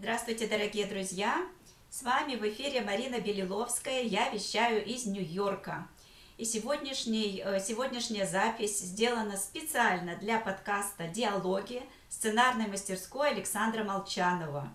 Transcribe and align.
Здравствуйте, 0.00 0.46
дорогие 0.46 0.86
друзья! 0.86 1.44
С 1.90 2.04
вами 2.04 2.36
в 2.36 2.48
эфире 2.48 2.82
Марина 2.82 3.18
Белиловская, 3.18 4.02
я 4.02 4.30
вещаю 4.30 4.86
из 4.86 5.06
Нью-Йорка. 5.06 5.88
И 6.36 6.44
сегодняшний, 6.44 7.42
э, 7.44 7.58
сегодняшняя 7.58 8.24
запись 8.24 8.78
сделана 8.78 9.36
специально 9.36 10.14
для 10.14 10.38
подкаста 10.38 11.08
«Диалоги» 11.08 11.82
сценарной 12.08 12.68
мастерской 12.68 13.30
Александра 13.30 13.82
Молчанова. 13.82 14.72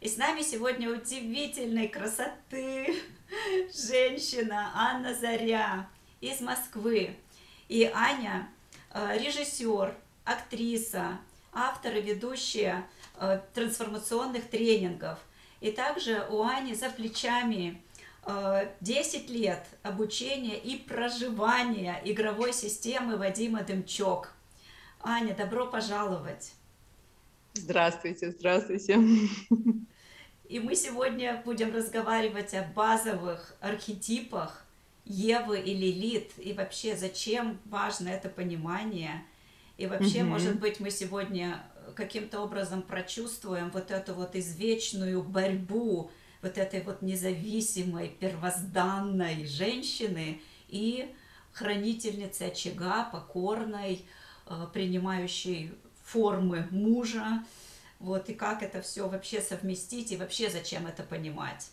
И 0.00 0.08
с 0.08 0.16
нами 0.16 0.42
сегодня 0.42 0.90
удивительной 0.90 1.88
красоты 1.88 3.02
женщина 3.74 4.70
Анна 4.76 5.12
Заря 5.12 5.88
из 6.20 6.40
Москвы. 6.40 7.16
И 7.68 7.90
Аня 7.92 8.48
э, 8.90 9.18
режиссер, 9.18 9.92
актриса, 10.24 11.18
автор 11.52 11.96
и 11.96 12.00
ведущая 12.00 12.86
трансформационных 13.54 14.48
тренингов. 14.48 15.18
И 15.60 15.70
также 15.70 16.26
у 16.30 16.42
Ани 16.42 16.74
за 16.74 16.90
плечами 16.90 17.80
10 18.80 19.30
э, 19.30 19.32
лет 19.32 19.66
обучения 19.82 20.58
и 20.58 20.76
проживания 20.76 22.00
игровой 22.04 22.52
системы 22.52 23.16
Вадима 23.16 23.62
Дымчок. 23.62 24.32
Аня, 25.02 25.34
добро 25.34 25.66
пожаловать! 25.66 26.52
Здравствуйте, 27.54 28.30
здравствуйте! 28.30 28.98
И 30.48 30.60
мы 30.60 30.74
сегодня 30.74 31.40
будем 31.44 31.74
разговаривать 31.74 32.54
о 32.54 32.62
базовых 32.62 33.54
архетипах 33.60 34.64
Евы 35.04 35.60
и 35.60 35.74
Лилит, 35.74 36.30
и 36.38 36.52
вообще 36.52 36.96
зачем 36.96 37.58
важно 37.64 38.08
это 38.08 38.28
понимание. 38.28 39.24
И 39.78 39.86
вообще, 39.86 40.22
угу. 40.22 40.30
может 40.30 40.60
быть, 40.60 40.78
мы 40.78 40.90
сегодня 40.90 41.64
каким-то 41.94 42.40
образом 42.40 42.82
прочувствуем 42.82 43.70
вот 43.70 43.90
эту 43.90 44.14
вот 44.14 44.36
извечную 44.36 45.22
борьбу 45.22 46.10
вот 46.42 46.58
этой 46.58 46.82
вот 46.82 47.02
независимой, 47.02 48.08
первозданной 48.08 49.46
женщины 49.46 50.40
и 50.68 51.14
хранительницы 51.52 52.42
очага, 52.42 53.04
покорной, 53.04 54.04
э, 54.46 54.66
принимающей 54.72 55.72
формы 56.04 56.66
мужа, 56.70 57.44
вот, 58.00 58.28
и 58.28 58.34
как 58.34 58.62
это 58.62 58.82
все 58.82 59.08
вообще 59.08 59.40
совместить, 59.40 60.10
и 60.10 60.16
вообще 60.16 60.50
зачем 60.50 60.86
это 60.86 61.04
понимать. 61.04 61.70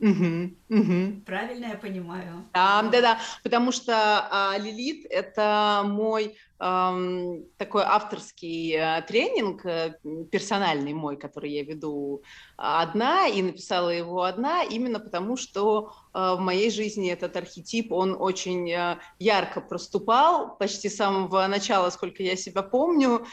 Угу, 0.00 0.50
угу. 0.68 1.20
Правильно 1.24 1.66
я 1.66 1.76
понимаю? 1.76 2.44
Да, 2.52 2.82
да, 2.82 3.00
да, 3.00 3.18
потому 3.44 3.70
что 3.70 3.94
а, 3.94 4.58
Лилит 4.58 5.06
это 5.08 5.84
мой 5.86 6.36
такой 6.62 7.82
авторский 7.82 8.76
э, 8.76 9.02
тренинг, 9.02 9.66
э, 9.66 9.96
персональный 10.30 10.92
мой, 10.92 11.16
который 11.16 11.50
я 11.50 11.64
веду 11.64 12.22
одна, 12.56 13.26
и 13.26 13.42
написала 13.42 13.88
его 13.88 14.22
одна, 14.22 14.62
именно 14.62 15.00
потому 15.00 15.36
что 15.36 15.92
в 16.12 16.38
моей 16.38 16.70
жизни 16.70 17.10
этот 17.10 17.36
архетип, 17.36 17.92
он 17.92 18.16
очень 18.18 18.72
ярко 19.18 19.60
проступал, 19.60 20.56
почти 20.58 20.88
с 20.88 20.96
самого 20.96 21.46
начала, 21.46 21.90
сколько 21.90 22.22
я 22.22 22.36
себя 22.36 22.62
помню, 22.62 23.26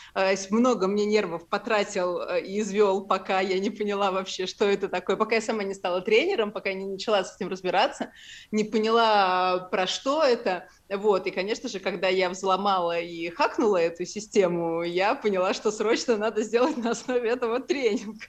много 0.50 0.88
мне 0.88 1.06
нервов 1.06 1.48
потратил 1.48 2.22
и 2.38 2.60
извел, 2.62 3.06
пока 3.06 3.42
я 3.42 3.60
не 3.60 3.70
поняла 3.70 4.12
вообще, 4.12 4.46
что 4.46 4.66
это 4.66 4.88
такое, 4.88 5.18
пока 5.18 5.36
я 5.36 5.42
сама 5.42 5.64
не 5.64 5.74
стала 5.74 6.02
тренером, 6.02 6.52
пока 6.52 6.74
не 6.74 6.86
начала 6.86 7.24
с 7.24 7.36
этим 7.36 7.50
разбираться, 7.50 8.12
не 8.52 8.64
поняла, 8.64 9.68
про 9.72 9.86
что 9.86 10.24
это, 10.24 10.68
вот, 10.90 11.28
и, 11.28 11.32
конечно 11.32 11.70
же, 11.70 11.80
когда 11.80 12.08
я 12.08 12.30
взломала 12.30 13.00
и 13.00 13.30
хакнула 13.30 13.78
эту 13.78 14.06
систему, 14.06 14.84
я 14.84 15.16
поняла, 15.16 15.54
что 15.54 15.72
срочно 15.72 16.18
надо 16.18 16.44
сделать 16.44 16.78
на 16.78 16.92
основе 16.92 17.30
этого 17.30 17.60
тренинг. 17.60 18.24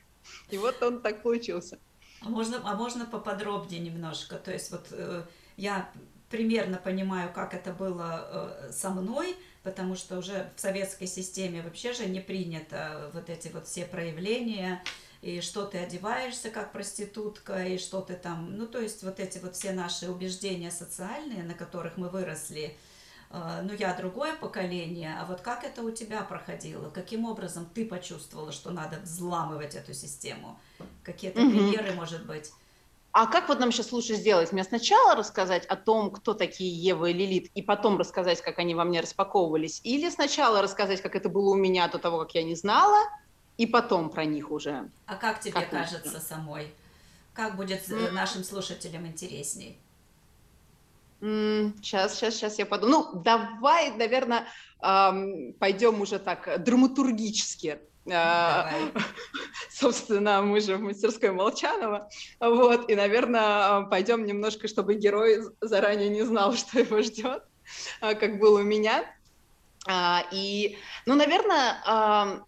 И 0.51 0.59
вот 0.59 0.83
он 0.83 1.01
так 1.01 1.23
получился. 1.23 1.79
А 2.23 2.29
можно, 2.29 2.61
а 2.65 2.75
можно 2.75 3.07
поподробнее 3.07 3.81
немножко? 3.81 4.37
То 4.37 4.53
есть 4.53 4.71
вот 4.71 4.89
э, 4.91 5.25
я 5.57 5.91
примерно 6.29 6.77
понимаю, 6.77 7.33
как 7.33 7.55
это 7.55 7.73
было 7.73 8.61
э, 8.69 8.73
со 8.73 8.91
мной, 8.91 9.37
потому 9.63 9.97
что 9.97 10.19
уже 10.19 10.51
в 10.57 10.61
советской 10.61 11.07
системе 11.07 11.63
вообще 11.63 11.93
же 11.93 12.07
не 12.07 12.21
принято 12.21 13.11
вот 13.15 13.31
эти 13.31 13.49
вот 13.49 13.67
все 13.67 13.85
проявления, 13.85 14.83
и 15.23 15.41
что 15.41 15.67
ты 15.67 15.79
одеваешься 15.79 16.51
как 16.51 16.73
проститутка, 16.73 17.65
и 17.65 17.79
что 17.79 18.01
ты 18.01 18.15
там, 18.15 18.57
ну, 18.57 18.67
то 18.67 18.81
есть 18.81 19.03
вот 19.03 19.21
эти 19.21 19.39
вот 19.39 19.55
все 19.55 19.73
наши 19.73 20.11
убеждения 20.11 20.71
социальные, 20.71 21.43
на 21.43 21.55
которых 21.55 21.97
мы 21.97 22.09
выросли, 22.09 22.65
э, 22.65 22.90
ну, 23.31 23.73
я 23.75 23.95
другое 23.95 24.35
поколение, 24.35 25.17
а 25.21 25.25
вот 25.25 25.41
как 25.41 25.63
это 25.63 25.83
у 25.83 25.91
тебя 25.93 26.23
проходило? 26.23 26.91
Каким 26.91 27.25
образом 27.25 27.65
ты 27.73 27.85
почувствовала, 27.87 28.51
что 28.51 28.71
надо 28.71 28.99
взламывать 28.99 29.77
эту 29.77 29.95
систему? 29.95 30.59
Какие-то 31.05 31.41
угу. 31.41 31.51
примеры, 31.51 31.93
может 31.95 32.27
быть? 32.27 32.51
А 33.13 33.27
как 33.27 33.49
вот 33.49 33.59
нам 33.59 33.73
сейчас 33.73 33.93
лучше 33.93 34.15
сделать? 34.15 34.53
Мне 34.53 34.65
сначала 34.65 35.15
рассказать 35.17 35.67
о 35.67 35.77
том, 35.77 36.11
кто 36.11 36.35
такие 36.35 36.71
Ева 36.73 37.07
и 37.07 37.13
Лилит, 37.13 37.51
и 37.55 37.63
потом 37.63 37.99
рассказать, 37.99 38.41
как 38.41 38.59
они 38.59 38.75
во 38.75 38.85
мне 38.85 39.01
распаковывались? 39.01 39.81
Или 39.83 40.11
сначала 40.11 40.63
рассказать, 40.63 41.01
как 41.01 41.17
это 41.17 41.29
было 41.29 41.51
у 41.51 41.57
меня 41.57 41.89
до 41.89 41.99
того, 41.99 42.21
как 42.21 42.35
я 42.35 42.45
не 42.45 42.55
знала, 42.55 42.99
и 43.57 43.67
потом 43.67 44.11
про 44.11 44.25
них 44.25 44.51
уже. 44.51 44.91
А 45.07 45.17
как 45.17 45.41
тебе 45.41 45.53
как 45.53 45.71
кажется 45.71 46.15
лучше? 46.15 46.21
самой? 46.21 46.75
Как 47.33 47.57
будет 47.57 47.89
mm. 47.89 48.13
нашим 48.13 48.45
слушателям 48.45 49.07
интересней? 49.07 49.81
Сейчас, 51.21 52.15
сейчас, 52.15 52.35
сейчас 52.35 52.59
я 52.59 52.67
подумаю. 52.67 53.09
Ну, 53.13 53.21
давай, 53.21 53.91
наверное, 53.91 54.47
пойдем 54.81 56.01
уже 56.01 56.19
так 56.19 56.63
драматургически. 56.63 57.79
А, 58.11 58.71
давай. 58.71 58.93
Собственно, 59.71 60.41
мы 60.43 60.61
же 60.61 60.77
в 60.77 60.81
мастерской 60.81 61.31
Молчанова, 61.31 62.09
вот, 62.41 62.89
и, 62.91 62.95
наверное, 62.95 63.83
пойдем 63.83 64.25
немножко, 64.25 64.69
чтобы 64.69 64.95
герой 64.95 65.43
заранее 65.61 66.09
не 66.09 66.23
знал, 66.23 66.53
что 66.57 66.81
его 66.81 67.03
ждет, 67.03 67.45
а, 68.01 68.15
как 68.15 68.39
было 68.39 68.61
у 68.61 68.65
меня. 68.65 69.05
И, 70.33 70.79
ну, 71.07 71.15
наверное, 71.15 72.45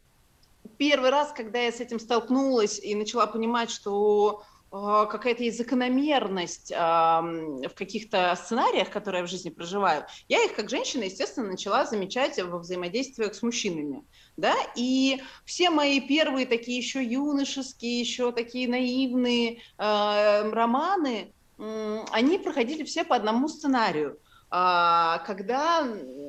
первый 0.76 1.10
раз, 1.10 1.32
когда 1.32 1.60
я 1.60 1.72
с 1.72 1.80
этим 1.80 1.98
столкнулась 1.98 2.78
и 2.78 2.94
начала 2.94 3.26
понимать, 3.26 3.70
что 3.70 4.44
какая-то 4.72 5.42
есть 5.44 5.58
закономерность 5.58 6.72
э, 6.72 6.74
в 6.74 7.74
каких-то 7.74 8.34
сценариях, 8.36 8.88
которые 8.88 9.20
я 9.20 9.26
в 9.26 9.30
жизни 9.30 9.50
проживаю, 9.50 10.06
я 10.28 10.42
их 10.44 10.54
как 10.54 10.70
женщина, 10.70 11.04
естественно, 11.04 11.48
начала 11.48 11.84
замечать 11.84 12.42
во 12.42 12.58
взаимодействиях 12.58 13.34
с 13.34 13.42
мужчинами. 13.42 14.02
Да? 14.38 14.54
И 14.74 15.20
все 15.44 15.68
мои 15.68 16.00
первые 16.00 16.46
такие 16.46 16.78
еще 16.78 17.04
юношеские, 17.04 18.00
еще 18.00 18.32
такие 18.32 18.66
наивные 18.66 19.60
э, 19.76 20.50
романы, 20.50 21.34
э, 21.58 22.04
они 22.10 22.38
проходили 22.38 22.84
все 22.84 23.04
по 23.04 23.14
одному 23.14 23.48
сценарию– 23.48 24.18
когда 24.52 25.88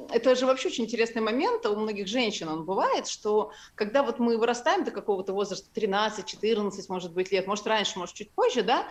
это 0.10 0.36
же 0.36 0.46
вообще 0.46 0.70
очень 0.70 0.86
интересный 0.86 1.22
момент, 1.22 1.66
у 1.66 1.76
многих 1.76 2.08
женщин 2.08 2.48
он 2.48 2.64
бывает, 2.64 3.08
что 3.08 3.52
когда 3.76 4.02
вот 4.02 4.20
мы 4.20 4.38
вырастаем 4.38 4.86
до 4.86 4.92
какого-то 4.92 5.34
возраста, 5.34 5.68
13, 5.74 6.26
14, 6.26 6.88
может 6.88 7.12
быть, 7.12 7.34
лет, 7.34 7.48
может, 7.48 7.68
раньше, 7.68 8.00
может, 8.00 8.16
чуть 8.16 8.32
позже, 8.32 8.64
да, 8.64 8.88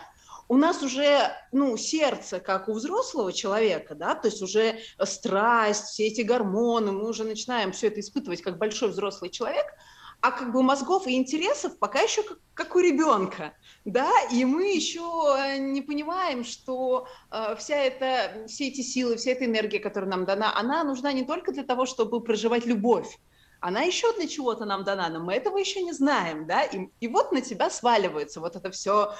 у 0.49 0.55
нас 0.55 0.83
уже, 0.83 1.31
ну, 1.51 1.75
сердце, 1.77 2.39
как 2.39 2.69
у 2.69 2.73
взрослого 2.73 3.33
человека, 3.33 3.95
да, 3.95 4.13
то 4.13 4.27
есть 4.27 4.43
уже 4.43 4.77
страсть, 5.03 5.85
все 5.85 6.05
эти 6.05 6.21
гормоны, 6.21 6.91
мы 6.91 7.09
уже 7.09 7.23
начинаем 7.23 7.71
все 7.71 7.87
это 7.87 8.01
испытывать 8.01 8.43
как 8.43 8.59
большой 8.59 8.89
взрослый 8.89 9.31
человек– 9.31 9.65
а 10.23 10.31
как 10.31 10.53
бы 10.53 10.63
мозгов 10.63 11.05
и 11.05 11.17
интересов 11.17 11.77
пока 11.77 11.99
еще 11.99 12.23
как, 12.23 12.39
как 12.53 12.75
у 12.77 12.79
ребенка, 12.79 13.53
да, 13.83 14.09
и 14.31 14.45
мы 14.45 14.73
еще 14.73 15.01
э, 15.37 15.57
не 15.57 15.81
понимаем, 15.81 16.45
что 16.45 17.09
э, 17.29 17.55
вся 17.57 17.75
эта, 17.75 18.47
все 18.47 18.69
эти 18.69 18.79
силы, 18.79 19.17
вся 19.17 19.31
эта 19.31 19.43
энергия, 19.43 19.79
которая 19.79 20.09
нам 20.09 20.23
дана, 20.23 20.57
она 20.57 20.85
нужна 20.85 21.11
не 21.11 21.25
только 21.25 21.51
для 21.51 21.63
того, 21.63 21.85
чтобы 21.85 22.21
проживать 22.21 22.65
любовь, 22.65 23.19
она 23.59 23.81
еще 23.81 24.13
для 24.13 24.29
чего-то 24.29 24.63
нам 24.63 24.85
дана, 24.85 25.09
но 25.09 25.19
мы 25.19 25.33
этого 25.33 25.57
еще 25.57 25.81
не 25.81 25.91
знаем, 25.91 26.47
да, 26.47 26.63
и, 26.63 26.87
и 27.01 27.09
вот 27.09 27.33
на 27.33 27.41
тебя 27.41 27.69
сваливается 27.69 28.39
вот 28.39 28.55
это 28.55 28.71
все, 28.71 29.13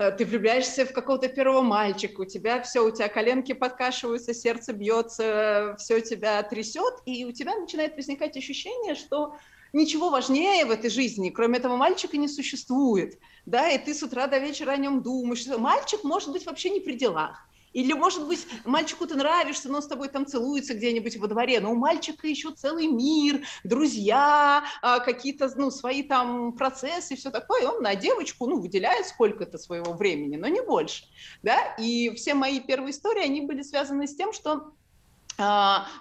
э, 0.00 0.10
ты 0.10 0.24
влюбляешься 0.24 0.84
в 0.84 0.92
какого-то 0.92 1.28
первого 1.28 1.62
мальчика, 1.62 2.22
у 2.22 2.24
тебя 2.24 2.60
все, 2.62 2.84
у 2.84 2.90
тебя 2.90 3.06
коленки 3.08 3.52
подкашиваются, 3.52 4.34
сердце 4.34 4.72
бьется, 4.72 5.76
все 5.78 6.00
тебя 6.00 6.42
трясет, 6.42 6.94
и 7.04 7.24
у 7.24 7.30
тебя 7.30 7.54
начинает 7.54 7.94
возникать 7.94 8.36
ощущение, 8.36 8.96
что 8.96 9.36
ничего 9.72 10.10
важнее 10.10 10.64
в 10.64 10.70
этой 10.70 10.90
жизни, 10.90 11.30
кроме 11.30 11.58
этого 11.58 11.76
мальчика, 11.76 12.16
не 12.16 12.28
существует. 12.28 13.18
Да, 13.46 13.70
и 13.70 13.78
ты 13.78 13.94
с 13.94 14.02
утра 14.02 14.26
до 14.26 14.38
вечера 14.38 14.72
о 14.72 14.76
нем 14.76 15.02
думаешь. 15.02 15.46
Мальчик 15.46 16.04
может 16.04 16.32
быть 16.32 16.46
вообще 16.46 16.70
не 16.70 16.80
при 16.80 16.94
делах. 16.94 17.48
Или, 17.72 17.92
может 17.92 18.26
быть, 18.26 18.46
мальчику 18.64 19.06
ты 19.06 19.14
нравишься, 19.14 19.68
но 19.68 19.80
с 19.80 19.86
тобой 19.86 20.08
там 20.08 20.26
целуется 20.26 20.74
где-нибудь 20.74 21.16
во 21.18 21.28
дворе, 21.28 21.60
но 21.60 21.72
у 21.72 21.74
мальчика 21.74 22.26
еще 22.26 22.50
целый 22.50 22.86
мир, 22.86 23.42
друзья, 23.62 24.64
а, 24.80 25.00
какие-то, 25.00 25.50
ну, 25.54 25.70
свои 25.70 26.02
там 26.02 26.54
процессы 26.54 27.14
и 27.14 27.16
все 27.16 27.30
такое, 27.30 27.68
он 27.68 27.82
на 27.82 27.94
девочку, 27.94 28.46
ну, 28.46 28.58
выделяет 28.58 29.06
сколько-то 29.06 29.58
своего 29.58 29.92
времени, 29.92 30.36
но 30.36 30.48
не 30.48 30.62
больше, 30.62 31.04
да, 31.42 31.74
и 31.78 32.14
все 32.16 32.34
мои 32.34 32.60
первые 32.60 32.92
истории, 32.92 33.22
они 33.22 33.42
были 33.42 33.62
связаны 33.62 34.06
с 34.06 34.16
тем, 34.16 34.32
что 34.32 34.72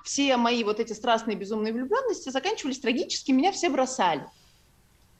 все 0.04 0.38
мои 0.38 0.64
вот 0.64 0.80
эти 0.80 0.94
страстные 0.94 1.38
безумные 1.38 1.72
влюбленности 1.74 2.30
заканчивались 2.30 2.80
трагически, 2.80 3.32
меня 3.32 3.52
все 3.52 3.70
бросали. 3.70 4.26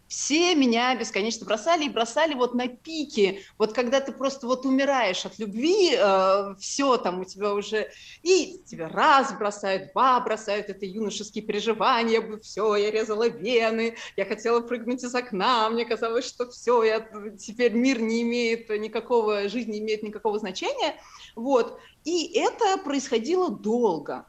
Все 0.08 0.56
меня 0.56 0.96
бесконечно 0.96 1.46
бросали 1.46 1.86
и 1.86 1.90
бросали 1.90 2.34
вот 2.34 2.54
на 2.54 2.68
пике. 2.68 3.42
Вот 3.58 3.74
когда 3.74 4.00
ты 4.00 4.12
просто 4.12 4.48
вот 4.48 4.66
умираешь 4.66 5.26
от 5.26 5.38
любви, 5.40 5.92
э, 5.94 6.56
все 6.60 6.98
там 6.98 7.22
у 7.22 7.26
тебя 7.26 7.54
уже... 7.54 7.92
И 8.24 8.62
тебя 8.66 8.90
раз 8.90 9.34
бросают, 9.38 9.92
два 9.92 10.20
бросают, 10.22 10.70
это 10.70 10.86
юношеские 10.86 11.44
переживания, 11.44 12.22
все, 12.40 12.76
я 12.76 12.92
резала 12.92 13.28
вены, 13.28 13.96
я 14.16 14.26
хотела 14.26 14.62
прыгнуть 14.62 15.04
из 15.04 15.14
окна, 15.14 15.70
мне 15.70 15.86
казалось, 15.86 16.26
что 16.26 16.50
все, 16.50 16.84
я, 16.84 17.08
теперь 17.38 17.74
мир 17.74 18.00
не 18.02 18.22
имеет 18.22 18.70
никакого, 18.70 19.50
жизнь 19.50 19.72
не 19.72 19.80
имеет 19.80 20.04
никакого 20.04 20.40
значения. 20.40 20.96
Вот. 21.36 21.80
И 22.06 22.40
это 22.40 22.78
происходило 22.78 23.50
долго 23.50 24.26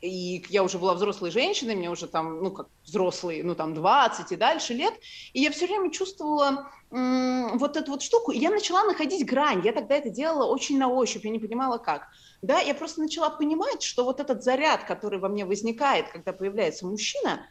и 0.00 0.44
я 0.48 0.62
уже 0.62 0.78
была 0.78 0.94
взрослой 0.94 1.30
женщиной, 1.30 1.74
мне 1.74 1.90
уже 1.90 2.06
там, 2.06 2.42
ну, 2.42 2.50
как 2.50 2.68
взрослые, 2.84 3.44
ну, 3.44 3.54
там, 3.54 3.74
20 3.74 4.32
и 4.32 4.36
дальше 4.36 4.74
лет, 4.74 4.94
и 5.32 5.40
я 5.42 5.50
все 5.50 5.66
время 5.66 5.90
чувствовала 5.90 6.70
м- 6.90 7.58
вот 7.58 7.76
эту 7.76 7.92
вот 7.92 8.02
штуку, 8.02 8.32
и 8.32 8.38
я 8.38 8.50
начала 8.50 8.84
находить 8.84 9.26
грань, 9.26 9.62
я 9.64 9.72
тогда 9.72 9.96
это 9.96 10.10
делала 10.10 10.46
очень 10.46 10.78
на 10.78 10.88
ощупь, 10.88 11.24
я 11.24 11.30
не 11.30 11.38
понимала 11.38 11.78
как, 11.78 12.06
да, 12.42 12.60
я 12.60 12.74
просто 12.74 13.02
начала 13.02 13.30
понимать, 13.30 13.82
что 13.82 14.04
вот 14.04 14.20
этот 14.20 14.42
заряд, 14.42 14.84
который 14.84 15.18
во 15.18 15.28
мне 15.28 15.44
возникает, 15.44 16.08
когда 16.10 16.32
появляется 16.32 16.86
мужчина, 16.86 17.46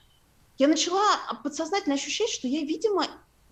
я 0.58 0.68
начала 0.68 1.04
подсознательно 1.44 1.96
ощущать, 1.96 2.30
что 2.30 2.48
я, 2.48 2.62
видимо, 2.62 3.06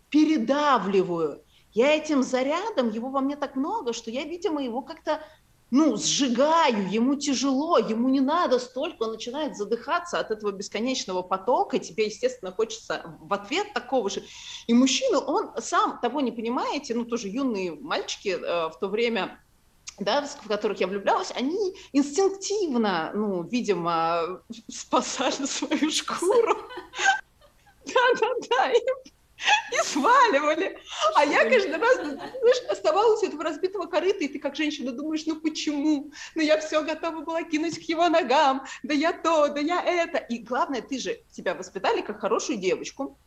передавливаю, 0.09 1.43
я 1.73 1.95
этим 1.95 2.23
зарядом, 2.23 2.89
его 2.89 3.09
во 3.09 3.21
мне 3.21 3.35
так 3.35 3.55
много, 3.55 3.93
что 3.93 4.09
я, 4.09 4.23
видимо, 4.23 4.63
его 4.63 4.81
как-то 4.81 5.21
ну, 5.69 5.97
сжигаю, 5.97 6.89
ему 6.89 7.15
тяжело, 7.15 7.77
ему 7.77 8.07
не 8.07 8.21
надо 8.21 8.57
столько, 8.59 9.03
он 9.03 9.11
начинает 9.11 9.57
задыхаться 9.57 10.19
от 10.19 10.31
этого 10.31 10.51
бесконечного 10.51 11.23
потока, 11.23 11.79
тебе, 11.79 12.05
естественно, 12.05 12.51
хочется 12.51 13.17
в 13.19 13.33
ответ 13.33 13.73
такого 13.73 14.09
же. 14.09 14.23
И 14.67 14.73
мужчина, 14.73 15.19
он 15.19 15.51
сам 15.59 15.99
того 15.99 16.21
не 16.21 16.31
понимаете, 16.31 16.93
ну, 16.93 17.03
тоже 17.03 17.27
юные 17.27 17.73
мальчики 17.73 18.29
э, 18.29 18.69
в 18.69 18.79
то 18.79 18.87
время 18.87 19.39
да, 19.99 20.21
в 20.21 20.47
которых 20.47 20.79
я 20.79 20.87
влюблялась, 20.87 21.31
они 21.35 21.73
инстинктивно, 21.91 23.11
ну, 23.15 23.43
видимо, 23.43 24.41
спасали 24.69 25.45
свою 25.45 25.89
шкуру. 25.89 26.55
Да-да-да, 27.85 28.73
и 29.71 29.85
сваливали. 29.85 30.77
А 31.15 31.25
я 31.25 31.49
каждый 31.49 31.77
раз, 31.77 31.95
знаешь, 31.95 32.63
оставалась 32.69 33.23
у 33.23 33.27
этого 33.27 33.43
разбитого 33.43 33.85
корыта, 33.85 34.23
и 34.23 34.27
ты 34.27 34.39
как 34.39 34.55
женщина 34.55 34.91
думаешь, 34.91 35.25
ну 35.25 35.39
почему? 35.39 36.11
Ну 36.35 36.41
я 36.41 36.59
все 36.59 36.83
готова 36.83 37.21
была 37.21 37.43
кинуть 37.43 37.79
к 37.79 37.89
его 37.89 38.07
ногам, 38.09 38.65
да 38.83 38.93
я 38.93 39.13
то, 39.13 39.47
да 39.47 39.59
я 39.59 39.81
это. 39.83 40.17
И 40.17 40.39
главное, 40.39 40.81
ты 40.81 40.99
же 40.99 41.19
тебя 41.31 41.53
воспитали 41.53 42.01
как 42.01 42.19
хорошую 42.19 42.59
девочку, 42.59 43.17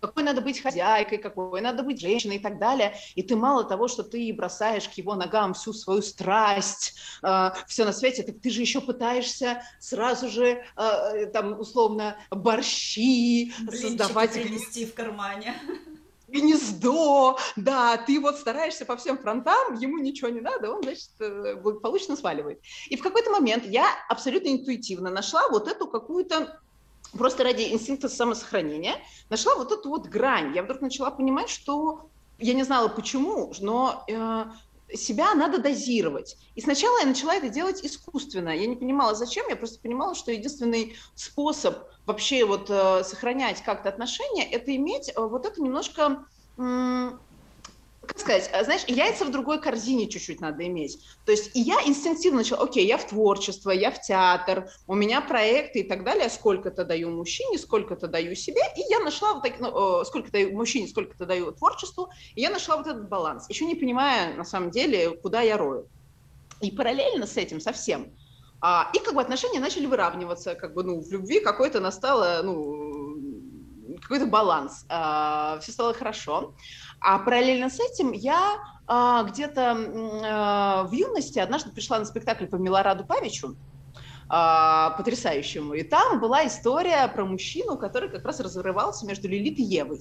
какой 0.00 0.22
надо 0.22 0.40
быть 0.40 0.60
хозяйкой, 0.60 1.18
какой 1.18 1.60
надо 1.60 1.82
быть 1.82 2.00
женщиной 2.00 2.36
и 2.36 2.38
так 2.38 2.58
далее. 2.58 2.94
И 3.14 3.22
ты 3.22 3.36
мало 3.36 3.64
того, 3.64 3.88
что 3.88 4.02
ты 4.02 4.32
бросаешь 4.32 4.88
к 4.88 4.92
его 4.92 5.14
ногам 5.14 5.54
всю 5.54 5.72
свою 5.72 6.02
страсть, 6.02 6.94
э, 7.22 7.50
все 7.66 7.84
на 7.84 7.92
свете, 7.92 8.22
так 8.22 8.40
ты 8.40 8.50
же 8.50 8.60
еще 8.60 8.80
пытаешься 8.80 9.62
сразу 9.80 10.28
же, 10.28 10.64
э, 10.76 11.26
там, 11.26 11.58
условно, 11.58 12.16
борщи 12.30 13.52
Блинчики 13.58 13.98
создавать. 13.98 14.32
принести 14.32 14.86
в 14.86 14.94
кармане 14.94 15.54
гнездо, 16.34 17.38
да, 17.54 17.96
ты 17.96 18.20
вот 18.20 18.36
стараешься 18.38 18.84
по 18.84 18.96
всем 18.96 19.18
фронтам, 19.18 19.74
ему 19.74 19.98
ничего 19.98 20.30
не 20.30 20.40
надо, 20.40 20.70
он, 20.70 20.82
значит, 20.82 21.10
э, 21.20 21.54
благополучно 21.54 22.16
сваливает. 22.16 22.60
И 22.88 22.96
в 22.96 23.02
какой-то 23.02 23.30
момент 23.30 23.64
я 23.66 23.86
абсолютно 24.08 24.48
интуитивно 24.48 25.10
нашла 25.10 25.48
вот 25.48 25.68
эту 25.68 25.86
какую-то 25.86 26.60
просто 27.16 27.44
ради 27.44 27.62
инстинкта 27.72 28.08
самосохранения 28.08 28.96
нашла 29.30 29.54
вот 29.56 29.72
эту 29.72 29.88
вот 29.88 30.06
грань. 30.06 30.54
Я 30.54 30.62
вдруг 30.62 30.80
начала 30.80 31.10
понимать, 31.10 31.48
что 31.48 32.08
я 32.38 32.54
не 32.54 32.62
знала 32.62 32.88
почему, 32.88 33.52
но 33.60 34.04
э, 34.08 34.44
себя 34.96 35.34
надо 35.34 35.58
дозировать. 35.58 36.36
И 36.54 36.60
сначала 36.60 37.00
я 37.00 37.06
начала 37.06 37.34
это 37.34 37.48
делать 37.48 37.84
искусственно. 37.84 38.50
Я 38.50 38.66
не 38.66 38.76
понимала, 38.76 39.14
зачем, 39.14 39.46
я 39.48 39.56
просто 39.56 39.80
понимала, 39.80 40.14
что 40.14 40.32
единственный 40.32 40.96
способ 41.14 41.78
вообще 42.06 42.44
вот 42.44 42.68
э, 42.68 43.04
сохранять 43.04 43.62
как-то 43.62 43.88
отношения, 43.88 44.44
это 44.50 44.74
иметь 44.76 45.10
э, 45.14 45.20
вот 45.20 45.46
это 45.46 45.60
немножко 45.62 46.26
как 48.06 48.18
сказать, 48.18 48.50
а, 48.52 48.64
знаешь, 48.64 48.84
яйца 48.86 49.24
в 49.24 49.30
другой 49.30 49.60
корзине 49.60 50.08
чуть-чуть 50.08 50.40
надо 50.40 50.66
иметь. 50.66 50.98
То 51.24 51.32
есть 51.32 51.54
и 51.54 51.60
я 51.60 51.76
инстинктивно 51.84 52.38
начала, 52.38 52.62
окей, 52.62 52.86
я 52.86 52.98
в 52.98 53.06
творчество, 53.06 53.70
я 53.70 53.90
в 53.90 54.00
театр, 54.00 54.68
у 54.86 54.94
меня 54.94 55.20
проекты 55.20 55.80
и 55.80 55.82
так 55.82 56.04
далее, 56.04 56.28
сколько-то 56.28 56.84
даю 56.84 57.10
мужчине, 57.10 57.58
сколько-то 57.58 58.08
даю 58.08 58.34
себе, 58.34 58.60
и 58.76 58.80
я 58.90 59.00
нашла 59.00 59.34
вот 59.34 59.42
так, 59.42 59.60
ну, 59.60 60.04
сколько 60.04 60.30
даю 60.30 60.56
мужчине, 60.56 60.88
сколько-то 60.88 61.26
даю 61.26 61.52
творчеству, 61.52 62.10
и 62.34 62.40
я 62.40 62.50
нашла 62.50 62.76
вот 62.76 62.86
этот 62.86 63.08
баланс, 63.08 63.48
еще 63.48 63.64
не 63.64 63.74
понимая, 63.74 64.34
на 64.34 64.44
самом 64.44 64.70
деле, 64.70 65.16
куда 65.16 65.40
я 65.40 65.56
рою. 65.56 65.86
И 66.60 66.70
параллельно 66.70 67.26
с 67.26 67.36
этим 67.36 67.60
совсем, 67.60 68.12
а, 68.60 68.90
и 68.94 68.98
как 68.98 69.14
бы 69.14 69.20
отношения 69.20 69.60
начали 69.60 69.86
выравниваться, 69.86 70.54
как 70.54 70.74
бы, 70.74 70.84
ну, 70.84 71.00
в 71.00 71.12
любви 71.12 71.40
какой-то 71.40 71.80
настало, 71.80 72.40
ну, 72.42 73.04
какой-то 74.00 74.26
баланс, 74.26 74.84
а, 74.88 75.58
все 75.60 75.72
стало 75.72 75.94
хорошо. 75.94 76.54
А 77.04 77.18
параллельно 77.18 77.68
с 77.68 77.78
этим 77.80 78.12
я 78.12 78.56
а, 78.86 79.24
где-то 79.24 79.76
а, 80.24 80.84
в 80.84 80.92
юности 80.92 81.38
однажды 81.38 81.70
пришла 81.70 81.98
на 81.98 82.06
спектакль 82.06 82.46
по 82.46 82.56
Милораду 82.56 83.04
Павичу, 83.04 83.56
а, 84.30 84.90
потрясающему. 84.96 85.74
И 85.74 85.82
там 85.82 86.18
была 86.18 86.46
история 86.46 87.06
про 87.08 87.26
мужчину, 87.26 87.76
который 87.76 88.08
как 88.08 88.24
раз 88.24 88.40
разрывался 88.40 89.04
между 89.04 89.28
Лилит 89.28 89.58
и 89.58 89.62
Евой. 89.62 90.00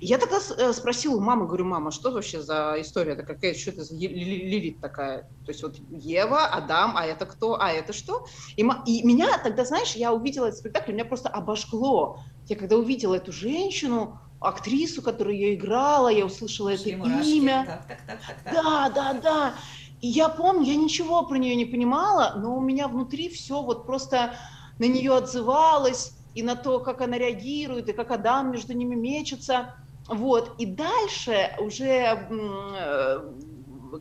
И 0.00 0.06
я 0.06 0.18
тогда 0.18 0.38
э, 0.58 0.72
спросила 0.72 1.16
у 1.16 1.20
мамы, 1.20 1.46
говорю, 1.46 1.64
мама, 1.64 1.90
что 1.90 2.10
вообще 2.10 2.42
за 2.42 2.74
история 2.80 3.12
это 3.12 3.22
какая, 3.22 3.54
что 3.54 3.70
это 3.70 3.84
за 3.84 3.94
Лилит 3.94 4.80
такая? 4.80 5.22
То 5.44 5.52
есть 5.52 5.62
вот 5.62 5.76
Ева, 5.90 6.44
Адам, 6.46 6.96
а 6.96 7.06
это 7.06 7.24
кто, 7.24 7.58
а 7.60 7.70
это 7.70 7.92
что? 7.92 8.26
И, 8.56 8.62
и 8.62 9.06
меня 9.06 9.38
тогда, 9.38 9.64
знаешь, 9.64 9.92
я 9.92 10.12
увидела 10.12 10.46
этот 10.46 10.58
спектакль, 10.58 10.92
меня 10.92 11.04
просто 11.04 11.28
обожгло. 11.28 12.18
Я 12.46 12.56
когда 12.56 12.76
увидела 12.76 13.14
эту 13.14 13.32
женщину, 13.32 14.20
актрису, 14.40 15.02
которую 15.02 15.38
я 15.38 15.54
играла, 15.54 16.08
я 16.08 16.24
услышала 16.24 16.70
это 16.70 16.88
имя. 16.88 17.64
Так, 17.66 17.86
так, 17.86 17.98
так, 18.06 18.20
так, 18.26 18.36
так. 18.44 18.54
Да, 18.54 18.90
да, 18.90 19.12
да. 19.14 19.54
И 20.00 20.08
я 20.08 20.28
помню, 20.28 20.64
я 20.64 20.76
ничего 20.76 21.22
про 21.24 21.36
нее 21.36 21.56
не 21.56 21.64
понимала, 21.64 22.34
но 22.36 22.56
у 22.56 22.60
меня 22.60 22.86
внутри 22.86 23.28
все 23.28 23.62
вот 23.62 23.86
просто 23.86 24.34
на 24.78 24.84
нее 24.84 25.14
отзывалось, 25.14 26.12
и 26.34 26.42
на 26.42 26.54
то, 26.54 26.80
как 26.80 27.00
она 27.00 27.16
реагирует, 27.16 27.88
и 27.88 27.92
как 27.94 28.10
Адам 28.10 28.52
между 28.52 28.74
ними 28.74 28.94
мечется. 28.94 29.74
Вот. 30.06 30.54
И 30.58 30.66
дальше 30.66 31.56
уже, 31.58 32.28
э, 32.30 33.32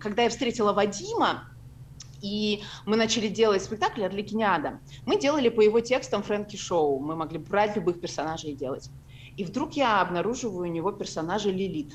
когда 0.01 0.23
я 0.23 0.29
встретила 0.29 0.73
Вадима, 0.73 1.45
и 2.21 2.61
мы 2.85 2.97
начали 2.97 3.29
делать 3.29 3.63
спектакль 3.63 4.03
«Орликиниада», 4.03 4.81
мы 5.05 5.17
делали 5.17 5.47
по 5.47 5.61
его 5.61 5.79
текстам 5.79 6.23
Фрэнки 6.23 6.57
Шоу, 6.57 6.99
мы 6.99 7.15
могли 7.15 7.37
брать 7.37 7.75
любых 7.77 8.01
персонажей 8.01 8.51
и 8.51 8.55
делать. 8.55 8.89
И 9.37 9.43
вдруг 9.43 9.73
я 9.73 10.01
обнаруживаю 10.01 10.69
у 10.69 10.71
него 10.71 10.91
персонажа 10.91 11.49
Лилит. 11.49 11.93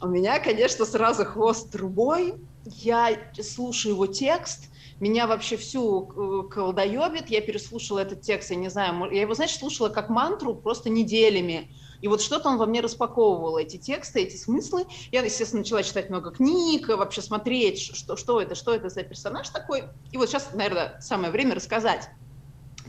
У 0.00 0.06
меня, 0.06 0.38
конечно, 0.38 0.84
сразу 0.84 1.24
хвост 1.24 1.70
трубой. 1.70 2.34
Я 2.66 3.16
слушаю 3.42 3.94
его 3.94 4.06
текст, 4.06 4.70
меня 5.00 5.26
вообще 5.26 5.56
всю 5.56 6.48
колдоебит. 6.50 7.28
Я 7.28 7.40
переслушала 7.40 8.00
этот 8.00 8.22
текст, 8.22 8.50
я 8.50 8.56
не 8.56 8.68
знаю, 8.68 9.10
я 9.10 9.22
его, 9.22 9.34
знаешь, 9.34 9.56
слушала 9.56 9.88
как 9.88 10.08
мантру 10.08 10.54
просто 10.54 10.90
неделями. 10.90 11.70
И 12.00 12.08
вот 12.08 12.20
что-то 12.20 12.50
он 12.50 12.58
во 12.58 12.66
мне 12.66 12.80
распаковывал, 12.80 13.56
эти 13.56 13.78
тексты, 13.78 14.20
эти 14.22 14.36
смыслы. 14.36 14.84
Я, 15.10 15.22
естественно, 15.22 15.60
начала 15.60 15.82
читать 15.82 16.10
много 16.10 16.30
книг, 16.32 16.88
вообще 16.88 17.22
смотреть, 17.22 17.80
что, 17.80 18.16
что 18.16 18.42
это, 18.42 18.54
что 18.54 18.74
это 18.74 18.90
за 18.90 19.02
персонаж 19.04 19.48
такой. 19.48 19.84
И 20.12 20.18
вот 20.18 20.28
сейчас, 20.28 20.52
наверное, 20.52 20.98
самое 21.00 21.32
время 21.32 21.54
рассказать 21.54 22.10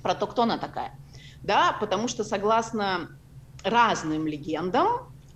про 0.03 0.15
то, 0.15 0.27
кто 0.27 0.43
она 0.43 0.57
такая 0.57 0.97
да, 1.45 1.77
потому 1.79 2.07
что 2.07 2.23
согласно 2.23 3.09
разным 3.63 4.27
легендам, 4.27 4.87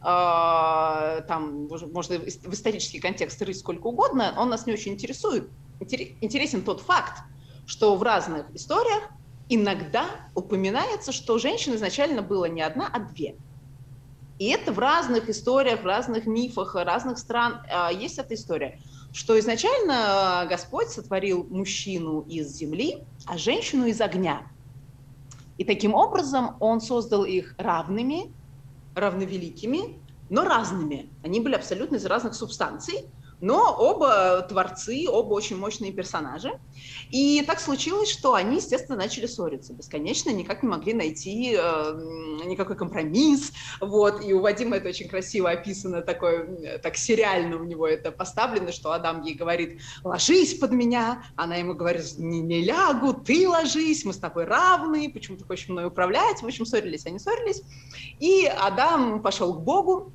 э, 0.01 1.22
там 1.28 1.68
можно 1.68 2.18
в 2.20 2.54
исторический 2.54 3.00
контекст 3.00 3.42
рыть 3.42 3.60
сколько 3.60 3.88
угодно, 3.88 4.34
он 4.38 4.50
нас 4.50 4.66
не 4.66 4.74
очень 4.74 4.94
интересует. 4.94 5.50
Интересен 5.80 6.63
тот 6.63 6.82
факт, 6.82 7.22
что 7.66 7.96
в 7.96 8.04
разных 8.04 8.50
историях 8.54 9.04
иногда 9.50 10.06
упоминается, 10.36 11.12
что 11.12 11.38
женщин 11.38 11.75
изначально 11.75 12.22
было 12.22 12.46
не 12.46 12.62
одна, 12.62 12.89
а 12.92 13.00
две. 13.00 13.36
И 14.39 14.48
это 14.48 14.72
в 14.72 14.80
разных 14.80 15.30
историях, 15.30 15.82
в 15.82 15.86
разных 15.86 16.25
мифах 16.25 16.75
разных 16.75 17.20
стран 17.20 17.62
э, 17.68 17.94
есть 17.94 18.18
эта 18.18 18.34
история, 18.34 18.80
что 19.13 19.38
изначально 19.39 20.48
Господь 20.50 20.89
сотворил 20.89 21.46
мужчину 21.50 22.22
из 22.22 22.48
земли, 22.48 23.04
а 23.25 23.38
женщину 23.38 23.86
из 23.86 24.01
огня– 24.01 24.44
и 25.60 25.66
таким 25.66 25.94
образом 25.94 26.56
он 26.62 26.80
создал 26.80 27.25
их 27.25 27.54
равными, 27.58 28.34
равновеликими, 28.96 30.00
но 30.30 30.46
разными. 30.46 31.10
Они 31.22 31.42
были 31.42 31.56
абсолютно 31.56 31.98
из 31.98 32.06
разных 32.06 32.34
субстанций, 32.34 33.06
но 33.41 33.75
оба 33.77 34.41
творцы, 34.41 35.05
оба 35.08 35.34
очень 35.34 35.58
мощные 35.58 35.91
персонажи. 35.91 36.60
И 37.10 37.41
так 37.48 37.60
случилось, 37.60 38.10
что 38.10 38.34
они, 38.34 38.58
естественно, 38.58 38.98
начали 38.98 39.25
ссориться 39.25 39.74
бесконечно, 39.74 40.29
никак 40.31 40.63
не 40.63 40.69
могли 40.69 40.93
найти 40.93 41.55
э, 41.58 42.41
никакой 42.46 42.75
компромисс. 42.75 43.51
Вот. 43.79 44.24
И 44.24 44.34
у 44.34 44.41
Вадима 44.41 44.77
это 44.77 44.89
очень 44.89 45.08
красиво 45.08 45.50
описано, 45.50 46.01
такой, 46.01 46.79
так 46.79 46.98
сериально 46.98 47.58
у 47.58 47.63
него 47.63 47.88
это 47.88 48.12
поставлено, 48.12 48.72
что 48.72 48.91
Адам 48.91 49.22
ей 49.22 49.36
говорит, 49.36 49.79
ложись 50.03 50.55
под 50.55 50.72
меня, 50.72 51.24
она 51.36 51.55
ему 51.55 51.74
говорит, 51.74 52.17
не, 52.17 52.41
не 52.41 52.62
лягу, 52.62 53.13
ты 53.13 53.48
ложись, 53.48 54.03
мы 54.05 54.13
с 54.13 54.17
тобой 54.17 54.46
равны, 54.46 55.10
почему 55.12 55.38
ты 55.38 55.46
хочешь 55.46 55.69
мной 55.69 55.86
управлять? 55.86 56.41
В 56.41 56.46
общем, 56.46 56.65
ссорились, 56.65 57.05
они 57.05 57.19
ссорились. 57.19 57.62
И 58.19 58.46
Адам 58.46 59.22
пошел 59.22 59.53
к 59.53 59.62
Богу, 59.62 60.12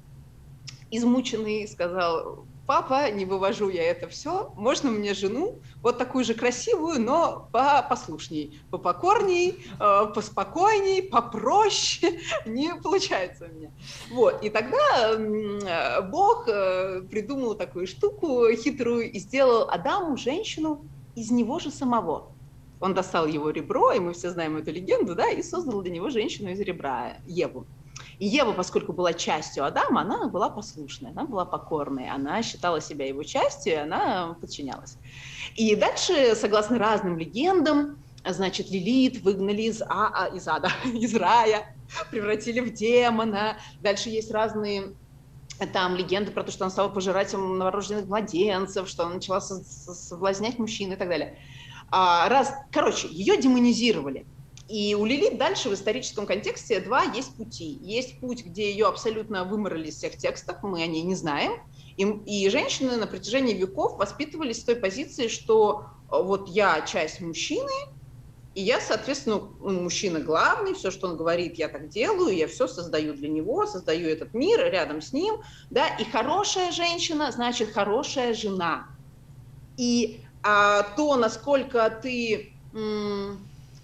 измученный, 0.90 1.66
сказал, 1.66 2.46
папа, 2.66 3.10
не 3.10 3.24
вывожу 3.24 3.68
я 3.68 3.84
это 3.84 4.08
все, 4.08 4.52
можно 4.56 4.90
мне 4.90 5.14
жену, 5.14 5.60
вот 5.82 5.98
такую 5.98 6.24
же 6.24 6.34
красивую, 6.34 7.00
но 7.00 7.48
послушней, 7.52 8.60
попокорней, 8.70 9.66
э, 9.78 10.06
поспокойней, 10.14 11.02
попроще, 11.02 12.20
не 12.46 12.74
получается 12.74 13.48
у 13.50 13.54
меня. 13.54 13.70
Вот, 14.10 14.42
и 14.42 14.50
тогда 14.50 15.12
э, 15.12 16.02
Бог 16.02 16.48
э, 16.48 17.02
придумал 17.10 17.54
такую 17.54 17.86
штуку 17.86 18.46
хитрую 18.54 19.10
и 19.10 19.18
сделал 19.18 19.68
Адаму 19.68 20.16
женщину 20.16 20.84
из 21.14 21.30
него 21.30 21.58
же 21.58 21.70
самого. 21.70 22.32
Он 22.80 22.92
достал 22.92 23.26
его 23.26 23.50
ребро, 23.50 23.92
и 23.92 23.98
мы 23.98 24.12
все 24.12 24.30
знаем 24.30 24.56
эту 24.56 24.70
легенду, 24.72 25.14
да, 25.14 25.28
и 25.30 25.42
создал 25.42 25.80
для 25.82 25.92
него 25.92 26.10
женщину 26.10 26.50
из 26.50 26.60
ребра, 26.60 27.16
Еву. 27.26 27.66
И 28.18 28.26
Ева, 28.26 28.52
поскольку 28.52 28.92
была 28.92 29.12
частью 29.12 29.64
Адама, 29.64 30.02
она 30.02 30.28
была 30.28 30.48
послушной, 30.48 31.10
она 31.10 31.24
была 31.24 31.44
покорной, 31.44 32.08
она 32.08 32.42
считала 32.42 32.80
себя 32.80 33.06
его 33.06 33.22
частью, 33.22 33.72
и 33.72 33.76
она 33.76 34.36
подчинялась. 34.40 34.98
И 35.56 35.74
дальше, 35.76 36.34
согласно 36.34 36.78
разным 36.78 37.18
легендам, 37.18 37.98
значит, 38.24 38.70
Лилит 38.70 39.22
выгнали 39.22 39.62
из, 39.62 39.82
а, 39.82 40.10
а, 40.14 40.26
из 40.28 40.46
ада, 40.48 40.70
из 40.84 41.14
рая, 41.14 41.76
превратили 42.10 42.60
в 42.60 42.72
демона. 42.72 43.58
Дальше 43.80 44.10
есть 44.10 44.30
разные 44.30 44.94
там 45.72 45.94
легенды 45.94 46.32
про 46.32 46.42
то, 46.42 46.50
что 46.50 46.64
она 46.64 46.70
стала 46.70 46.88
пожирателем 46.88 47.58
новорожденных 47.58 48.06
младенцев, 48.06 48.88
что 48.88 49.04
она 49.04 49.16
начала 49.16 49.40
соблазнять 49.40 50.58
мужчин 50.58 50.92
и 50.92 50.96
так 50.96 51.08
далее. 51.08 51.38
А, 51.90 52.28
раз, 52.28 52.52
короче, 52.72 53.08
ее 53.08 53.36
демонизировали. 53.36 54.26
И 54.68 54.94
у 54.94 55.04
Лилит 55.04 55.36
дальше 55.36 55.68
в 55.68 55.74
историческом 55.74 56.26
контексте 56.26 56.80
два 56.80 57.02
есть 57.02 57.36
пути. 57.36 57.78
Есть 57.82 58.18
путь, 58.20 58.44
где 58.44 58.70
ее 58.70 58.86
абсолютно 58.86 59.44
выморали 59.44 59.88
из 59.88 59.96
всех 59.96 60.16
текстов, 60.16 60.62
мы 60.62 60.82
о 60.82 60.86
ней 60.86 61.02
не 61.02 61.14
знаем. 61.14 61.52
И, 61.96 62.02
и 62.04 62.48
женщины 62.48 62.96
на 62.96 63.06
протяжении 63.06 63.54
веков 63.54 63.98
воспитывались 63.98 64.60
с 64.60 64.64
той 64.64 64.76
позиции, 64.76 65.28
что 65.28 65.84
э, 66.10 66.20
вот 66.20 66.48
я 66.48 66.80
часть 66.80 67.20
мужчины, 67.20 67.70
и 68.54 68.62
я, 68.62 68.80
соответственно, 68.80 69.40
мужчина 69.60 70.20
главный, 70.20 70.74
все, 70.74 70.90
что 70.90 71.08
он 71.08 71.16
говорит, 71.16 71.56
я 71.56 71.68
так 71.68 71.88
делаю, 71.88 72.34
я 72.34 72.46
все 72.46 72.66
создаю 72.68 73.12
для 73.14 73.28
него, 73.28 73.66
создаю 73.66 74.08
этот 74.08 74.32
мир 74.32 74.60
рядом 74.60 75.02
с 75.02 75.12
ним, 75.12 75.36
да, 75.70 75.88
и 75.88 76.04
хорошая 76.04 76.70
женщина 76.70 77.30
значит 77.32 77.72
хорошая 77.72 78.32
жена. 78.32 78.86
И 79.76 80.20
а, 80.44 80.84
то, 80.96 81.16
насколько 81.16 81.90
ты 82.00 82.52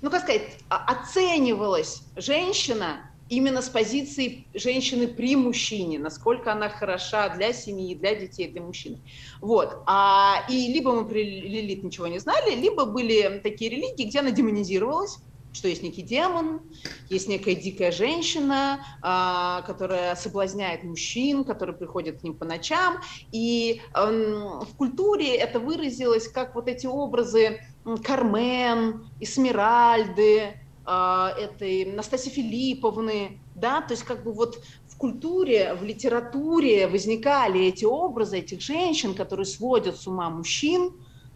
ну, 0.01 0.11
как 0.11 0.23
сказать, 0.23 0.59
оценивалась 0.69 2.03
женщина 2.17 3.11
именно 3.31 3.63
с 3.63 3.69
позиции 3.69 4.49
женщины 4.55 5.07
при 5.07 5.37
мужчине, 5.37 5.99
насколько 5.99 6.53
она 6.53 6.69
хороша 6.69 7.29
для 7.31 7.53
семьи, 7.53 7.95
для 7.95 8.15
детей, 8.15 8.49
для 8.49 8.61
мужчины. 8.61 9.01
Вот. 9.41 9.83
А, 9.87 10.45
и 10.49 10.73
либо 10.73 10.93
мы 10.93 11.09
при 11.09 11.23
Лилит 11.23 11.85
ничего 11.85 12.09
не 12.09 12.19
знали, 12.19 12.57
либо 12.57 12.85
были 12.85 13.41
такие 13.43 13.71
религии, 13.71 14.09
где 14.09 14.19
она 14.19 14.33
демонизировалась, 14.33 15.19
что 15.53 15.69
есть 15.69 15.83
некий 15.83 16.03
демон, 16.03 16.61
есть 17.09 17.29
некая 17.29 17.55
дикая 17.55 17.93
женщина, 17.93 18.85
а, 19.03 19.63
которая 19.63 20.15
соблазняет 20.17 20.85
мужчин, 20.85 21.45
которые 21.45 21.77
приходят 21.77 22.21
к 22.21 22.23
ним 22.23 22.35
по 22.35 22.45
ночам. 22.45 23.01
И 23.33 23.81
в 23.95 24.77
культуре 24.77 25.37
это 25.37 25.59
выразилось 25.59 26.29
как 26.29 26.55
вот 26.55 26.69
эти 26.69 26.87
образы 26.87 27.61
Кармен, 28.05 29.09
Эсмеральды, 29.21 30.55
а, 30.85 31.33
этой 31.39 31.85
Настасьи 31.85 32.33
Филипповны, 32.33 33.39
да, 33.55 33.81
то 33.81 33.93
есть 33.93 34.05
как 34.05 34.25
бы 34.25 34.33
вот 34.33 34.61
в 34.89 34.97
культуре, 34.97 35.75
в 35.75 35.85
литературе 35.85 36.89
возникали 36.89 37.67
эти 37.67 37.85
образы 37.85 38.39
этих 38.39 38.61
женщин, 38.61 39.15
которые 39.15 39.47
сводят 39.47 39.97
с 39.97 40.07
ума 40.07 40.31
мужчин, 40.31 40.93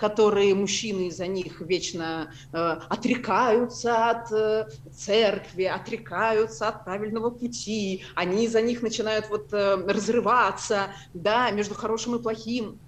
которые 0.09 0.55
мужчины 0.55 1.09
из-за 1.09 1.27
них 1.27 1.63
вечно 1.63 2.31
э, 2.53 2.59
отрекаются 2.91 4.11
от 4.11 4.31
э, 4.33 4.69
церкви, 4.93 5.65
отрекаются 5.65 6.69
от 6.69 6.85
правильного 6.85 7.31
пути, 7.31 8.05
они 8.15 8.45
из-за 8.45 8.61
них 8.61 8.83
начинают 8.83 9.31
вот 9.31 9.51
э, 9.55 9.77
разрываться, 9.77 10.89
да, 11.15 11.51
между 11.53 11.75
хорошим 11.75 12.17
и 12.17 12.23
плохим. 12.23 12.79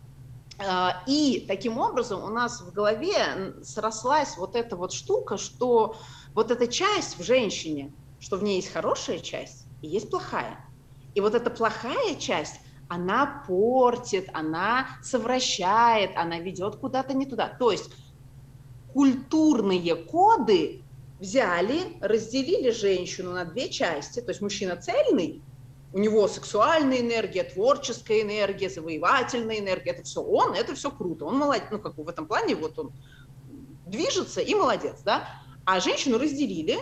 Э, 0.58 0.90
и 1.06 1.46
таким 1.48 1.78
образом 1.78 2.22
у 2.22 2.28
нас 2.28 2.60
в 2.60 2.70
голове 2.70 3.54
срослась 3.62 4.36
вот 4.36 4.54
эта 4.54 4.76
вот 4.76 4.92
штука, 4.92 5.38
что 5.38 5.96
вот 6.34 6.50
эта 6.50 6.66
часть 6.66 7.18
в 7.18 7.22
женщине, 7.22 7.94
что 8.20 8.36
в 8.36 8.42
ней 8.42 8.56
есть 8.56 8.70
хорошая 8.70 9.20
часть 9.20 9.64
и 9.80 9.86
есть 9.86 10.10
плохая. 10.10 10.60
И 11.14 11.22
вот 11.22 11.34
эта 11.34 11.48
плохая 11.48 12.14
часть, 12.16 12.60
она 12.88 13.44
портит, 13.46 14.28
она 14.32 14.88
совращает, 15.02 16.16
она 16.16 16.38
ведет 16.38 16.76
куда-то 16.76 17.14
не 17.14 17.26
туда. 17.26 17.48
То 17.48 17.72
есть 17.72 17.90
культурные 18.92 19.94
коды 19.94 20.82
взяли, 21.20 21.96
разделили 22.00 22.70
женщину 22.70 23.32
на 23.32 23.44
две 23.44 23.68
части, 23.68 24.20
то 24.20 24.30
есть 24.30 24.40
мужчина 24.40 24.76
цельный, 24.76 25.42
у 25.92 25.98
него 25.98 26.28
сексуальная 26.28 27.00
энергия, 27.00 27.44
творческая 27.44 28.22
энергия, 28.22 28.68
завоевательная 28.68 29.58
энергия, 29.58 29.92
это 29.92 30.02
все 30.02 30.20
он, 30.20 30.54
это 30.54 30.74
все 30.74 30.90
круто, 30.90 31.24
он 31.24 31.38
молодец, 31.38 31.68
ну 31.70 31.78
как 31.78 31.94
бы 31.94 32.04
в 32.04 32.08
этом 32.08 32.26
плане 32.26 32.54
вот 32.54 32.78
он 32.78 32.92
движется 33.86 34.40
и 34.40 34.54
молодец, 34.54 35.00
да, 35.04 35.28
а 35.64 35.80
женщину 35.80 36.18
разделили, 36.18 36.78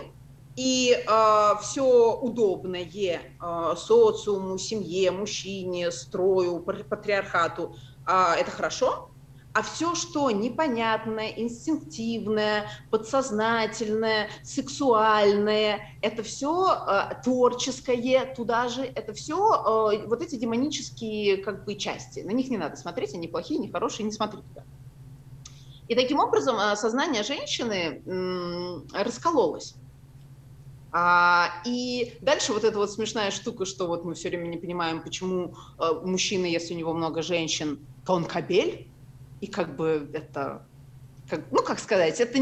и 0.55 0.95
э, 0.95 1.51
все 1.61 2.13
удобное 2.15 2.85
э, 2.85 3.75
социуму, 3.77 4.57
семье, 4.57 5.11
мужчине, 5.11 5.91
строю, 5.91 6.61
патриархату 6.61 7.75
э, 8.07 8.35
это 8.39 8.51
хорошо, 8.51 9.09
а 9.53 9.63
все, 9.63 9.95
что 9.95 10.31
непонятное, 10.31 11.27
инстинктивное, 11.29 12.69
подсознательное, 12.89 14.29
сексуальное, 14.43 15.81
это 16.01 16.23
все 16.23 16.73
э, 16.73 17.21
творческое, 17.21 18.33
туда 18.33 18.69
же, 18.69 18.83
это 18.83 19.11
все 19.13 19.35
э, 19.35 20.07
вот 20.07 20.21
эти 20.21 20.35
демонические 20.35 21.37
как 21.37 21.65
бы 21.65 21.75
части. 21.75 22.21
На 22.21 22.31
них 22.31 22.49
не 22.49 22.57
надо 22.57 22.77
смотреть, 22.77 23.13
они 23.13 23.27
плохие, 23.27 23.59
не 23.59 23.69
хорошие, 23.69 24.05
не 24.05 24.13
смотри 24.13 24.41
туда. 24.41 24.63
И 25.89 25.95
таким 25.95 26.19
образом 26.19 26.57
сознание 26.75 27.21
женщины 27.21 28.01
раскололось. 28.91 29.75
А, 30.97 31.51
и 31.65 32.17
дальше 32.21 32.53
вот 32.53 32.63
эта 32.63 32.77
вот 32.77 32.89
смешная 32.89 33.29
штука, 33.29 33.65
что 33.65 33.87
вот 33.87 34.05
мы 34.05 34.13
все 34.13 34.29
время 34.29 34.47
не 34.47 34.55
понимаем, 34.55 35.03
почему 35.03 35.53
э, 35.77 35.91
мужчина, 36.03 36.45
если 36.45 36.73
у 36.73 36.77
него 36.77 36.93
много 36.93 37.21
женщин, 37.21 37.85
то 38.05 38.13
он 38.13 38.23
кабель, 38.23 38.93
и 39.41 39.47
как 39.47 39.75
бы 39.75 40.09
это 40.13 40.69
как, 41.27 41.51
ну, 41.51 41.63
как 41.63 41.79
сказать, 41.79 42.21
это, 42.21 42.39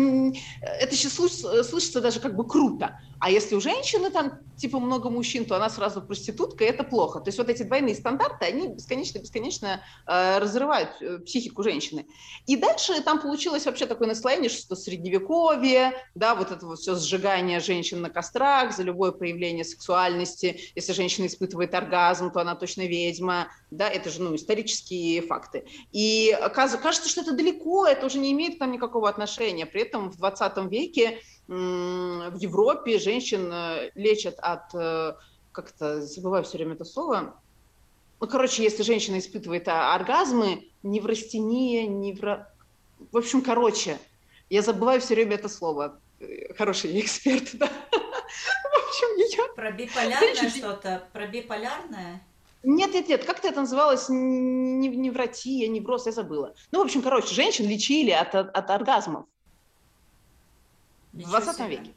это 0.61 0.95
сейчас 0.95 1.13
слышится 1.13 1.99
даже 1.99 2.19
как 2.19 2.35
бы 2.35 2.47
круто. 2.47 2.95
А 3.23 3.29
если 3.29 3.55
у 3.55 3.61
женщины 3.61 4.09
там, 4.09 4.39
типа, 4.57 4.81
много 4.81 5.09
мужчин, 5.09 5.45
то 5.45 5.55
она 5.55 5.69
сразу 5.69 6.01
проститутка, 6.01 6.65
и 6.65 6.67
это 6.67 6.83
плохо. 6.83 7.21
То 7.21 7.29
есть 7.29 7.37
вот 7.37 7.47
эти 7.47 7.63
двойные 7.63 7.95
стандарты, 7.95 8.43
они 8.43 8.67
бесконечно-бесконечно 8.67 9.81
э, 10.05 10.39
разрывают 10.39 10.89
э, 10.99 11.19
психику 11.19 11.63
женщины. 11.63 12.05
И 12.47 12.57
дальше 12.57 13.01
там 13.01 13.21
получилось 13.21 13.65
вообще 13.65 13.85
такое 13.85 14.09
наслоение, 14.09 14.49
что 14.49 14.75
средневековье, 14.75 15.93
да, 16.15 16.35
вот 16.35 16.51
это 16.51 16.65
вот 16.65 16.79
все 16.79 16.97
сжигание 16.97 17.61
женщин 17.61 18.01
на 18.01 18.09
кострах 18.09 18.75
за 18.75 18.83
любое 18.83 19.13
проявление 19.13 19.63
сексуальности. 19.63 20.59
Если 20.75 20.91
женщина 20.91 21.27
испытывает 21.27 21.73
оргазм, 21.73 22.29
то 22.29 22.41
она 22.41 22.55
точно 22.55 22.81
ведьма, 22.81 23.47
да, 23.71 23.87
это 23.87 24.09
же, 24.09 24.21
ну, 24.21 24.35
исторические 24.35 25.21
факты. 25.21 25.63
И 25.93 26.37
кажется, 26.53 27.07
что 27.07 27.21
это 27.21 27.31
далеко, 27.31 27.87
это 27.87 28.07
уже 28.07 28.19
не 28.19 28.33
имеет 28.33 28.57
к 28.57 28.59
нам 28.59 28.73
никакого 28.73 29.07
отношения. 29.07 29.65
При 29.65 29.83
этом 29.83 30.11
в 30.11 30.17
20 30.17 30.69
веке 30.69 31.21
в 31.47 32.35
Европе 32.37 32.99
женщин 32.99 33.51
э, 33.51 33.91
лечат 33.95 34.39
от, 34.39 34.73
э, 34.73 35.13
как-то, 35.51 36.01
забываю 36.01 36.43
все 36.43 36.57
время 36.57 36.73
это 36.75 36.85
слово, 36.85 37.35
ну, 38.23 38.27
короче, 38.27 38.63
если 38.63 38.83
женщина 38.83 39.19
испытывает 39.19 39.67
а, 39.67 39.93
оргазмы, 39.95 40.69
неврастения, 40.81 41.85
невро... 41.85 42.47
В 43.11 43.17
общем, 43.17 43.41
короче, 43.41 43.99
я 44.49 44.61
забываю 44.61 45.01
все 45.01 45.15
время 45.15 45.35
это 45.35 45.49
слово. 45.49 45.99
Э, 46.21 46.53
хороший 46.53 46.97
эксперт, 47.01 47.49
да. 47.55 47.67
В 47.67 48.87
общем, 48.87 49.17
ее... 49.17 49.53
Про 49.53 49.71
биполярное 49.73 50.49
что-то? 50.49 51.09
Про 51.11 51.27
биполярное? 51.27 52.25
Нет, 52.63 52.93
нет, 52.93 53.09
нет, 53.09 53.25
как-то 53.25 53.49
это 53.49 53.59
называлось 53.59 54.07
невротия, 54.07 55.67
невроз, 55.67 56.05
я 56.05 56.13
забыла. 56.13 56.55
Ну, 56.71 56.79
в 56.79 56.83
общем, 56.83 57.01
короче, 57.01 57.35
женщин 57.35 57.67
лечили 57.67 58.11
от, 58.11 58.33
от 58.33 58.69
оргазмов 58.69 59.25
Ничего 61.13 61.37
в 61.37 61.43
20 61.43 61.55
себе. 61.55 61.67
веке. 61.67 61.93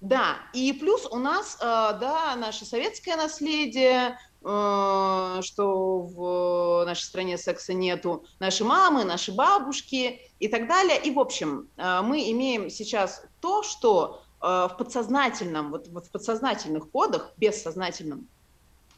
Да, 0.00 0.36
и 0.52 0.72
плюс 0.72 1.06
у 1.06 1.16
нас, 1.16 1.56
э, 1.60 1.64
да, 2.00 2.36
наше 2.36 2.64
советское 2.64 3.16
наследие, 3.16 4.16
э, 4.44 5.40
что 5.42 6.00
в 6.02 6.84
нашей 6.86 7.02
стране 7.02 7.36
секса 7.36 7.74
нету, 7.74 8.24
наши 8.38 8.64
мамы, 8.64 9.04
наши 9.04 9.32
бабушки 9.32 10.20
и 10.38 10.48
так 10.48 10.68
далее. 10.68 11.00
И, 11.02 11.10
в 11.10 11.18
общем, 11.18 11.68
э, 11.76 12.00
мы 12.02 12.30
имеем 12.30 12.70
сейчас 12.70 13.24
то, 13.40 13.62
что 13.62 14.22
в 14.40 14.76
подсознательном, 14.78 15.72
вот, 15.72 15.88
вот 15.88 16.06
в 16.06 16.10
подсознательных 16.12 16.88
кодах, 16.92 17.32
бессознательном, 17.38 18.28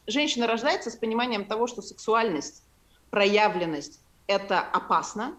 женщина 0.07 0.47
рождается 0.47 0.90
с 0.90 0.97
пониманием 0.97 1.47
того, 1.47 1.66
что 1.66 1.80
сексуальность, 1.80 2.62
проявленность– 3.09 4.00
это 4.26 4.61
опасно, 4.61 5.35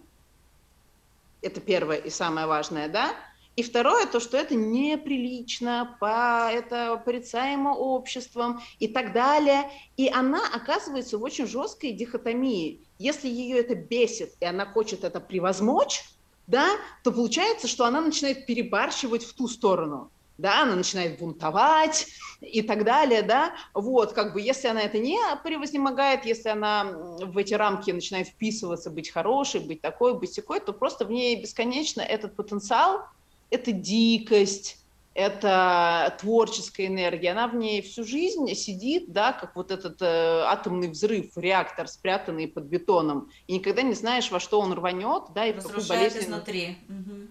это 1.40 1.60
первое 1.60 1.98
и 1.98 2.10
самое 2.10 2.48
важное, 2.48 2.88
да, 2.88 3.14
и 3.56 3.62
второе, 3.62 4.06
то, 4.06 4.20
что 4.20 4.36
это 4.36 4.54
неприлично, 4.54 5.96
по, 6.00 6.50
это 6.50 7.00
порицаемо 7.04 7.74
обществом 7.74 8.60
и 8.78 8.88
так 8.88 9.12
далее. 9.12 9.70
И 9.96 10.08
она 10.08 10.40
оказывается 10.52 11.18
в 11.18 11.22
очень 11.22 11.46
жесткой 11.46 11.92
дихотомии. 11.92 12.80
Если 12.98 13.28
ее 13.28 13.58
это 13.58 13.74
бесит, 13.74 14.34
и 14.40 14.44
она 14.44 14.64
хочет 14.64 15.04
это 15.04 15.20
превозмочь, 15.20 16.04
да, 16.46 16.68
то 17.04 17.12
получается, 17.12 17.68
что 17.68 17.84
она 17.84 18.00
начинает 18.00 18.46
перебарщивать 18.46 19.24
в 19.24 19.34
ту 19.34 19.48
сторону 19.48 20.10
да, 20.38 20.62
она 20.62 20.74
начинает 20.74 21.18
бунтовать 21.18 22.06
и 22.40 22.62
так 22.62 22.84
далее, 22.84 23.22
да, 23.22 23.54
вот, 23.74 24.12
как 24.12 24.32
бы, 24.32 24.40
если 24.40 24.68
она 24.68 24.82
это 24.82 24.98
не 24.98 25.18
превознемогает, 25.44 26.24
если 26.24 26.48
она 26.48 26.84
в 26.84 27.38
эти 27.38 27.54
рамки 27.54 27.90
начинает 27.90 28.28
вписываться, 28.28 28.90
быть 28.90 29.10
хорошей, 29.10 29.60
быть 29.60 29.80
такой, 29.80 30.18
быть 30.18 30.34
такой, 30.34 30.60
то 30.60 30.72
просто 30.72 31.04
в 31.04 31.10
ней 31.10 31.40
бесконечно 31.40 32.00
этот 32.00 32.34
потенциал, 32.34 33.06
эта 33.52 33.72
дикость, 33.72 34.78
это 35.14 36.16
творческая 36.20 36.86
энергия, 36.86 37.32
она 37.32 37.46
в 37.46 37.54
ней 37.54 37.82
всю 37.82 38.02
жизнь 38.02 38.52
сидит, 38.54 39.12
да, 39.12 39.32
как 39.32 39.54
вот 39.56 39.70
этот 39.70 40.00
э, 40.00 40.42
атомный 40.46 40.88
взрыв, 40.88 41.36
реактор, 41.36 41.86
спрятанный 41.86 42.48
под 42.48 42.64
бетоном, 42.64 43.30
и 43.46 43.54
никогда 43.54 43.82
не 43.82 43.92
знаешь, 43.92 44.30
во 44.30 44.40
что 44.40 44.58
он 44.58 44.72
рванет, 44.72 45.24
да, 45.34 45.46
и 45.46 45.52
в 45.52 45.62
какую 45.62 45.86
болезнь... 45.86 46.20
изнутри. 46.20 46.78
Угу. 46.88 47.28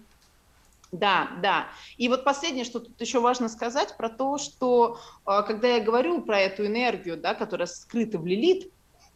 Да, 0.92 1.30
да. 1.42 1.68
И 1.96 2.08
вот 2.08 2.22
последнее, 2.22 2.64
что 2.64 2.78
тут 2.78 3.00
еще 3.00 3.18
важно 3.18 3.48
сказать, 3.48 3.96
про 3.96 4.08
то, 4.08 4.38
что 4.38 5.00
а, 5.24 5.42
когда 5.42 5.68
я 5.68 5.80
говорю 5.82 6.20
про 6.20 6.38
эту 6.38 6.66
энергию, 6.66 7.16
да, 7.16 7.34
которая 7.34 7.66
скрыта 7.66 8.18
в 8.18 8.26
лилит, 8.26 8.70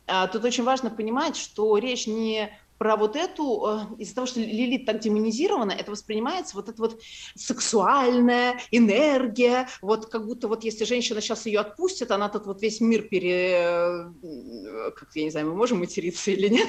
а, 0.07 0.27
тут 0.27 0.45
очень 0.45 0.65
важно 0.65 0.91
понимать, 0.91 1.37
что 1.37 1.77
речь 1.77 2.07
не 2.07 2.51
про 2.78 2.97
вот 2.97 3.16
эту, 3.16 3.88
э, 3.99 4.02
из-за 4.02 4.14
того, 4.14 4.26
что 4.26 4.40
Лилит 4.40 4.87
так 4.87 5.00
демонизирована, 5.00 5.73
это 5.73 5.90
воспринимается 5.90 6.56
вот 6.56 6.68
эта 6.68 6.80
вот 6.80 7.00
сексуальная 7.35 8.61
энергия, 8.71 9.68
вот 9.83 10.06
как 10.06 10.26
будто 10.26 10.49
вот 10.49 10.64
если 10.64 10.85
женщина 10.85 11.21
сейчас 11.21 11.47
ее 11.47 11.61
отпустит, 11.61 12.11
она 12.11 12.28
тут 12.28 12.47
вот 12.47 12.62
весь 12.62 12.80
мир 12.80 13.02
пере... 13.02 13.52
Э, 13.59 14.90
как 14.95 15.09
я 15.14 15.25
не 15.25 15.30
знаю, 15.30 15.49
мы 15.49 15.54
можем 15.54 15.78
материться 15.78 16.30
или 16.30 16.49
нет? 16.49 16.68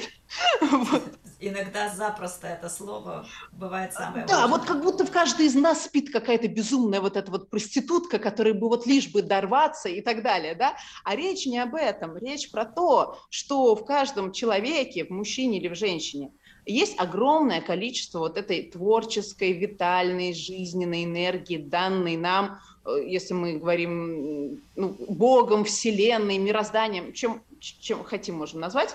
Иногда 1.40 1.88
запросто 1.88 2.46
это 2.46 2.68
слово 2.68 3.26
бывает 3.52 3.92
самое 3.92 4.26
Да, 4.26 4.40
важное. 4.40 4.58
вот 4.58 4.66
как 4.66 4.82
будто 4.82 5.04
в 5.06 5.10
каждой 5.10 5.46
из 5.46 5.54
нас 5.54 5.84
спит 5.84 6.10
какая-то 6.10 6.48
безумная 6.48 7.00
вот 7.00 7.16
эта 7.16 7.30
вот 7.30 7.50
проститутка, 7.50 8.18
которая 8.18 8.54
бы 8.54 8.68
вот 8.68 8.86
лишь 8.86 9.08
бы 9.08 9.22
дорваться 9.22 9.88
и 9.88 10.00
так 10.00 10.22
далее, 10.22 10.54
да? 10.54 10.76
А 11.04 11.14
речь 11.14 11.46
не 11.46 11.58
об 11.58 11.74
этом, 11.74 12.16
речь 12.16 12.50
про 12.50 12.64
то, 12.64 13.18
что 13.30 13.74
в 13.74 13.84
каждом 13.84 14.32
человеке, 14.32 15.04
в 15.04 15.10
мужчине 15.10 15.58
или 15.58 15.68
в 15.68 15.74
женщине, 15.74 15.88
женщине. 15.88 16.32
Есть 16.66 17.00
огромное 17.00 17.60
количество 17.60 18.18
вот 18.18 18.36
этой 18.36 18.62
творческой, 18.62 19.52
витальной, 19.52 20.34
жизненной 20.34 21.04
энергии, 21.04 21.56
данной 21.56 22.16
нам, 22.16 22.58
э, 22.84 23.04
если 23.06 23.34
мы 23.34 23.58
говорим 23.58 24.62
ну, 24.76 24.96
Богом, 25.08 25.64
Вселенной, 25.64 26.38
мирозданием, 26.38 27.12
чем, 27.12 27.42
чем 27.60 28.04
хотим 28.04 28.36
можем 28.36 28.60
назвать. 28.60 28.94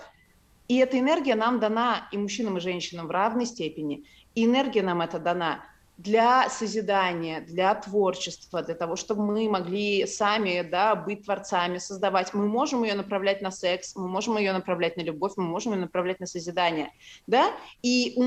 И 0.67 0.77
эта 0.77 0.99
энергия 0.99 1.35
нам 1.35 1.59
дана 1.59 2.07
и 2.11 2.17
мужчинам, 2.17 2.57
и 2.57 2.61
женщинам 2.61 3.07
в 3.07 3.11
равной 3.11 3.45
степени. 3.45 4.05
И 4.35 4.45
энергия 4.45 4.81
нам 4.81 5.01
это 5.01 5.19
дана 5.19 5.63
для 5.97 6.49
созидания, 6.49 7.41
для 7.41 7.75
творчества, 7.75 8.63
для 8.63 8.73
того, 8.73 8.95
чтобы 8.95 9.23
мы 9.25 9.47
могли 9.47 10.07
сами 10.07 10.61
да, 10.61 10.95
быть 10.95 11.25
творцами, 11.25 11.77
создавать. 11.77 12.33
Мы 12.33 12.47
можем 12.47 12.83
ее 12.83 12.95
направлять 12.95 13.41
на 13.41 13.51
секс, 13.51 13.95
мы 13.95 14.07
можем 14.07 14.37
ее 14.37 14.53
направлять 14.53 14.97
на 14.97 15.01
любовь, 15.01 15.33
мы 15.37 15.43
можем 15.43 15.73
ее 15.73 15.79
направлять 15.79 16.19
на 16.19 16.25
созидание. 16.25 16.91
Да? 17.27 17.51
И, 17.83 18.17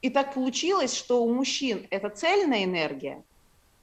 и 0.00 0.10
так 0.10 0.34
получилось, 0.34 0.96
что 0.96 1.22
у 1.22 1.32
мужчин 1.32 1.86
это 1.90 2.08
цельная 2.08 2.64
энергия, 2.64 3.22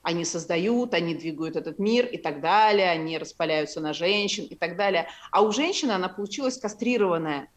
они 0.02 0.26
создают, 0.26 0.94
они 0.94 1.14
двигают 1.14 1.56
этот 1.58 1.80
мир 1.80 2.06
и 2.06 2.18
так 2.18 2.42
далее, 2.42 2.90
они 2.90 3.18
распаляются 3.18 3.82
на 3.82 3.94
женщин 3.94 4.46
и 4.46 4.56
так 4.56 4.78
далее. 4.78 5.10
А 5.32 5.42
у 5.42 5.52
женщины 5.52 5.92
она 5.92 6.08
получилась 6.08 6.58
кастрированная, 6.58 7.50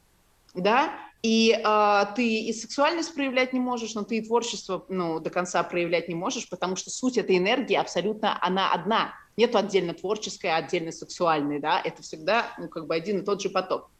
да, 0.55 0.93
и 1.23 1.53
э, 1.53 2.05
ты 2.17 2.41
и 2.41 2.53
сексуальность 2.53 3.15
проявлять 3.15 3.53
не 3.53 3.61
можешь, 3.61 3.95
но 3.95 4.05
ты 4.05 4.19
и 4.19 4.23
творчество 4.23 4.85
ну, 4.89 5.21
до 5.21 5.31
конца 5.31 5.63
проявлять 5.63 6.09
не 6.09 6.15
можешь, 6.15 6.49
потому 6.49 6.77
что 6.77 6.91
суть 6.91 7.19
этой 7.19 7.37
энергии 7.37 7.77
абсолютно 7.77 8.39
она 8.41 8.73
одна. 8.73 9.15
Нету 9.37 9.59
отдельно 9.59 9.95
творческой, 9.95 10.55
отдельно 10.57 10.93
сексуальной, 10.93 11.61
да, 11.61 11.81
это 11.83 12.03
всегда 12.03 12.55
ну, 12.59 12.69
как 12.69 12.87
бы 12.87 12.95
один 12.95 13.19
и 13.19 13.25
тот 13.25 13.43
же 13.43 13.51
поток. 13.51 13.91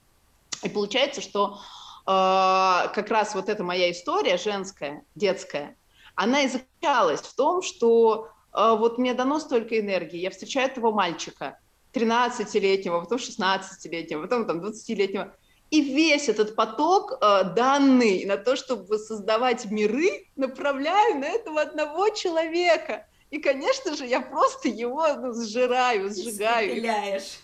И 0.63 0.69
получается, 0.69 1.21
что 1.21 1.59
э, 2.07 2.07
как 2.07 3.11
раз 3.11 3.35
вот 3.35 3.49
эта 3.49 3.63
моя 3.65 3.91
история 3.91 4.39
женская, 4.39 5.05
детская, 5.15 5.77
она 6.15 6.43
и 6.43 6.49
заключалась 6.49 7.21
в 7.21 7.35
том, 7.37 7.63
что 7.63 8.29
э, 8.53 8.77
вот 8.79 8.97
мне 8.97 9.13
дано 9.13 9.41
столько 9.41 9.79
энергии, 9.79 10.19
я 10.19 10.31
встречаю 10.31 10.71
этого 10.71 10.91
мальчика, 10.91 11.59
13-летнего, 11.93 13.01
потом 13.01 13.19
16-летнего, 13.19 14.23
потом 14.23 14.47
там 14.47 14.61
20-летнего, 14.61 15.35
и 15.71 15.83
весь 15.83 16.29
этот 16.29 16.57
поток 16.57 17.19
э, 17.21 17.45
данный 17.55 18.25
на 18.25 18.37
то, 18.37 18.57
чтобы 18.57 18.99
создавать 18.99 19.71
миры, 19.71 20.27
направляю 20.37 21.21
на 21.21 21.27
этого 21.27 21.61
одного 21.61 22.09
человека. 22.09 23.07
И, 23.31 23.39
конечно 23.39 23.95
же, 23.95 24.07
я 24.07 24.21
просто 24.21 24.69
его 24.69 25.07
ну, 25.15 25.33
сжираю, 25.33 26.11
сжигаю. 26.11 26.71
Испепеляешь. 26.71 27.39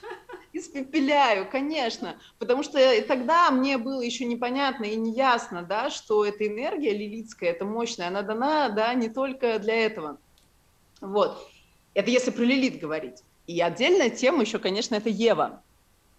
Испепеляю, 0.53 1.49
конечно. 1.49 2.19
Потому 2.39 2.65
что 2.65 2.81
тогда 3.03 3.53
мне 3.53 3.79
было 3.79 4.01
еще 4.01 4.25
непонятно 4.25 4.85
и 4.85 4.97
неясно, 4.97 5.63
да, 5.63 5.91
что 5.91 6.25
эта 6.25 6.49
энергия 6.49 6.93
лилитская, 6.93 7.51
это 7.51 7.65
мощная, 7.65 8.09
она 8.09 8.23
дана 8.23 8.71
да, 8.71 8.93
не 8.95 9.09
только 9.09 9.61
для 9.61 9.87
этого. 9.87 10.19
Вот. 11.01 11.49
Это 11.95 12.11
если 12.11 12.33
про 12.33 12.43
лилит 12.43 12.81
говорить. 12.81 13.23
И 13.47 13.61
отдельная 13.61 14.11
тема 14.11 14.43
еще, 14.43 14.59
конечно, 14.59 14.97
это 14.97 15.09
Ева. 15.09 15.63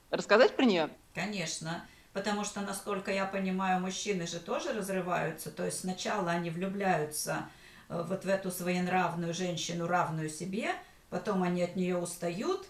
Рассказать 0.10 0.56
про 0.56 0.64
нее? 0.64 0.90
Конечно. 1.14 1.86
Потому 2.18 2.44
что, 2.44 2.62
насколько 2.62 3.12
я 3.12 3.28
понимаю, 3.28 3.80
мужчины 3.80 4.26
же 4.26 4.40
тоже 4.40 4.74
разрываются. 4.74 5.52
То 5.52 5.66
есть 5.66 5.82
сначала 5.82 6.32
они 6.32 6.50
влюбляются 6.50 7.48
э, 7.90 8.04
вот 8.08 8.26
в 8.26 8.28
эту 8.28 8.50
своенравную 8.50 9.36
женщину, 9.36 9.86
равную 9.86 10.28
себе, 10.28 10.72
потом 11.12 11.44
они 11.44 11.62
от 11.62 11.76
нее 11.76 11.96
устают, 11.96 12.66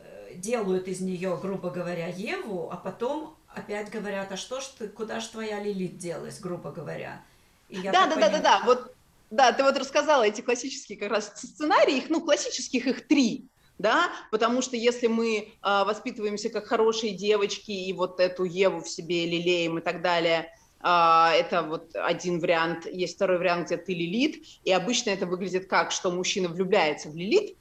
э, 0.00 0.34
делают 0.34 0.86
из 0.86 1.00
нее, 1.00 1.38
грубо 1.40 1.70
говоря, 1.70 2.08
Еву, 2.08 2.70
а 2.70 2.76
потом 2.76 3.38
опять 3.48 3.90
говорят, 3.90 4.32
а 4.32 4.36
что 4.36 4.60
ж 4.60 4.64
ты, 4.78 4.88
куда 4.88 5.20
ж 5.20 5.28
твоя 5.28 5.62
Лилит 5.62 5.96
делась, 5.96 6.38
грубо 6.38 6.70
говоря. 6.70 7.22
И 7.70 7.80
да, 7.80 8.06
да, 8.06 8.16
поним... 8.16 8.20
да, 8.20 8.28
да, 8.28 8.38
да, 8.38 8.62
вот, 8.66 8.94
да, 9.30 9.52
ты 9.52 9.62
вот 9.62 9.78
рассказала 9.78 10.24
эти 10.24 10.42
классические 10.42 10.98
как 10.98 11.08
раз 11.08 11.32
сценарии, 11.36 11.96
их, 11.96 12.10
ну, 12.10 12.20
классических 12.20 12.86
их 12.86 13.08
три 13.08 13.48
да, 13.80 14.10
потому 14.30 14.60
что 14.60 14.76
если 14.76 15.06
мы 15.06 15.38
э, 15.38 15.48
воспитываемся 15.62 16.50
как 16.50 16.66
хорошие 16.66 17.14
девочки 17.14 17.70
и 17.70 17.92
вот 17.92 18.20
эту 18.20 18.44
Еву 18.44 18.80
в 18.82 18.88
себе 18.88 19.26
лелеем 19.26 19.78
и 19.78 19.80
так 19.80 20.02
далее, 20.02 20.52
э, 20.82 20.86
это 20.86 21.62
вот 21.62 21.94
один 21.94 22.40
вариант, 22.40 22.86
есть 22.86 23.16
второй 23.16 23.38
вариант, 23.38 23.66
где 23.66 23.78
ты 23.78 23.94
лилит, 23.94 24.44
и 24.64 24.72
обычно 24.72 25.10
это 25.10 25.26
выглядит 25.26 25.66
как, 25.66 25.92
что 25.92 26.10
мужчина 26.10 26.48
влюбляется 26.48 27.08
в 27.08 27.16
лилит, 27.16 27.56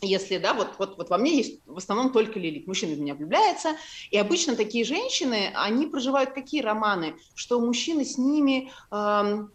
если, 0.00 0.38
да, 0.38 0.54
вот, 0.54 0.74
вот, 0.78 0.96
вот 0.96 1.10
во 1.10 1.18
мне 1.18 1.36
есть 1.36 1.60
в 1.66 1.76
основном 1.76 2.12
только 2.12 2.38
лилит, 2.38 2.66
мужчина 2.66 2.94
в 2.94 3.00
меня 3.00 3.14
влюбляется, 3.14 3.76
и 4.10 4.16
обычно 4.16 4.56
такие 4.56 4.84
женщины, 4.84 5.52
они 5.54 5.86
проживают 5.86 6.30
какие 6.30 6.62
романы, 6.62 7.16
что 7.34 7.60
мужчины 7.60 8.04
с 8.04 8.16
ними... 8.16 8.72
Э, 8.90 9.48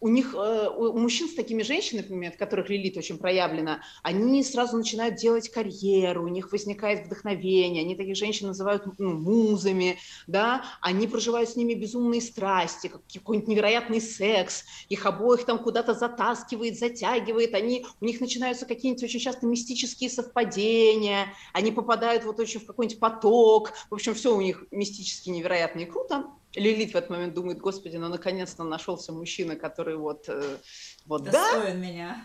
у 0.00 0.08
них, 0.08 0.34
э, 0.34 0.68
у 0.68 0.96
мужчин 0.98 1.28
с 1.28 1.34
такими 1.34 1.62
женщинами, 1.62 2.02
например, 2.02 2.30
от 2.32 2.36
которых 2.38 2.70
Лилит 2.70 2.96
очень 2.96 3.18
проявлена, 3.18 3.82
они 4.02 4.42
сразу 4.42 4.76
начинают 4.76 5.16
делать 5.16 5.50
карьеру, 5.50 6.24
у 6.24 6.28
них 6.28 6.52
возникает 6.52 7.06
вдохновение, 7.06 7.82
они 7.82 7.94
таких 7.94 8.16
женщин 8.16 8.48
называют 8.48 8.84
ну, 8.98 9.12
музами, 9.12 9.98
да, 10.26 10.64
они 10.80 11.06
проживают 11.06 11.50
с 11.50 11.56
ними 11.56 11.74
безумные 11.74 12.22
страсти, 12.22 12.90
какой-нибудь 13.12 13.48
невероятный 13.48 14.00
секс, 14.00 14.64
их 14.88 15.04
обоих 15.04 15.44
там 15.44 15.58
куда-то 15.58 15.92
затаскивает, 15.94 16.78
затягивает, 16.78 17.54
они, 17.54 17.84
у 18.00 18.04
них 18.04 18.20
начинаются 18.20 18.64
какие-нибудь 18.64 19.04
очень 19.04 19.20
часто 19.20 19.46
мистические 19.46 20.08
совпадения, 20.08 21.26
они 21.52 21.72
попадают 21.72 22.24
вот 22.24 22.40
очень 22.40 22.60
в 22.60 22.66
какой-нибудь 22.66 23.00
поток, 23.00 23.72
в 23.90 23.94
общем, 23.94 24.14
все 24.14 24.34
у 24.34 24.40
них 24.40 24.64
мистически 24.70 25.28
невероятно 25.28 25.80
и 25.80 25.84
круто, 25.84 26.24
Лилит 26.54 26.92
в 26.92 26.96
этот 26.96 27.10
момент 27.10 27.34
думает, 27.34 27.58
господи, 27.58 27.96
ну 27.96 28.08
наконец-то 28.08 28.64
нашелся 28.64 29.12
мужчина, 29.12 29.56
который 29.56 29.96
вот, 29.96 30.28
э, 30.28 30.58
вот 31.06 31.24
достоин 31.24 31.80
да? 31.80 31.86
меня. 31.86 32.24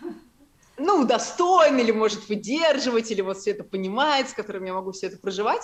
Ну, 0.78 1.06
достоин, 1.06 1.78
или 1.78 1.90
может 1.90 2.28
выдерживать, 2.28 3.10
или 3.10 3.22
вот 3.22 3.38
все 3.38 3.52
это 3.52 3.64
понимает, 3.64 4.28
с 4.28 4.34
которым 4.34 4.64
я 4.64 4.74
могу 4.74 4.92
все 4.92 5.06
это 5.06 5.16
проживать. 5.16 5.62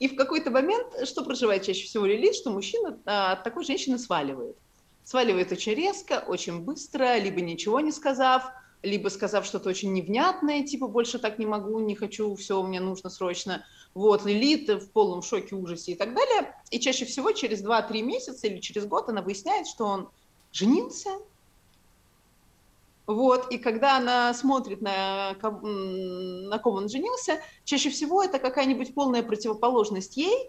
И 0.00 0.08
в 0.08 0.16
какой-то 0.16 0.50
момент, 0.50 0.86
что 1.04 1.24
проживает 1.24 1.62
чаще 1.62 1.86
всего 1.86 2.04
Лилит, 2.04 2.34
что 2.34 2.50
мужчина 2.50 2.98
а, 3.06 3.32
от 3.32 3.44
такой 3.44 3.64
женщины 3.64 3.98
сваливает. 3.98 4.56
Сваливает 5.02 5.50
очень 5.50 5.74
резко, 5.74 6.22
очень 6.26 6.60
быстро, 6.60 7.16
либо 7.16 7.40
ничего 7.40 7.80
не 7.80 7.90
сказав, 7.90 8.44
либо 8.82 9.08
сказав 9.08 9.46
что-то 9.46 9.70
очень 9.70 9.92
невнятное, 9.94 10.62
типа 10.62 10.88
больше 10.88 11.18
так 11.18 11.38
не 11.38 11.46
могу, 11.46 11.80
не 11.80 11.94
хочу, 11.94 12.34
все, 12.34 12.62
мне 12.62 12.80
нужно 12.80 13.08
срочно. 13.08 13.64
Вот, 13.94 14.24
Лилит 14.24 14.68
в 14.68 14.90
полном 14.90 15.22
шоке, 15.22 15.56
ужасе 15.56 15.92
и 15.92 15.94
так 15.94 16.14
далее. 16.14 16.54
И 16.70 16.78
чаще 16.78 17.04
всего 17.04 17.32
через 17.32 17.64
2-3 17.64 18.02
месяца 18.02 18.46
или 18.46 18.60
через 18.60 18.86
год 18.86 19.08
она 19.08 19.20
выясняет, 19.20 19.66
что 19.66 19.84
он 19.84 20.08
женился. 20.52 21.10
Вот, 23.06 23.50
и 23.50 23.58
когда 23.58 23.96
она 23.96 24.32
смотрит 24.34 24.80
на, 24.80 25.34
на 25.42 26.58
ком 26.58 26.74
он 26.76 26.88
женился, 26.88 27.40
чаще 27.64 27.90
всего 27.90 28.22
это 28.22 28.38
какая-нибудь 28.38 28.94
полная 28.94 29.24
противоположность 29.24 30.16
ей, 30.16 30.48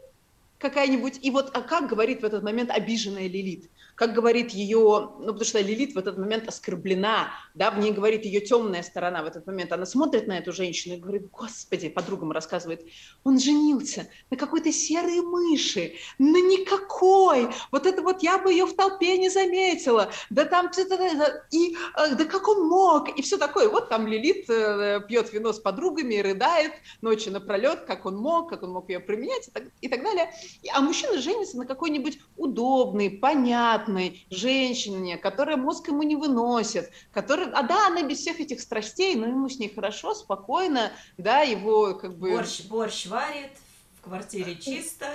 какая-нибудь, 0.61 1.19
и 1.21 1.31
вот 1.31 1.51
а 1.55 1.61
как 1.61 1.89
говорит 1.89 2.21
в 2.21 2.25
этот 2.25 2.43
момент 2.43 2.69
обиженная 2.71 3.27
Лилит– 3.27 3.69
как 4.01 4.13
говорит 4.13 4.49
ее, 4.49 5.11
ну, 5.19 5.27
потому 5.27 5.45
что 5.45 5.59
Лилит 5.59 5.93
в 5.93 5.97
этот 5.99 6.17
момент 6.17 6.47
оскорблена, 6.47 7.29
да, 7.53 7.69
в 7.69 7.77
ней 7.77 7.91
говорит 7.91 8.25
ее 8.25 8.41
темная 8.41 8.81
сторона 8.81 9.21
в 9.21 9.27
этот 9.27 9.45
момент, 9.45 9.71
она 9.71 9.85
смотрит 9.85 10.25
на 10.25 10.39
эту 10.39 10.51
женщину 10.53 10.95
и 10.95 10.97
говорит, 10.97 11.29
господи, 11.29 11.87
подругам 11.87 12.31
рассказывает, 12.31 12.83
он 13.23 13.37
женился 13.37 14.07
на 14.31 14.37
какой-то 14.37 14.71
серой 14.71 15.21
мыши, 15.21 15.93
на 16.17 16.37
никакой, 16.37 17.49
вот 17.71 17.85
это 17.85 18.01
вот 18.01 18.23
я 18.23 18.39
бы 18.39 18.51
ее 18.51 18.65
в 18.65 18.75
толпе 18.75 19.19
не 19.19 19.29
заметила, 19.29 20.11
да 20.31 20.45
там, 20.45 20.71
и 21.51 21.75
э, 21.75 22.15
да 22.15 22.25
как 22.25 22.47
он 22.47 22.67
мог, 22.67 23.15
и 23.15 23.21
все 23.21 23.37
такое, 23.37 23.69
вот 23.69 23.89
там 23.89 24.07
Лилит 24.07 24.49
э, 24.49 25.01
пьет 25.07 25.31
вино 25.31 25.53
с 25.53 25.59
подругами, 25.59 26.15
рыдает 26.15 26.71
ночи 27.01 27.29
напролет, 27.29 27.81
как 27.81 28.07
он 28.07 28.15
мог, 28.15 28.49
как 28.49 28.63
он 28.63 28.71
мог 28.71 28.89
ее 28.89 28.99
применять 28.99 29.47
и 29.47 29.51
так, 29.51 29.63
и 29.81 29.87
так 29.87 30.01
далее, 30.01 30.33
а 30.73 30.81
мужчина 30.81 31.19
женится 31.19 31.57
на 31.57 31.65
какой-нибудь 31.65 32.19
удобный, 32.37 33.09
понятный, 33.09 33.71
приятной 33.71 34.25
женщине, 34.29 35.17
которая 35.17 35.57
мозг 35.57 35.87
ему 35.87 36.03
не 36.03 36.15
выносит, 36.15 36.91
которая, 37.11 37.51
а 37.51 37.63
да, 37.63 37.87
она 37.87 38.03
без 38.03 38.19
всех 38.19 38.39
этих 38.39 38.61
страстей, 38.61 39.15
но 39.15 39.27
ему 39.27 39.49
с 39.49 39.59
ней 39.59 39.73
хорошо, 39.73 40.13
спокойно, 40.13 40.91
да, 41.17 41.41
его 41.41 41.95
как 41.95 42.17
бы... 42.17 42.31
Борщ, 42.31 42.61
борщ 42.65 43.05
варит, 43.07 43.51
в 43.99 44.03
квартире 44.03 44.55
чисто. 44.55 45.05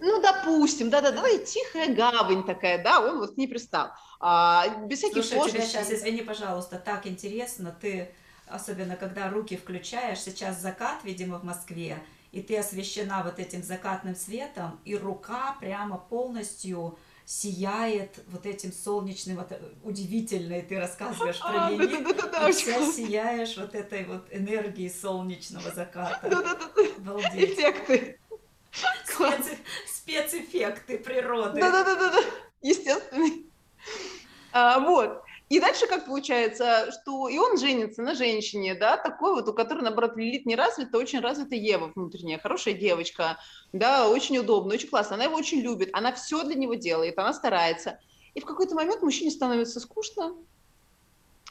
Ну, 0.00 0.20
допустим, 0.20 0.90
да-да-да, 0.90 1.28
и 1.28 1.44
тихая 1.44 1.94
гавань 1.94 2.44
такая, 2.44 2.82
да, 2.82 3.00
он 3.00 3.18
вот 3.18 3.36
не 3.36 3.46
пристал. 3.46 3.88
А, 4.20 4.68
без 4.86 4.98
всяких 4.98 5.24
Слушай, 5.24 5.38
сложностей. 5.38 5.68
тебя 5.70 5.84
сейчас, 5.84 5.92
извини, 5.92 6.22
пожалуйста, 6.22 6.78
так 6.78 7.06
интересно, 7.06 7.76
ты, 7.80 8.14
особенно 8.46 8.96
когда 8.96 9.30
руки 9.30 9.56
включаешь, 9.56 10.20
сейчас 10.20 10.60
закат, 10.60 11.04
видимо, 11.04 11.38
в 11.38 11.44
Москве, 11.44 12.02
и 12.34 12.42
ты 12.42 12.58
освещена 12.58 13.22
вот 13.22 13.38
этим 13.38 13.62
закатным 13.62 14.16
светом, 14.16 14.80
и 14.84 14.96
рука 14.96 15.56
прямо 15.60 15.98
полностью 15.98 16.98
сияет 17.24 18.18
вот 18.26 18.44
этим 18.44 18.72
солнечным, 18.72 19.36
вот, 19.36 19.52
удивительно, 19.84 20.54
и 20.54 20.62
ты 20.62 20.80
рассказываешь 20.80 21.40
про 21.40 21.70
Лилит, 21.70 22.24
а, 22.34 22.50
вся 22.50 22.84
сияешь 22.90 23.56
вот 23.56 23.74
этой 23.74 24.04
вот 24.04 24.26
энергией 24.30 24.90
солнечного 24.90 25.70
заката. 25.70 26.26
Обалдеть. 26.98 27.54
Эффекты. 27.54 28.18
Специ... 29.04 29.58
Спецэффекты 29.86 30.98
природы. 30.98 31.60
Да-да-да, 31.60 32.20
естественный. 32.60 33.46
А, 34.52 34.80
вот. 34.80 35.23
И 35.50 35.60
дальше 35.60 35.86
как 35.86 36.06
получается, 36.06 36.90
что 36.90 37.28
и 37.28 37.36
он 37.36 37.58
женится 37.58 38.02
на 38.02 38.14
женщине, 38.14 38.74
да, 38.74 38.96
такой 38.96 39.34
вот, 39.34 39.48
у 39.48 39.52
которой, 39.52 39.82
наоборот, 39.82 40.16
Лилит 40.16 40.46
не 40.46 40.56
развита, 40.56 40.96
очень 40.96 41.20
развита 41.20 41.54
Ева 41.54 41.92
внутренняя, 41.94 42.38
хорошая 42.38 42.74
девочка, 42.74 43.38
да, 43.72 44.08
очень 44.08 44.38
удобно, 44.38 44.74
очень 44.74 44.88
классно, 44.88 45.16
она 45.16 45.24
его 45.24 45.36
очень 45.36 45.60
любит, 45.60 45.90
она 45.92 46.12
все 46.12 46.44
для 46.44 46.54
него 46.54 46.74
делает, 46.74 47.18
она 47.18 47.34
старается. 47.34 48.00
И 48.32 48.40
в 48.40 48.46
какой-то 48.46 48.74
момент 48.74 49.02
мужчине 49.02 49.30
становится 49.30 49.80
скучно, 49.80 50.34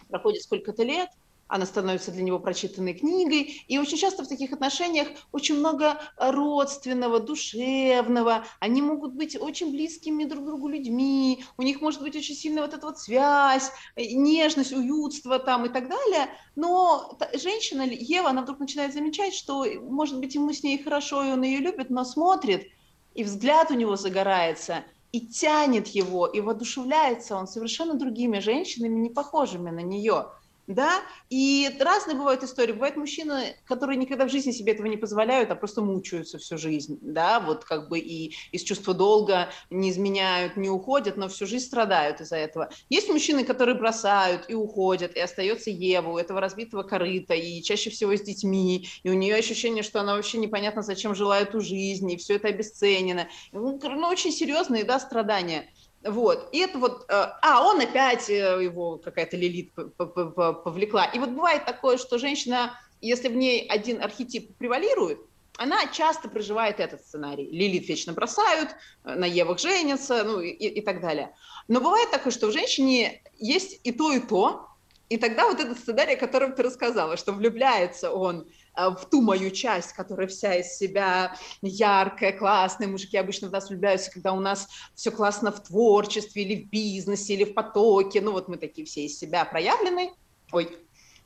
проходит 0.10 0.42
сколько-то 0.42 0.84
лет, 0.84 1.10
она 1.48 1.66
становится 1.66 2.12
для 2.12 2.24
него 2.24 2.40
прочитанной 2.40 2.94
книгой. 2.94 3.64
И 3.68 3.78
очень 3.78 3.98
часто 3.98 4.24
в 4.24 4.28
таких 4.28 4.54
отношениях 4.54 5.08
очень 5.32 5.56
много 5.56 6.00
родственного, 6.18 7.20
душевного. 7.20 8.46
Они 8.60 8.82
могут 8.82 9.14
быть 9.14 9.40
очень 9.40 9.72
близкими 9.72 10.24
друг 10.24 10.46
другу 10.46 10.68
людьми. 10.68 11.44
У 11.58 11.62
них 11.62 11.82
может 11.82 12.02
быть 12.02 12.16
очень 12.16 12.36
сильная 12.36 12.64
вот 12.64 12.74
эта 12.74 12.86
вот 12.86 13.00
связь, 13.00 13.72
э, 13.96 14.06
нежность, 14.14 14.74
уютство 14.74 15.40
там 15.40 15.66
и 15.66 15.70
так 15.70 15.90
далее. 15.90 16.30
Но 16.56 17.18
женщина, 17.34 17.84
Ева, 17.84 18.30
она 18.30 18.42
вдруг 18.42 18.60
начинает 18.60 18.94
замечать, 18.94 19.34
что, 19.34 19.66
может 19.82 20.20
быть, 20.20 20.36
ему 20.36 20.52
с 20.54 20.64
ней 20.64 20.82
хорошо, 20.82 21.24
и 21.24 21.32
он 21.32 21.44
ее 21.44 21.60
любит, 21.60 21.90
но 21.90 22.04
смотрит, 22.04 22.68
и 23.14 23.24
взгляд 23.24 23.72
у 23.72 23.76
него 23.76 23.96
загорается, 23.96 24.84
и 25.12 25.22
тянет 25.22 25.88
его, 25.90 26.26
и 26.26 26.42
воодушевляется 26.42 27.36
он 27.36 27.48
совершенно 27.48 27.94
другими 27.94 28.40
женщинами, 28.40 29.00
не 29.00 29.10
похожими 29.10 29.70
на 29.70 29.82
нее 29.82 30.28
да, 30.68 31.02
и 31.30 31.70
разные 31.80 32.16
бывают 32.16 32.44
истории. 32.44 32.72
Бывают 32.72 32.96
мужчины, 32.96 33.58
которые 33.66 33.98
никогда 33.98 34.26
в 34.26 34.32
жизни 34.32 34.52
себе 34.52 34.74
этого 34.74 34.88
не 34.88 34.98
позволяют, 34.98 35.52
а 35.52 35.56
просто 35.56 35.82
мучаются 35.82 36.38
всю 36.38 36.58
жизнь, 36.58 37.00
да, 37.02 37.40
вот 37.40 37.66
как 37.66 37.90
бы 37.90 38.00
и 38.00 38.36
из 38.52 38.64
чувства 38.64 38.94
долга 38.94 39.50
не 39.70 39.90
изменяют, 39.90 40.56
не 40.56 40.70
уходят, 40.70 41.18
но 41.18 41.28
всю 41.28 41.46
жизнь 41.46 41.66
страдают 41.66 42.22
из-за 42.22 42.38
этого. 42.38 42.70
Есть 42.90 43.10
мужчины, 43.10 43.44
которые 43.44 43.78
бросают 43.78 44.46
и 44.50 44.54
уходят, 44.54 45.16
и 45.16 45.20
остается 45.20 45.70
Ева 45.70 46.12
у 46.12 46.18
этого 46.18 46.40
разбитого 46.40 46.84
корыта, 46.84 47.34
и 47.34 47.62
чаще 47.62 47.90
всего 47.90 48.16
с 48.16 48.22
детьми, 48.22 48.88
и 49.04 49.10
у 49.10 49.14
нее 49.14 49.36
ощущение, 49.36 49.84
что 49.84 50.00
она 50.00 50.16
вообще 50.16 50.38
непонятно, 50.38 50.82
зачем 50.82 51.16
жила 51.16 51.40
эту 51.40 51.60
жизнь, 51.60 52.10
и 52.12 52.18
все 52.18 52.36
это 52.36 52.48
обесценено. 52.48 53.28
Ну, 53.52 53.80
ну 53.82 54.08
очень 54.08 54.32
серьезные, 54.32 54.84
да, 54.84 55.00
страдания. 55.00 55.70
Вот, 56.06 56.50
и 56.52 56.60
это 56.60 56.80
вот, 56.80 57.06
э, 57.10 57.14
а, 57.42 57.66
он 57.66 57.80
опять, 57.80 58.30
э, 58.30 58.62
его 58.62 58.98
какая-то 58.98 59.38
лилит 59.38 59.72
повлекла. 59.74 61.06
И 61.06 61.20
вот 61.20 61.30
бывает 61.30 61.66
такое, 61.66 61.98
что 61.98 62.20
женщина, 62.20 62.78
если 63.00 63.30
в 63.30 63.36
ней 63.36 63.66
один 63.68 64.02
архетип 64.02 64.56
превалирует, 64.58 65.20
она 65.58 65.86
часто 65.88 66.28
проживает 66.28 66.80
этот 66.80 67.02
сценарий. 67.02 67.50
Лилит 67.50 67.88
вечно 67.88 68.12
бросают, 68.12 68.72
э, 69.06 69.16
на 69.16 69.26
Евах 69.26 69.60
женятся, 69.60 70.24
ну 70.24 70.42
и, 70.42 70.50
и 70.50 70.82
так 70.82 71.00
далее. 71.00 71.34
Но 71.68 71.80
бывает 71.80 72.12
такое, 72.12 72.34
что 72.34 72.48
в 72.48 72.52
женщине 72.52 73.22
есть 73.38 73.80
и 73.84 73.92
то, 73.92 74.12
и 74.12 74.20
то, 74.20 74.68
и 75.10 75.18
тогда 75.18 75.48
вот 75.48 75.60
этот 75.60 75.78
сценарий, 75.78 76.16
о 76.16 76.20
котором 76.20 76.54
ты 76.54 76.64
рассказала, 76.64 77.18
что 77.18 77.32
влюбляется 77.32 78.12
он 78.12 78.48
в 78.76 79.06
ту 79.10 79.22
мою 79.22 79.52
часть, 79.52 79.94
которая 79.94 80.28
вся 80.28 80.56
из 80.56 80.76
себя 80.78 81.36
яркая, 81.62 82.38
классная. 82.38 82.88
Мужики 82.88 83.18
обычно 83.18 83.50
в 83.50 83.52
нас 83.52 83.70
влюбляются, 83.70 84.12
когда 84.12 84.34
у 84.34 84.40
нас 84.40 84.68
все 84.96 85.12
классно 85.12 85.52
в 85.52 85.62
творчестве 85.64 86.44
или 86.44 86.64
в 86.64 86.70
бизнесе, 86.70 87.34
или 87.34 87.44
в 87.44 87.54
потоке. 87.54 88.22
Ну 88.22 88.32
вот 88.32 88.48
мы 88.48 88.58
такие 88.58 88.86
все 88.86 89.06
из 89.06 89.18
себя 89.18 89.46
проявлены. 89.46 90.14
Ой, 90.52 90.78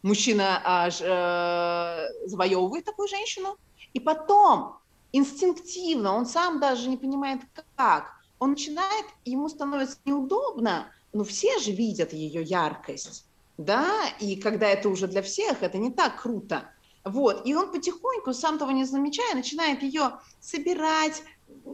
мужчина 0.03 0.61
аж 0.63 0.99
э, 1.01 2.27
завоевывает 2.27 2.85
такую 2.85 3.07
женщину. 3.07 3.57
И 3.93 3.99
потом 3.99 4.77
инстинктивно, 5.11 6.13
он 6.13 6.25
сам 6.25 6.59
даже 6.59 6.89
не 6.89 6.97
понимает 6.97 7.41
как, 7.75 8.17
он 8.39 8.51
начинает, 8.51 9.05
ему 9.25 9.49
становится 9.49 9.97
неудобно, 10.05 10.91
но 11.13 11.23
все 11.23 11.57
же 11.59 11.71
видят 11.71 12.13
ее 12.13 12.43
яркость, 12.43 13.25
да, 13.57 13.91
и 14.19 14.35
когда 14.35 14.67
это 14.67 14.89
уже 14.89 15.07
для 15.07 15.21
всех, 15.21 15.63
это 15.63 15.77
не 15.77 15.91
так 15.91 16.21
круто. 16.21 16.69
Вот, 17.09 17.45
и 17.45 17.55
он 17.55 17.71
потихоньку, 17.71 18.33
сам 18.33 18.57
того 18.57 18.71
не 18.71 18.85
замечая, 18.85 19.35
начинает 19.35 19.83
ее 19.83 20.19
собирать, 20.39 21.23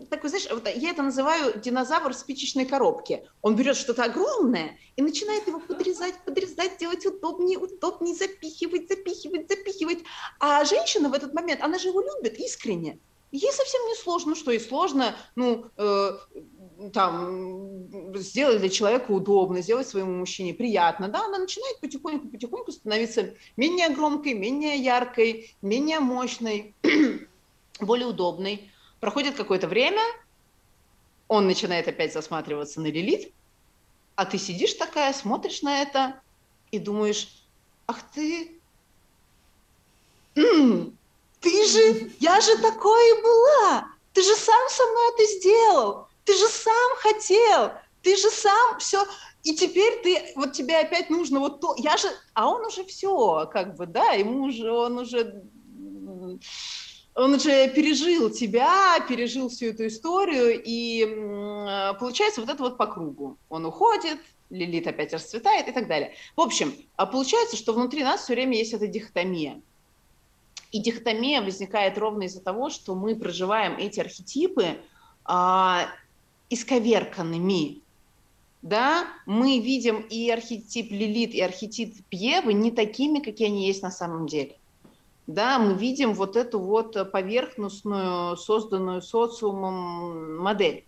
такой, 0.10 0.30
знаешь, 0.30 0.48
вот 0.50 0.68
я 0.68 0.92
это 0.92 1.02
называю 1.02 1.60
динозавр 1.60 2.14
в 2.14 2.18
спичечной 2.18 2.66
коробке. 2.66 3.28
Он 3.42 3.56
берет 3.56 3.76
что-то 3.76 4.04
огромное 4.04 4.78
и 4.96 5.02
начинает 5.02 5.48
его 5.48 5.60
подрезать, 5.60 6.16
подрезать, 6.26 6.78
делать 6.80 7.06
удобнее, 7.06 7.58
удобнее, 7.58 8.16
запихивать, 8.16 8.88
запихивать, 8.88 9.50
запихивать. 9.50 10.00
А 10.40 10.64
женщина 10.66 11.10
в 11.10 11.14
этот 11.14 11.34
момент, 11.34 11.62
она 11.62 11.78
же 11.80 11.90
его 11.90 12.02
любит 12.02 12.38
искренне. 12.40 13.00
Ей 13.32 13.52
совсем 13.52 13.82
не 13.88 13.96
сложно, 13.96 14.36
что 14.36 14.52
и 14.52 14.60
сложно, 14.60 15.16
ну, 15.36 15.66
э, 15.78 16.12
там, 16.92 17.88
сделать 18.16 18.60
для 18.60 18.70
человека 18.70 19.12
удобно, 19.12 19.62
сделать 19.62 19.88
своему 19.88 20.18
мужчине 20.18 20.54
приятно, 20.54 21.08
да, 21.08 21.26
она 21.26 21.40
начинает 21.40 21.80
потихоньку-потихоньку 21.80 22.72
становиться 22.72 23.34
менее 23.58 23.90
громкой, 23.90 24.34
менее 24.34 24.78
яркой, 24.78 25.56
менее 25.62 26.00
мощной, 26.00 26.74
более 27.80 28.08
удобной. 28.08 28.72
Проходит 29.00 29.36
какое-то 29.36 29.68
время, 29.68 30.02
он 31.28 31.48
начинает 31.48 31.88
опять 31.88 32.14
засматриваться 32.14 32.82
на 32.82 32.88
Лилит, 32.88 33.32
а 34.16 34.26
ты 34.26 34.38
сидишь 34.38 34.74
такая, 34.74 35.14
смотришь 35.14 35.62
на 35.62 35.82
это 35.82 36.22
и 36.72 36.80
думаешь, 36.80 37.44
ах 37.88 38.00
ты, 38.14 38.60
ты 40.34 41.66
же, 41.68 42.12
я 42.20 42.42
же 42.42 42.58
такое 42.58 43.18
и 43.18 43.22
была, 43.22 43.88
ты 44.14 44.22
же 44.22 44.36
сам 44.36 44.70
со 44.70 44.84
мной 44.86 45.14
это 45.14 45.26
сделал, 45.26 46.08
ты 46.26 46.34
же 46.34 46.48
сам 46.48 46.92
хотел, 46.98 47.72
ты 48.02 48.16
же 48.18 48.30
сам 48.30 48.80
все, 48.80 49.06
и 49.44 49.56
теперь 49.56 50.02
ты, 50.02 50.34
вот 50.36 50.54
тебе 50.54 50.80
опять 50.80 51.10
нужно 51.10 51.40
вот 51.40 51.62
то, 51.62 51.76
я 51.78 51.98
же, 51.98 52.08
а 52.34 52.50
он 52.50 52.66
уже 52.66 52.84
все, 52.86 53.50
как 53.52 53.76
бы, 53.76 53.86
да, 53.86 54.12
ему 54.12 54.46
уже, 54.46 54.72
он 54.72 55.00
уже, 55.00 55.44
он 57.16 57.34
уже 57.34 57.70
пережил 57.70 58.30
тебя, 58.30 59.00
пережил 59.08 59.50
всю 59.50 59.68
эту 59.68 59.88
историю, 59.88 60.62
и 60.64 61.06
получается 62.00 62.42
вот 62.42 62.50
это 62.50 62.64
вот 62.64 62.78
по 62.78 62.88
кругу. 62.88 63.38
Он 63.50 63.66
уходит, 63.66 64.20
Лилит 64.50 64.88
опять 64.88 65.14
расцветает 65.14 65.68
и 65.68 65.72
так 65.72 65.88
далее. 65.88 66.14
В 66.36 66.42
общем, 66.42 66.74
а 66.96 67.06
получается, 67.06 67.58
что 67.58 67.74
внутри 67.74 68.04
нас 68.04 68.22
все 68.22 68.34
время 68.34 68.58
есть 68.58 68.74
эта 68.74 68.88
дихотомия. 68.88 69.62
И 70.72 70.80
дихотомия 70.80 71.42
возникает 71.42 71.98
ровно 71.98 72.24
из-за 72.24 72.42
того, 72.42 72.70
что 72.70 72.96
мы 72.96 73.16
проживаем 73.16 73.78
эти 73.78 74.00
архетипы 74.00 74.80
а, 75.26 75.88
исковерканными. 76.50 77.82
Да, 78.62 79.08
мы 79.26 79.60
видим 79.60 80.00
и 80.02 80.30
архетип 80.30 80.92
Лилит, 80.92 81.34
и 81.34 81.42
архетип 81.42 81.96
Евы 82.12 82.54
не 82.54 82.72
такими, 82.72 83.20
какие 83.20 83.48
они 83.48 83.68
есть 83.68 83.84
на 83.84 83.92
самом 83.92 84.28
деле. 84.28 84.58
Да, 85.28 85.60
мы 85.60 85.74
видим 85.74 86.14
вот 86.14 86.36
эту 86.36 86.60
вот 86.60 87.12
поверхностную, 87.12 88.38
созданную 88.38 89.02
социумом 89.02 90.38
модель. 90.38 90.86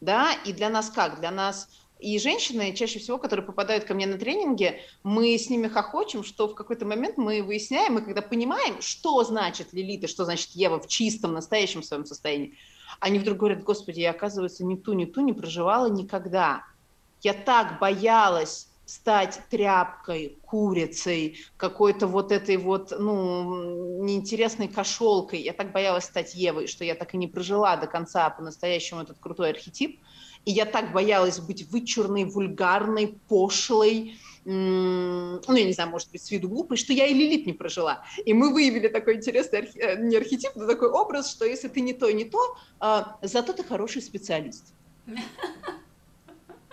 Да, 0.00 0.32
и 0.44 0.52
для 0.52 0.68
нас 0.68 0.90
как? 0.90 1.20
Для 1.20 1.30
нас 1.30 1.68
и 2.04 2.18
женщины, 2.18 2.74
чаще 2.74 2.98
всего, 2.98 3.18
которые 3.18 3.46
попадают 3.46 3.84
ко 3.84 3.94
мне 3.94 4.06
на 4.06 4.18
тренинги, 4.18 4.80
мы 5.02 5.38
с 5.38 5.48
ними 5.48 5.68
хохочем, 5.68 6.24
что 6.24 6.48
в 6.48 6.54
какой-то 6.54 6.84
момент 6.84 7.16
мы 7.16 7.42
выясняем, 7.42 7.94
мы 7.94 8.02
когда 8.02 8.20
понимаем, 8.20 8.82
что 8.82 9.24
значит 9.24 9.72
Лилит 9.72 10.04
и 10.04 10.06
что 10.06 10.24
значит 10.26 10.50
Ева 10.50 10.78
в 10.78 10.88
чистом, 10.88 11.32
настоящем 11.32 11.82
своем 11.82 12.04
состоянии, 12.04 12.58
они 13.04 13.18
вдруг 13.18 13.36
говорят, 13.36 13.62
господи, 13.62 14.00
я, 14.00 14.12
оказывается, 14.12 14.64
ни 14.64 14.76
ту, 14.76 14.94
ни 14.94 15.04
ту 15.04 15.20
не 15.20 15.34
проживала 15.34 15.90
никогда. 15.90 16.64
Я 17.20 17.34
так 17.34 17.78
боялась 17.78 18.68
стать 18.86 19.42
тряпкой, 19.50 20.38
курицей, 20.40 21.36
какой-то 21.58 22.06
вот 22.06 22.32
этой 22.32 22.56
вот, 22.56 22.94
ну, 22.98 24.02
неинтересной 24.02 24.68
кошелкой. 24.68 25.42
Я 25.42 25.52
так 25.52 25.70
боялась 25.72 26.04
стать 26.04 26.34
Евой, 26.34 26.66
что 26.66 26.82
я 26.82 26.94
так 26.94 27.12
и 27.12 27.18
не 27.18 27.28
прожила 27.28 27.76
до 27.76 27.86
конца 27.86 28.30
по-настоящему 28.30 29.02
этот 29.02 29.18
крутой 29.18 29.50
архетип. 29.50 30.00
И 30.46 30.52
я 30.52 30.64
так 30.64 30.94
боялась 30.94 31.40
быть 31.40 31.70
вычурной, 31.70 32.24
вульгарной, 32.24 33.18
пошлой, 33.28 34.16
ну, 34.44 35.40
я 35.48 35.64
не 35.64 35.72
знаю, 35.72 35.90
может 35.90 36.10
быть, 36.10 36.22
с 36.22 36.30
виду 36.30 36.48
глупой, 36.48 36.76
что 36.76 36.92
я 36.92 37.06
и 37.06 37.14
Лилит 37.14 37.46
не 37.46 37.54
прожила. 37.54 38.04
И 38.26 38.34
мы 38.34 38.52
выявили 38.52 38.88
такой 38.88 39.16
интересный 39.16 39.60
архи... 39.60 39.78
Э, 39.78 39.96
не 39.96 40.16
архетип, 40.16 40.50
но 40.54 40.66
такой 40.66 40.90
образ, 40.90 41.30
что 41.30 41.46
если 41.46 41.68
ты 41.68 41.80
не 41.80 41.94
то, 41.94 42.10
не 42.10 42.24
то, 42.24 42.38
а, 42.78 43.18
зато 43.22 43.54
ты 43.54 43.64
хороший 43.64 44.02
специалист. 44.02 44.74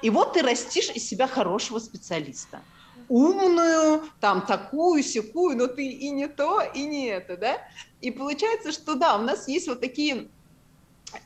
И 0.02 0.10
вот 0.10 0.34
ты 0.34 0.42
растишь 0.42 0.90
из 0.90 1.08
себя 1.08 1.28
хорошего 1.28 1.80
специалиста. 1.80 2.62
Умную, 3.08 4.04
там, 4.20 4.46
такую, 4.46 5.04
секую, 5.04 5.58
но 5.58 5.68
ты 5.68 5.86
и 5.86 6.10
не 6.10 6.28
то, 6.28 6.62
и 6.62 6.84
не 6.84 7.08
это, 7.08 7.38
да? 7.38 7.58
И 8.02 8.12
получается, 8.12 8.72
что 8.72 8.96
да, 8.96 9.18
у 9.18 9.22
нас 9.22 9.48
есть 9.48 9.68
вот 9.68 9.80
такие 9.80 10.30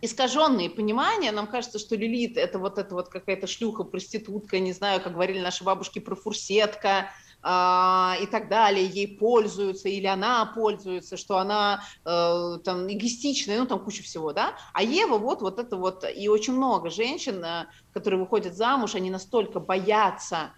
искаженные 0.02 0.70
понимания. 0.70 1.32
Нам 1.32 1.48
кажется, 1.48 1.80
что 1.80 1.96
Лилит 1.96 2.38
это 2.38 2.60
вот 2.60 2.78
это 2.78 2.96
вот 2.96 3.10
какая-то 3.10 3.48
шлюха, 3.48 3.84
проститутка, 3.84 4.60
не 4.60 4.74
знаю, 4.74 5.02
как 5.02 5.14
говорили 5.14 5.40
наши 5.40 5.64
бабушки 5.64 6.00
про 6.00 6.16
фурсетка, 6.16 7.10
Uh, 7.44 8.24
и 8.24 8.26
так 8.26 8.50
далее, 8.50 8.88
ей 8.88 9.20
пользуются, 9.20 9.88
или 9.88 10.08
она 10.08 10.48
пользуется, 10.48 11.16
что 11.16 11.38
она 11.38 11.84
uh, 12.04 12.58
там 12.58 12.92
эгоистичная, 12.92 13.60
ну 13.60 13.68
там 13.68 13.84
куча 13.84 14.02
всего, 14.02 14.34
да, 14.34 14.56
а 14.74 14.82
Ева 14.82 15.20
вот, 15.20 15.44
вот 15.44 15.60
это 15.60 15.78
вот, 15.78 16.04
и 16.12 16.28
очень 16.28 16.54
много 16.54 16.90
женщин, 16.90 17.44
uh, 17.44 17.66
которые 17.94 18.20
выходят 18.20 18.56
замуж, 18.56 18.96
они 18.96 19.12
настолько 19.12 19.60
боятся 19.60 20.54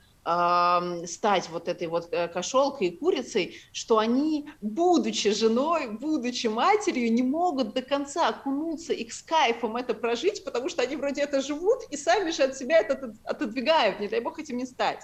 стать 1.06 1.50
вот 1.50 1.68
этой 1.70 1.88
вот 1.88 2.10
э, 2.12 2.28
кошелкой 2.28 2.88
и 2.88 2.98
курицей, 2.98 3.56
что 3.72 3.98
они, 3.98 4.50
будучи 4.62 5.32
женой, 5.32 5.90
будучи 5.90 6.48
матерью, 6.48 7.14
не 7.14 7.24
могут 7.24 7.74
до 7.74 7.82
конца 7.82 8.28
окунуться 8.28 8.92
и 8.92 9.10
с 9.10 9.22
кайфом 9.22 9.78
это 9.78 9.94
прожить, 9.94 10.44
потому 10.44 10.68
что 10.68 10.82
они 10.82 10.98
вроде 10.98 11.22
это 11.22 11.42
живут 11.42 11.84
и 11.92 11.98
сами 11.98 12.32
же 12.32 12.44
от 12.44 12.58
себя 12.58 12.80
это 12.80 13.14
отодвигают, 13.24 14.00
не 14.02 14.10
дай 14.10 14.20
бог 14.20 14.38
этим 14.38 14.58
не 14.58 14.66
стать. 14.66 15.00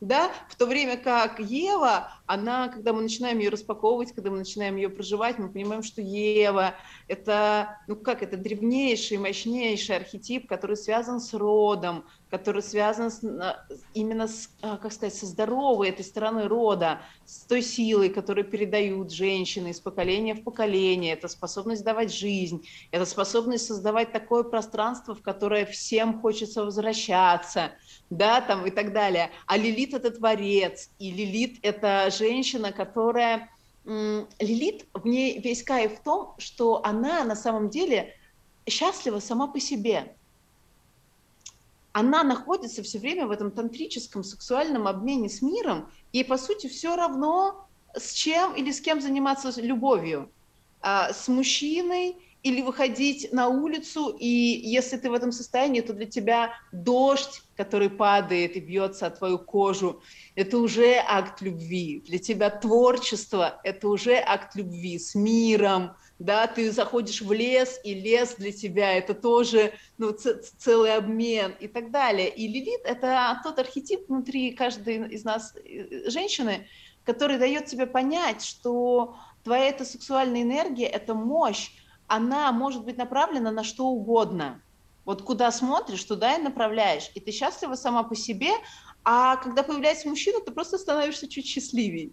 Да, 0.00 0.32
в 0.48 0.56
то 0.56 0.66
время 0.66 0.96
как 0.96 1.38
Ева, 1.38 2.10
она, 2.26 2.66
когда 2.66 2.92
мы 2.92 3.02
начинаем 3.02 3.38
ее 3.38 3.50
распаковывать, 3.50 4.12
когда 4.12 4.30
мы 4.30 4.38
начинаем 4.38 4.74
ее 4.74 4.88
проживать, 4.88 5.38
мы 5.38 5.48
понимаем, 5.48 5.84
что 5.84 6.02
Ева– 6.02 6.74
это, 7.08 7.78
ну 7.86 7.94
как, 7.94 8.20
это 8.24 8.36
древнейший, 8.36 9.18
мощнейший 9.18 9.94
архетип, 9.94 10.48
который 10.48 10.76
связан 10.76 11.20
с 11.20 11.32
родом, 11.34 12.04
который 12.32 12.62
связан 12.62 13.10
с, 13.10 13.20
именно 13.92 14.26
с, 14.26 14.48
а, 14.62 14.78
как 14.78 14.90
сказать, 14.90 15.14
со 15.14 15.26
здоровой 15.26 15.90
этой 15.90 16.02
стороны 16.02 16.48
рода, 16.48 17.02
с 17.26 17.40
той 17.44 17.60
силой, 17.60 18.08
которую 18.08 18.46
передают 18.46 19.12
женщины 19.12 19.68
из 19.68 19.80
поколения 19.80 20.34
в 20.34 20.42
поколение. 20.42 21.12
Это 21.12 21.28
способность 21.28 21.84
давать 21.84 22.10
жизнь, 22.10 22.66
это 22.90 23.04
способность 23.04 23.66
создавать 23.66 24.12
такое 24.12 24.44
пространство, 24.44 25.14
в 25.14 25.20
которое 25.20 25.66
всем 25.66 26.22
хочется 26.22 26.64
возвращаться, 26.64 27.72
да, 28.08 28.40
там 28.40 28.64
и 28.64 28.70
так 28.70 28.94
далее. 28.94 29.30
А 29.46 29.58
Лилит– 29.58 29.92
это 29.92 30.10
творец, 30.10 30.88
и 30.98 31.10
Лилит– 31.10 31.58
это 31.62 32.08
женщина, 32.10 32.72
которая… 32.72 33.50
Лилит, 33.84 34.86
в 34.94 35.06
ней 35.06 35.38
весь 35.38 35.62
кайф 35.62 35.98
в 35.98 36.02
том, 36.02 36.34
что 36.38 36.82
она 36.82 37.24
на 37.24 37.36
самом 37.36 37.68
деле 37.68 38.14
счастлива 38.66 39.18
сама 39.18 39.48
по 39.48 39.60
себе. 39.60 40.16
Она 41.92 42.24
находится 42.24 42.82
все 42.82 42.98
время 42.98 43.26
в 43.26 43.30
этом 43.30 43.50
тантрическом 43.50 44.24
сексуальном 44.24 44.86
обмене 44.86 45.28
с 45.28 45.42
миром, 45.42 45.90
и 46.12 46.24
по 46.24 46.38
сути 46.38 46.66
все 46.66 46.96
равно 46.96 47.66
с 47.94 48.12
чем 48.12 48.54
или 48.54 48.70
с 48.70 48.80
кем 48.80 49.00
заниматься 49.00 49.52
любовью. 49.60 50.30
А, 50.80 51.12
с 51.12 51.28
мужчиной 51.28 52.16
или 52.42 52.60
выходить 52.60 53.32
на 53.32 53.48
улицу, 53.48 54.16
и 54.18 54.26
если 54.26 54.96
ты 54.96 55.10
в 55.10 55.14
этом 55.14 55.30
состоянии, 55.30 55.80
то 55.80 55.92
для 55.92 56.06
тебя 56.06 56.54
дождь, 56.72 57.42
который 57.56 57.88
падает 57.88 58.56
и 58.56 58.60
бьется 58.60 59.06
о 59.06 59.10
твою 59.10 59.38
кожу, 59.38 60.02
это 60.34 60.58
уже 60.58 60.96
акт 61.06 61.40
любви. 61.40 62.02
Для 62.06 62.18
тебя 62.18 62.50
творчество– 62.50 63.60
это 63.64 63.88
уже 63.88 64.14
акт 64.16 64.56
любви 64.56 64.98
с 64.98 65.14
миром, 65.14 65.92
да, 66.18 66.46
ты 66.46 66.70
заходишь 66.70 67.22
в 67.22 67.32
лес, 67.32 67.80
и 67.84 67.94
лес 67.94 68.34
для 68.36 68.52
тебя– 68.52 68.92
это 68.94 69.14
тоже 69.14 69.72
ну, 69.98 70.12
целый 70.12 70.94
обмен 70.94 71.54
и 71.58 71.68
так 71.68 71.90
далее. 71.90 72.28
И 72.28 72.46
Лилит– 72.46 72.80
это 72.84 73.40
тот 73.42 73.58
архетип 73.58 74.08
внутри 74.08 74.52
каждой 74.52 75.08
из 75.08 75.24
нас, 75.24 75.54
э, 75.56 76.08
женщины, 76.10 76.68
который 77.04 77.38
дает 77.38 77.66
тебе 77.66 77.86
понять, 77.86 78.44
что 78.44 79.16
твоя 79.42 79.66
эта 79.68 79.84
сексуальная 79.84 80.42
энергия– 80.42 80.86
это 80.88 81.14
мощь, 81.14 81.70
она 82.06 82.52
может 82.52 82.84
быть 82.84 82.98
направлена 82.98 83.50
на 83.50 83.64
что 83.64 83.86
угодно. 83.86 84.62
Вот 85.04 85.22
куда 85.22 85.50
смотришь, 85.50 86.04
туда 86.04 86.36
и 86.36 86.42
направляешь. 86.42 87.10
И 87.14 87.20
ты 87.20 87.32
счастлива 87.32 87.74
сама 87.74 88.04
по 88.04 88.14
себе, 88.14 88.52
а 89.04 89.36
когда 89.36 89.62
появляется 89.62 90.08
мужчина, 90.08 90.40
ты 90.40 90.52
просто 90.52 90.78
становишься 90.78 91.28
чуть 91.28 91.46
счастливее. 91.46 92.12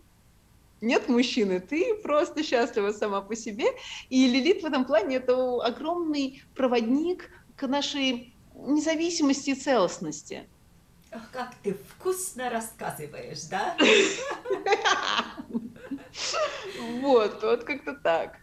Нет 0.82 1.10
мужчины, 1.10 1.60
ты 1.60 1.96
просто 1.96 2.44
счастлива 2.44 2.92
сама 2.92 3.22
по 3.22 3.36
себе. 3.36 3.65
И 4.10 4.28
Лилит 4.28 4.63
в 4.63 4.65
этом 4.65 4.86
плане 4.86 5.18
это 5.18 5.63
огромный 5.63 6.42
проводник 6.56 7.30
к 7.56 7.68
нашей 7.68 8.34
независимости 8.56 9.52
и 9.52 9.56
целостности. 9.56 10.48
Ах, 11.12 11.30
как 11.32 11.56
ты 11.63 11.74
вкусно 11.74 12.50
рассказываешь, 12.50 13.44
да? 13.44 13.76
Вот, 17.02 17.42
вот 17.44 17.63
как-то 17.63 17.94
так. 17.94 18.38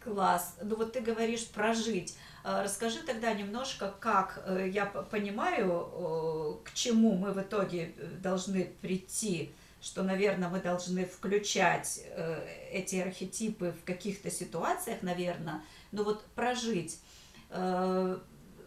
Класс. 0.00 0.56
Ну 0.62 0.76
вот 0.76 0.92
ты 0.92 1.00
говоришь 1.00 1.46
прожить. 1.46 2.16
А, 2.44 2.62
расскажи 2.62 3.02
тогда 3.02 3.32
немножко, 3.32 3.94
как 4.00 4.42
э, 4.46 4.68
я 4.72 4.86
понимаю, 4.86 6.60
к 6.64 6.72
чему 6.72 7.14
мы 7.14 7.32
в 7.32 7.40
итоге 7.40 7.94
э, 7.96 8.06
должны 8.22 8.72
прийти, 8.80 9.52
что, 9.80 10.02
наверное, 10.02 10.48
мы 10.48 10.60
должны 10.60 11.04
включать 11.04 12.00
э, 12.04 12.46
эти 12.72 12.96
архетипы 12.96 13.74
в 13.80 13.84
каких-то 13.84 14.30
ситуациях, 14.30 15.02
наверное, 15.02 15.62
но 15.92 16.04
вот 16.04 16.24
прожить. 16.34 17.00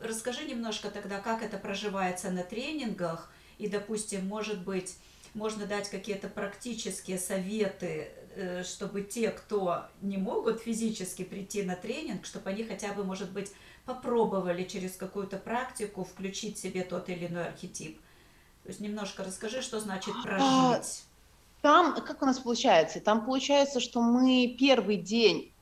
расскажи 0.02 0.45
немножко 0.45 0.89
тогда, 0.89 1.19
как 1.19 1.43
это 1.43 1.58
проживается 1.58 2.32
на 2.32 2.43
тренингах, 2.43 3.32
и, 3.60 3.67
допустим, 3.67 4.26
может 4.26 4.63
быть, 4.63 4.97
можно 5.34 5.65
дать 5.65 5.89
какие-то 5.89 6.28
практические 6.28 7.17
советы, 7.17 8.12
э, 8.36 8.63
чтобы 8.63 9.02
те, 9.04 9.30
кто 9.30 9.86
не 10.02 10.17
могут 10.17 10.62
физически 10.62 11.24
прийти 11.24 11.63
на 11.63 11.76
тренинг, 11.76 12.26
чтобы 12.26 12.50
они 12.50 12.63
хотя 12.63 12.93
бы, 12.93 13.04
может 13.04 13.32
быть, 13.32 13.52
попробовали 13.86 14.63
через 14.63 14.95
какую-то 14.95 15.38
практику 15.38 16.04
включить 16.04 16.58
себе 16.58 16.84
тот 16.84 17.10
или 17.10 17.28
иной 17.28 17.47
архетип. 17.47 18.00
То 18.63 18.69
есть 18.69 18.80
немножко 18.80 19.24
расскажи, 19.24 19.62
что 19.62 19.80
значит 19.80 20.13
а, 20.19 20.74
прожить. 20.74 21.04
Там, 21.62 21.95
как 21.95 22.21
у 22.21 22.26
нас 22.26 22.39
получается? 22.39 23.00
Там 23.00 23.26
получается, 23.26 23.80
что 23.80 24.02
мы 24.02 24.56
первый 24.60 24.97
день, 24.97 25.54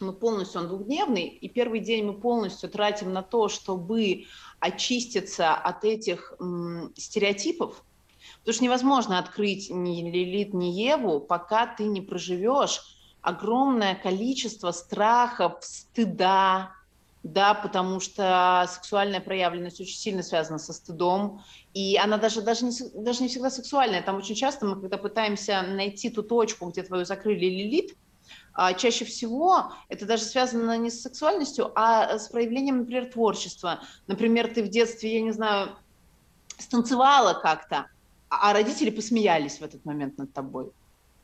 мы 0.00 0.12
полностью, 0.12 0.60
он 0.60 0.68
двухдневный, 0.68 1.26
и 1.26 1.48
первый 1.48 1.80
день 1.80 2.04
мы 2.04 2.14
полностью 2.14 2.68
тратим 2.68 3.12
на 3.12 3.22
то, 3.22 3.48
чтобы 3.48 4.24
очиститься 4.60 5.54
от 5.54 5.84
этих 5.84 6.34
м, 6.40 6.92
стереотипов, 6.96 7.82
Потому 8.40 8.54
что 8.54 8.64
невозможно 8.64 9.18
открыть 9.18 9.70
ни 9.70 10.10
Лилит, 10.10 10.54
ни 10.54 10.66
Еву, 10.66 11.20
пока 11.20 11.66
ты 11.66 11.84
не 11.84 12.00
проживешь 12.00 12.80
огромное 13.20 13.94
количество 13.94 14.70
страхов, 14.72 15.58
стыда, 15.60 16.72
да, 17.22 17.52
потому 17.52 18.00
что 18.00 18.66
сексуальная 18.72 19.20
проявленность 19.20 19.80
очень 19.80 19.98
сильно 19.98 20.22
связана 20.22 20.58
со 20.58 20.72
стыдом, 20.72 21.42
и 21.74 21.96
она 21.96 22.18
даже, 22.18 22.42
даже, 22.42 22.64
не, 22.64 22.72
даже 22.94 23.22
не 23.22 23.28
всегда 23.28 23.50
сексуальная. 23.50 24.02
Там 24.02 24.16
очень 24.16 24.34
часто 24.34 24.66
мы, 24.66 24.80
когда 24.80 24.98
пытаемся 24.98 25.62
найти 25.62 26.10
ту 26.10 26.22
точку, 26.22 26.66
где 26.66 26.82
твою 26.82 27.04
закрыли 27.04 27.46
лилит, 27.46 27.96
а, 28.52 28.74
чаще 28.74 29.04
всего 29.04 29.72
это 29.88 30.06
даже 30.06 30.24
связано 30.24 30.76
не 30.78 30.90
с 30.90 31.02
сексуальностью, 31.02 31.72
а 31.74 32.18
с 32.18 32.28
проявлением, 32.28 32.78
например, 32.78 33.06
творчества. 33.06 33.80
Например, 34.06 34.52
ты 34.52 34.62
в 34.62 34.68
детстве, 34.68 35.14
я 35.14 35.20
не 35.20 35.32
знаю, 35.32 35.76
станцевала 36.58 37.34
как-то, 37.34 37.86
а 38.28 38.52
родители 38.52 38.90
посмеялись 38.90 39.58
в 39.58 39.62
этот 39.62 39.84
момент 39.84 40.18
над 40.18 40.32
тобой. 40.32 40.70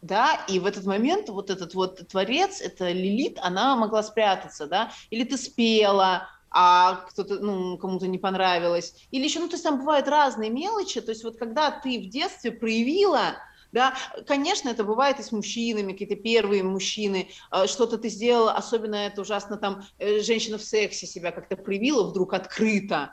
Да, 0.03 0.45
и 0.49 0.61
в 0.61 0.67
этот 0.67 0.85
момент 0.85 1.29
вот 1.31 1.51
этот 1.51 1.75
вот 1.75 2.07
творец, 2.09 2.61
это 2.61 2.93
Лилит, 2.93 3.39
она 3.41 3.75
могла 3.75 4.03
спрятаться, 4.03 4.67
да, 4.67 4.93
или 5.11 5.25
ты 5.25 5.37
спела, 5.37 6.29
а 6.51 6.97
кто-то, 7.09 7.39
ну, 7.39 7.77
кому-то 7.79 8.07
не 8.07 8.19
понравилось, 8.19 8.95
или 9.11 9.25
еще, 9.25 9.41
ну, 9.41 9.49
то 9.49 9.55
есть 9.55 9.65
там 9.65 9.79
бывают 9.79 10.09
разные 10.09 10.51
мелочи, 10.51 11.01
то 11.01 11.11
есть 11.11 11.25
вот 11.25 11.37
когда 11.39 11.71
ты 11.71 11.99
в 11.99 12.09
детстве 12.09 12.51
проявила, 12.51 13.37
да, 13.73 13.95
конечно, 14.27 14.69
это 14.69 14.85
бывает 14.85 15.21
и 15.21 15.23
с 15.23 15.33
мужчинами, 15.33 15.93
какие-то 15.93 16.17
первые 16.17 16.63
мужчины, 16.63 17.29
э, 17.53 17.67
что-то 17.67 17.99
ты 17.99 18.09
сделала, 18.09 18.53
особенно 18.53 18.95
это 18.95 19.21
ужасно 19.21 19.57
там, 19.57 19.85
э, 19.99 20.21
женщина 20.21 20.57
в 20.57 20.63
сексе 20.63 21.07
себя 21.07 21.33
как-то 21.33 21.57
проявила 21.57 22.09
вдруг 22.09 22.33
открыто, 22.33 23.13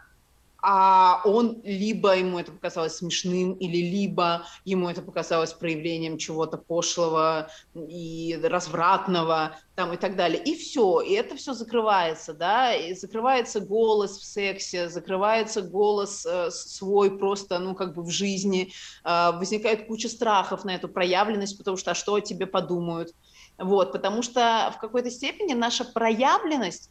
а 0.65 1.19
он 1.25 1.59
либо 1.65 2.15
ему 2.15 2.39
это 2.39 2.53
показалось 2.53 2.95
смешным, 2.95 3.51
или 3.55 3.77
либо 3.77 4.45
ему 4.63 4.89
это 4.89 5.01
показалось 5.01 5.51
проявлением 5.51 6.17
чего-то 6.17 6.57
пошлого 6.57 7.49
и 7.75 8.39
развратного, 8.41 9.57
там 9.75 9.91
и 9.91 9.97
так 9.97 10.15
далее. 10.15 10.41
И 10.41 10.55
все, 10.55 11.01
и 11.01 11.11
это 11.11 11.35
все 11.35 11.53
закрывается, 11.53 12.33
да, 12.33 12.73
и 12.73 12.93
закрывается 12.93 13.59
голос 13.59 14.17
в 14.17 14.23
сексе, 14.23 14.87
закрывается 14.87 15.61
голос 15.61 16.25
э, 16.25 16.49
свой 16.49 17.17
просто, 17.17 17.59
ну, 17.59 17.75
как 17.75 17.93
бы 17.93 18.01
в 18.01 18.09
жизни, 18.09 18.71
э, 19.03 19.31
возникает 19.33 19.87
куча 19.87 20.07
страхов 20.07 20.63
на 20.63 20.75
эту 20.75 20.87
проявленность, 20.87 21.57
потому 21.57 21.75
что 21.75 21.91
а 21.91 21.95
что 21.95 22.15
о 22.15 22.21
тебе 22.21 22.47
подумают, 22.47 23.13
вот, 23.57 23.91
потому 23.91 24.21
что 24.21 24.73
в 24.73 24.79
какой-то 24.79 25.11
степени 25.11 25.53
наша 25.53 25.83
проявленность 25.83 26.89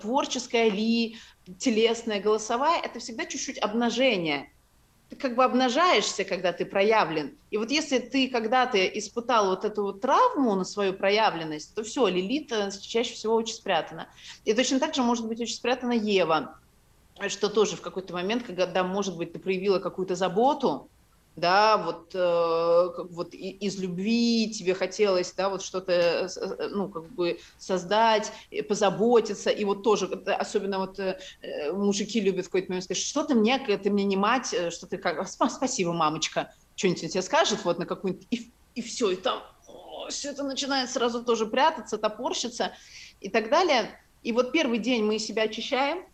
творческая 0.00 0.70
ли, 0.70 1.16
телесная, 1.58 2.20
голосовая, 2.20 2.80
это 2.80 2.98
всегда 2.98 3.24
чуть-чуть 3.24 3.58
обнажение. 3.58 4.52
Ты 5.08 5.16
как 5.16 5.36
бы 5.36 5.44
обнажаешься, 5.44 6.24
когда 6.24 6.52
ты 6.52 6.66
проявлен. 6.66 7.38
И 7.50 7.56
вот 7.56 7.70
если 7.70 7.98
ты 7.98 8.28
когда-то 8.28 8.84
испытал 8.86 9.48
вот 9.48 9.64
эту 9.64 9.82
вот 9.82 10.02
травму 10.02 10.54
на 10.54 10.64
свою 10.64 10.92
проявленность, 10.92 11.74
то 11.74 11.82
все, 11.82 12.06
Лилит 12.08 12.52
чаще 12.82 13.14
всего 13.14 13.34
очень 13.34 13.54
спрятана. 13.54 14.08
И 14.44 14.52
точно 14.52 14.78
так 14.80 14.94
же 14.94 15.02
может 15.02 15.26
быть 15.26 15.40
очень 15.40 15.54
спрятана 15.54 15.92
Ева, 15.92 16.58
что 17.28 17.48
тоже 17.48 17.76
в 17.76 17.80
какой-то 17.80 18.12
момент, 18.12 18.44
когда, 18.44 18.84
может 18.84 19.16
быть, 19.16 19.32
ты 19.32 19.38
проявила 19.38 19.78
какую-то 19.78 20.14
заботу, 20.14 20.90
да, 21.38 21.76
вот, 21.76 22.14
э, 22.14 23.04
вот 23.10 23.34
из 23.34 23.78
любви 23.78 24.52
тебе 24.52 24.74
хотелось, 24.74 25.32
да, 25.32 25.48
вот 25.48 25.62
что-то, 25.62 25.92
э, 25.92 26.28
э, 26.36 26.68
ну, 26.68 26.88
как 26.88 27.08
бы 27.10 27.38
создать, 27.58 28.32
позаботиться, 28.68 29.50
и 29.50 29.64
вот 29.64 29.82
тоже, 29.82 30.06
особенно 30.26 30.78
вот 30.78 30.98
э, 30.98 31.18
мужики 31.72 32.20
любят 32.20 32.46
в 32.46 32.48
какой-то 32.48 32.68
момент 32.68 32.84
сказать, 32.84 33.02
что 33.02 33.24
ты 33.24 33.34
мне, 33.34 33.58
ты 33.58 33.90
мне 33.90 34.04
не 34.04 34.16
мать, 34.16 34.54
что 34.70 34.86
ты 34.86 34.98
как, 34.98 35.26
спасибо, 35.28 35.92
мамочка, 35.92 36.52
что-нибудь 36.76 37.12
тебе 37.12 37.22
скажет, 37.22 37.64
вот 37.64 37.78
на 37.78 37.86
какую-нибудь, 37.86 38.26
и, 38.30 38.50
и 38.74 38.82
все, 38.82 39.10
и 39.10 39.16
там 39.16 39.42
о, 39.66 40.08
все 40.08 40.30
это 40.30 40.42
начинает 40.44 40.90
сразу 40.90 41.24
тоже 41.24 41.46
прятаться, 41.46 41.98
топорщиться 41.98 42.72
и 43.20 43.28
так 43.28 43.50
далее. 43.50 43.98
И 44.22 44.32
вот 44.32 44.52
первый 44.52 44.78
день 44.78 45.04
мы 45.04 45.18
себя 45.18 45.44
очищаем 45.44 46.04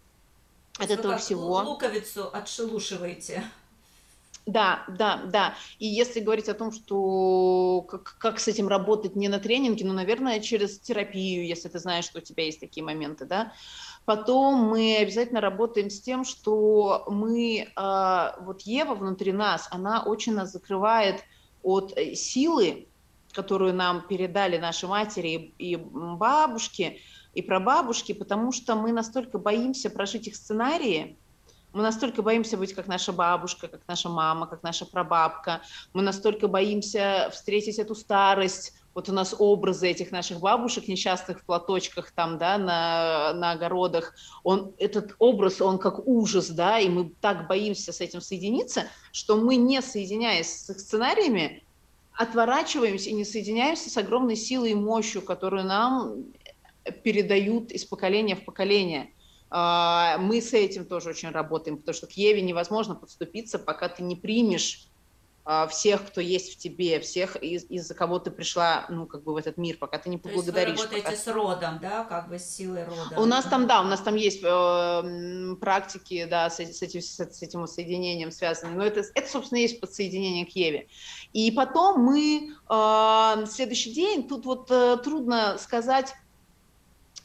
от 0.79 0.91
этого 0.91 1.17
всего. 1.17 1.63
Луковицу 1.63 2.29
отшелушиваете. 2.33 3.45
Да, 4.47 4.85
да, 4.89 5.23
да. 5.25 5.55
И 5.79 5.87
если 5.87 6.21
говорить 6.21 6.51
о 6.51 6.55
том, 6.55 6.71
что 6.71 7.81
как, 7.89 8.17
как 8.19 8.39
с 8.39 8.47
этим 8.47 8.69
работать 8.69 9.17
не 9.17 9.29
на 9.29 9.39
тренинге, 9.39 9.87
ну, 9.87 9.95
наверное, 9.95 10.41
через 10.41 10.79
терапию, 10.79 11.47
если 11.47 11.69
ты 11.69 11.79
знаешь, 11.79 12.05
что 12.05 12.19
у 12.19 12.23
тебя 12.23 12.45
есть 12.45 12.61
такие 12.61 12.85
моменты, 12.85 13.25
да. 13.25 13.55
Потом 14.05 14.69
мы 14.69 14.97
обязательно 14.97 15.41
работаем 15.41 15.89
с 15.89 15.99
тем, 15.99 16.25
что 16.25 17.05
мы, 17.09 17.69
э, 17.75 18.33
вот 18.41 18.61
Ева 18.63 18.95
внутри 18.95 19.33
нас, 19.33 19.67
она 19.71 20.03
очень 20.03 20.35
нас 20.35 20.53
закрывает 20.53 21.25
от 21.63 21.97
э, 21.97 22.15
силы, 22.15 22.87
которую 23.33 23.75
нам 23.75 24.07
передали 24.07 24.59
наши 24.59 24.87
матери 24.87 25.55
и 25.59 25.77
бабушки, 25.77 27.01
и 27.33 27.41
прабабушки, 27.41 28.13
потому 28.13 28.53
что 28.53 28.75
мы 28.75 28.93
настолько 28.93 29.39
боимся 29.39 29.89
прожить 29.89 30.29
их 30.29 30.37
сценарии, 30.37 31.17
мы 31.75 31.83
настолько 31.83 32.23
боимся 32.23 32.57
быть 32.57 32.73
как 32.73 32.87
наша 32.87 33.13
бабушка, 33.13 33.67
как 33.67 33.81
наша 33.89 34.09
мама, 34.09 34.47
как 34.47 34.63
наша 34.63 34.87
прабабка. 34.87 35.61
Мы 35.93 36.03
настолько 36.03 36.47
боимся 36.47 37.29
встретить 37.33 37.81
эту 37.81 37.97
старость. 37.97 38.75
Вот 38.95 39.09
у 39.09 39.13
нас 39.13 39.35
образы 39.37 39.89
этих 39.89 40.13
наших 40.13 40.39
бабушек, 40.39 40.87
несчастных 40.87 41.41
в 41.41 41.45
платочках 41.45 42.13
там, 42.13 42.39
да, 42.39 42.59
на, 42.59 43.33
на 43.35 43.51
огородах. 43.51 44.15
Он, 44.45 44.73
этот 44.79 45.17
образ, 45.19 45.61
он 45.61 45.79
как 45.79 46.07
ужас, 46.07 46.49
да, 46.49 46.79
и 46.79 46.89
мы 46.89 47.11
так 47.21 47.49
боимся 47.49 47.93
с 47.93 48.01
этим 48.01 48.21
соединиться, 48.21 48.85
что 49.11 49.37
мы, 49.37 49.57
не 49.57 49.83
соединяясь 49.83 50.67
с 50.67 50.71
их 50.71 50.79
сценариями, 50.79 51.65
отворачиваемся 52.13 53.11
и 53.11 53.15
не 53.15 53.25
соединяемся 53.25 53.91
с 53.91 53.97
огромной 53.97 54.37
силой 54.37 54.71
и 54.71 54.77
мощью, 54.77 55.23
которую 55.23 55.65
нам 55.65 56.27
передают 57.03 57.73
из 57.73 57.85
поколения 57.85 58.37
в 58.37 58.45
поколение. 58.45 59.11
А, 59.51 60.19
мы 60.19 60.41
с 60.41 60.53
этим 60.53 60.85
тоже 60.85 61.11
очень 61.11 61.31
работаем, 61.31 61.79
потому 61.79 61.95
что 61.95 62.07
к 62.07 62.13
Еве 62.13 62.43
невозможно 62.43 62.95
подступиться, 62.95 63.59
пока 63.59 63.89
ты 63.89 64.03
не 64.03 64.17
примешь 64.17 64.89
а, 65.47 65.67
всех, 65.67 66.07
кто 66.07 66.23
есть 66.23 66.55
в 66.55 66.57
тебе, 66.57 67.01
всех, 67.01 67.37
из- 67.37 67.67
из-за 67.69 67.95
кого 67.95 68.19
ты 68.19 68.31
пришла, 68.31 68.87
ну, 68.89 69.05
как 69.07 69.23
бы 69.25 69.35
в 69.35 69.37
этот 69.37 69.59
мир, 69.59 69.77
пока 69.77 69.99
ты 69.99 70.09
не 70.09 70.17
поблагодаришь. 70.17 70.81
То 70.81 70.83
есть 70.87 70.91
вы 70.91 70.97
работаете 70.97 71.05
пока... 71.05 71.17
с 71.17 71.35
родом, 71.35 71.79
да, 71.83 72.05
как 72.05 72.31
бы 72.31 72.39
с 72.39 72.49
силой 72.49 72.85
рода? 72.85 73.21
У 73.21 73.27
нас 73.27 73.45
там, 73.45 73.67
да, 73.67 73.83
у 73.83 73.85
нас 73.85 74.01
там 74.01 74.17
есть 74.17 74.41
э, 74.43 75.55
практики, 75.61 76.27
да, 76.31 76.49
с, 76.49 76.59
с, 76.59 76.81
этим, 76.83 77.03
с, 77.03 77.19
с 77.19 77.43
этим 77.43 77.67
соединением 77.67 78.31
связаны, 78.31 78.73
но 78.75 78.85
это, 78.85 79.03
это, 79.15 79.31
собственно, 79.31 79.59
есть 79.59 79.81
подсоединение 79.81 80.47
к 80.47 80.57
Еве. 80.57 80.89
И 81.35 81.51
потом 81.51 82.01
мы, 82.01 82.55
э, 82.71 83.47
следующий 83.47 83.93
день, 83.93 84.27
тут 84.27 84.47
вот 84.47 84.71
э, 84.71 84.97
трудно 85.05 85.59
сказать, 85.59 86.15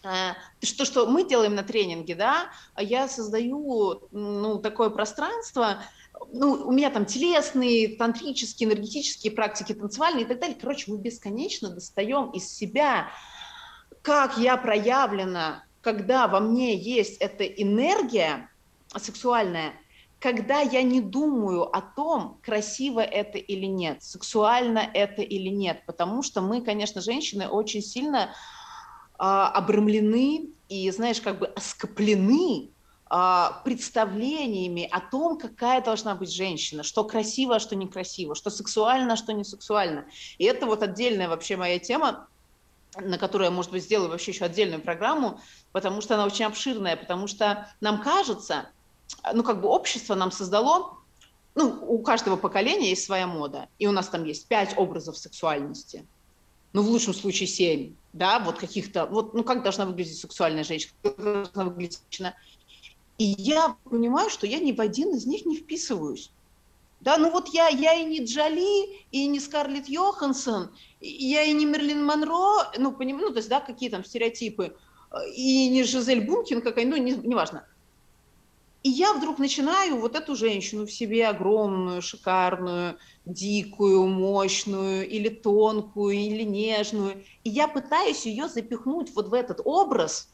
что, 0.02 0.86
что 0.86 1.06
мы 1.08 1.28
делаем 1.28 1.56
на 1.56 1.64
тренинге, 1.64 2.16
да, 2.16 2.50
я 2.78 3.08
создаю 3.08 4.08
ну, 4.12 4.60
такое 4.60 4.90
пространство, 4.90 5.84
ну, 6.32 6.54
у 6.66 6.72
меня 6.72 6.90
там 6.90 7.06
телесные, 7.06 7.96
тантрические, 7.98 8.70
энергетические 8.70 9.32
практики, 9.32 9.74
танцевальные 9.74 10.26
и 10.26 10.28
так 10.28 10.40
далее. 10.40 10.58
Короче, 10.60 10.92
мы 10.92 10.98
бесконечно 10.98 11.70
достаем 11.70 12.30
из 12.32 12.52
себя, 12.52 13.10
как 14.02 14.38
я 14.38 14.58
проявлена, 14.58 15.64
когда 15.82 16.28
во 16.28 16.40
мне 16.40 16.76
есть 16.76 17.18
эта 17.18 17.46
энергия 17.46 18.50
сексуальная, 18.96 19.74
когда 20.20 20.60
я 20.60 20.84
не 20.84 21.00
думаю 21.00 21.64
о 21.64 21.82
том, 21.82 22.40
красиво 22.44 23.00
это 23.00 23.38
или 23.38 23.66
нет, 23.66 24.04
сексуально 24.04 24.80
это 24.94 25.22
или 25.22 25.48
нет, 25.48 25.84
потому 25.86 26.22
что 26.24 26.42
мы, 26.42 26.62
конечно, 26.62 27.00
женщины 27.00 27.48
очень 27.48 27.82
сильно 27.82 28.24
а, 28.24 28.59
обрамлены 29.20 30.50
и, 30.70 30.90
знаешь, 30.92 31.20
как 31.22 31.40
бы 31.40 31.48
оскоплены 31.48 32.70
а, 33.12 33.62
представлениями 33.66 34.88
о 34.92 35.02
том, 35.02 35.38
какая 35.38 35.82
должна 35.84 36.16
быть 36.16 36.32
женщина, 36.32 36.84
что 36.84 37.04
красиво, 37.04 37.56
а 37.56 37.60
что 37.60 37.76
некрасиво, 37.76 38.36
что 38.36 38.50
сексуально, 38.50 39.14
а 39.14 39.18
что 39.18 39.34
не 39.34 39.44
сексуально. 39.44 40.06
И 40.38 40.46
это 40.46 40.68
вот 40.68 40.84
отдельная 40.84 41.28
вообще 41.28 41.58
моя 41.58 41.80
тема, 41.80 42.28
на 42.96 43.18
которую 43.18 43.50
я, 43.50 43.52
может 43.52 43.72
быть, 43.72 43.84
сделаю 43.84 44.10
вообще 44.10 44.32
еще 44.32 44.46
отдельную 44.46 44.82
программу, 44.82 45.42
потому 45.72 46.02
что 46.02 46.16
она 46.16 46.26
очень 46.26 46.46
обширная, 46.46 46.96
потому 46.96 47.28
что 47.28 47.68
нам 47.82 48.02
кажется, 48.02 48.70
ну, 49.34 49.44
как 49.44 49.62
бы 49.62 49.68
общество 49.70 50.16
нам 50.16 50.32
создало, 50.32 50.98
ну, 51.56 51.84
у 51.88 52.00
каждого 52.04 52.38
поколения 52.38 52.92
есть 52.92 53.06
своя 53.06 53.28
мода, 53.28 53.68
и 53.80 53.88
у 53.88 53.92
нас 53.92 54.08
там 54.08 54.24
есть 54.24 54.48
пять 54.48 54.78
образов 54.78 55.18
сексуальности, 55.18 56.06
ну, 56.74 56.84
в 56.84 56.88
лучшем 56.88 57.16
случае 57.16 57.48
семь, 57.48 57.96
да, 58.14 58.40
вот 58.40 58.58
каких-то, 58.58 59.06
вот, 59.06 59.34
ну, 59.34 59.44
как 59.44 59.64
должна 59.64 59.86
выглядеть 59.86 60.18
сексуальная 60.18 60.64
женщина, 60.64 60.94
как 61.04 61.18
должна 61.18 61.64
выглядеть 61.66 62.02
женщина. 62.10 62.36
И 63.18 63.36
я 63.38 63.76
понимаю, 63.84 64.30
что 64.30 64.48
я 64.48 64.60
ни 64.60 64.72
в 64.72 64.80
один 64.80 65.16
из 65.16 65.26
них 65.26 65.46
не 65.46 65.58
вписываюсь. 65.58 66.32
Да, 67.02 67.18
ну 67.18 67.32
вот 67.32 67.48
я, 67.50 67.70
я 67.70 67.94
и 67.94 68.04
не 68.04 68.26
Джоли, 68.26 69.06
и 69.12 69.26
не 69.28 69.40
Скарлетт 69.40 69.88
Йоханссон, 69.88 70.72
я 71.00 71.44
и 71.44 71.54
не 71.54 71.66
Мерлин 71.66 72.04
Монро, 72.04 72.72
ну, 72.78 72.92
поним, 72.92 73.20
ну, 73.20 73.30
то 73.30 73.38
есть, 73.38 73.48
да, 73.48 73.62
какие 73.62 73.90
там 73.90 74.04
стереотипы, 74.04 74.76
и 75.34 75.70
не 75.70 75.84
Жизель 75.84 76.26
Бункин 76.26 76.62
какая, 76.62 76.86
ну, 76.86 76.98
не, 76.98 77.14
неважно. 77.14 77.66
И 78.82 78.90
я 78.90 79.14
вдруг 79.14 79.40
начинаю 79.40 79.98
вот 79.98 80.16
эту 80.16 80.36
женщину 80.36 80.86
в 80.86 80.92
себе 80.92 81.28
огромную, 81.28 82.02
шикарную, 82.02 82.98
дикую, 83.26 84.08
мощную, 84.08 85.08
или 85.08 85.28
тонкую, 85.28 86.16
или 86.16 86.44
нежную, 86.44 87.24
и 87.44 87.50
я 87.50 87.68
пытаюсь 87.68 88.26
ее 88.26 88.48
запихнуть 88.48 89.14
вот 89.16 89.28
в 89.28 89.34
этот 89.34 89.60
образ, 89.66 90.30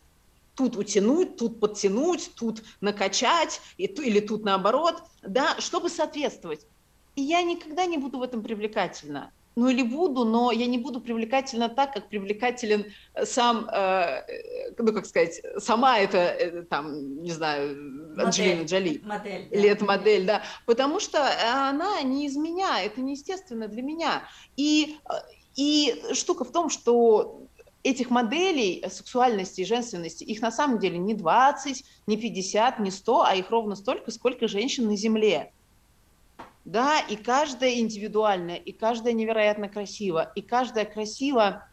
тут 0.54 0.78
утянуть, 0.78 1.38
тут 1.38 1.60
подтянуть, 1.60 2.32
тут 2.36 2.64
накачать, 2.82 3.62
и, 3.78 3.86
или 3.86 4.20
тут 4.20 4.44
наоборот, 4.44 5.02
да, 5.24 5.60
чтобы 5.60 5.90
соответствовать. 5.90 6.68
И 7.16 7.22
я 7.22 7.42
никогда 7.42 7.86
не 7.86 7.98
буду 7.98 8.20
в 8.20 8.24
этом 8.24 8.44
привлекательна. 8.44 9.32
Ну 9.56 9.70
или 9.70 9.84
буду, 9.84 10.26
но 10.26 10.52
я 10.52 10.66
не 10.66 10.78
буду 10.78 11.00
привлекательна 11.00 11.70
так, 11.70 11.94
как 11.94 12.10
привлекателен 12.10 12.86
сам, 13.24 13.70
э, 13.70 14.74
ну 14.78 14.94
как 14.94 15.06
сказать, 15.06 15.42
сама 15.58 15.98
это, 15.98 16.18
э, 16.18 16.64
там, 16.64 17.22
не 17.22 17.32
знаю, 17.32 17.76
модель, 18.10 18.26
Анджелина 18.26 18.66
Джоли. 18.66 19.02
Модель. 19.04 19.48
Да. 19.50 19.58
Или 19.58 19.70
это 19.70 19.86
модель, 19.86 20.26
да. 20.26 20.44
Потому 20.66 21.00
что 21.00 21.26
она 21.70 22.02
не 22.02 22.26
из 22.26 22.36
меня, 22.36 22.82
это 22.82 23.00
неестественно 23.00 23.70
для 23.70 23.82
меня. 23.82 24.24
И, 24.58 24.98
э, 25.10 25.14
и 25.56 26.04
штука 26.14 26.44
в 26.44 26.52
том, 26.52 26.70
что 26.70 27.48
этих 27.86 28.10
моделей 28.10 28.84
сексуальности 28.90 29.62
и 29.62 29.66
женственности, 29.66 30.24
их 30.24 30.42
на 30.42 30.52
самом 30.52 30.80
деле 30.80 30.98
не 30.98 31.14
20, 31.14 31.86
не 32.08 32.18
50, 32.18 32.80
не 32.80 32.92
100, 32.92 33.22
а 33.22 33.36
их 33.36 33.52
ровно 33.52 33.76
столько, 33.76 34.12
сколько 34.12 34.48
женщин 34.48 34.88
на 34.88 34.98
Земле. 34.98 35.54
Да, 36.66 37.00
и 37.00 37.16
каждая 37.16 37.76
индивидуальная, 37.76 38.56
и 38.56 38.72
каждая 38.72 39.14
невероятно 39.14 39.70
красиво, 39.70 40.32
и 40.36 40.42
каждая 40.42 40.86
красиво 40.86 41.68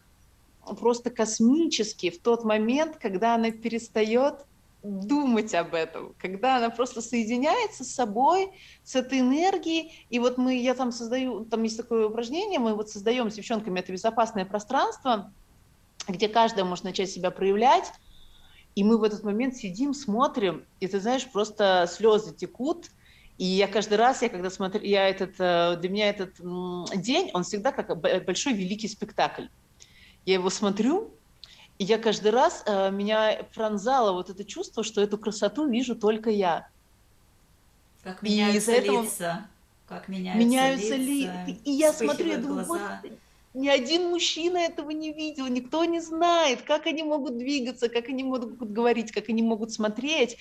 просто 0.79 1.09
космически 1.09 2.11
в 2.11 2.21
тот 2.21 2.43
момент, 2.43 2.97
когда 2.97 3.33
она 3.33 3.49
перестает 3.49 4.45
думать 4.83 5.55
об 5.55 5.73
этом, 5.73 6.13
когда 6.19 6.57
она 6.57 6.69
просто 6.69 7.01
соединяется 7.01 7.83
с 7.83 7.91
собой, 7.91 8.51
с 8.83 8.95
этой 8.95 9.21
энергией, 9.21 10.05
и 10.09 10.19
вот 10.19 10.37
мы, 10.37 10.57
я 10.57 10.75
там 10.75 10.91
создаю, 10.91 11.45
там 11.45 11.63
есть 11.63 11.77
такое 11.77 12.07
упражнение, 12.07 12.59
мы 12.59 12.75
вот 12.75 12.89
создаем 12.89 13.31
с 13.31 13.33
девчонками 13.33 13.79
это 13.79 13.91
безопасное 13.93 14.45
пространство, 14.45 15.33
где 16.07 16.27
каждая 16.27 16.65
может 16.65 16.83
начать 16.83 17.09
себя 17.09 17.31
проявлять, 17.31 17.91
и 18.75 18.83
мы 18.83 18.97
в 18.97 19.03
этот 19.03 19.23
момент 19.23 19.55
сидим, 19.55 19.93
смотрим, 19.93 20.65
и 20.79 20.87
ты 20.87 20.99
знаешь, 20.99 21.25
просто 21.31 21.89
слезы 21.89 22.35
текут, 22.35 22.89
и 23.37 23.45
я 23.45 23.67
каждый 23.67 23.95
раз, 23.95 24.21
я 24.21 24.29
когда 24.29 24.49
смотрю, 24.49 24.81
я 24.83 25.09
этот, 25.09 25.35
э, 25.39 25.77
для 25.79 25.89
меня 25.89 26.09
этот 26.09 26.35
день, 27.01 27.31
он 27.33 27.43
всегда 27.43 27.71
как 27.71 27.97
большой 27.99 28.53
великий 28.53 28.87
спектакль. 28.87 29.47
Я 30.25 30.35
его 30.35 30.49
смотрю, 30.49 31.11
и 31.79 31.83
я 31.83 31.97
каждый 31.97 32.31
раз, 32.31 32.63
э, 32.65 32.91
меня 32.91 33.45
пронзало 33.53 34.13
вот 34.13 34.29
это 34.29 34.43
чувство, 34.45 34.83
что 34.83 35.01
эту 35.01 35.17
красоту 35.17 35.67
вижу 35.67 35.95
только 35.95 36.29
я. 36.29 36.67
Как 38.03 38.21
меняются 38.21 38.71
и 38.71 38.75
этого 38.75 39.03
лица. 39.03 39.47
Как 39.87 40.07
меняются, 40.07 40.45
меняются 40.45 40.95
лица. 40.95 41.45
Ли... 41.45 41.59
И 41.65 41.71
я 41.71 41.91
смотрю, 41.91 42.27
я 42.27 42.37
думаю, 42.37 42.65
глаза. 42.65 43.01
Ни 43.53 43.67
один 43.67 44.09
мужчина 44.09 44.57
этого 44.57 44.89
не 44.89 45.13
видел, 45.13 45.47
никто 45.47 45.85
не 45.85 45.99
знает, 45.99 46.63
как 46.63 46.87
они 46.87 47.03
могут 47.03 47.37
двигаться, 47.37 47.87
как 47.87 48.09
они 48.09 48.23
могут 48.23 48.57
говорить, 48.57 49.11
как 49.11 49.29
они 49.29 49.43
могут 49.43 49.71
смотреть. 49.71 50.37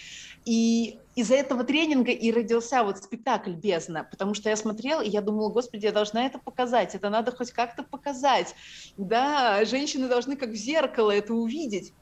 И 0.46 0.98
из-за 1.14 1.34
этого 1.34 1.64
тренинга 1.64 2.10
и 2.10 2.32
родился 2.32 2.82
вот 2.82 2.98
спектакль 2.98 3.52
«Бездна», 3.52 4.04
потому 4.10 4.34
что 4.34 4.48
я 4.48 4.56
смотрела, 4.56 5.02
и 5.02 5.10
я 5.10 5.20
думала, 5.20 5.50
господи, 5.50 5.86
я 5.86 5.92
должна 5.92 6.24
это 6.24 6.38
показать, 6.38 6.94
это 6.94 7.10
надо 7.10 7.32
хоть 7.32 7.50
как-то 7.50 7.82
показать. 7.82 8.54
Да, 8.96 9.64
женщины 9.64 10.08
должны 10.08 10.36
как 10.36 10.50
в 10.50 10.56
зеркало 10.56 11.10
это 11.10 11.34
увидеть. 11.34 11.92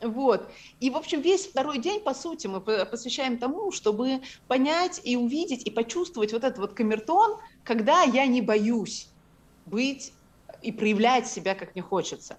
Вот. 0.00 0.48
И, 0.80 0.90
в 0.90 0.96
общем, 0.96 1.20
весь 1.20 1.46
второй 1.46 1.78
день, 1.78 2.00
по 2.00 2.14
сути, 2.14 2.46
мы 2.46 2.60
посвящаем 2.60 3.38
тому, 3.38 3.72
чтобы 3.72 4.20
понять 4.46 5.00
и 5.04 5.16
увидеть, 5.16 5.66
и 5.66 5.70
почувствовать 5.70 6.32
вот 6.32 6.44
этот 6.44 6.58
вот 6.58 6.74
камертон, 6.74 7.38
когда 7.64 8.02
я 8.02 8.26
не 8.26 8.40
боюсь 8.40 9.08
быть 9.66 10.12
и 10.62 10.72
проявлять 10.72 11.26
себя, 11.26 11.54
как 11.54 11.74
мне 11.74 11.82
хочется. 11.82 12.38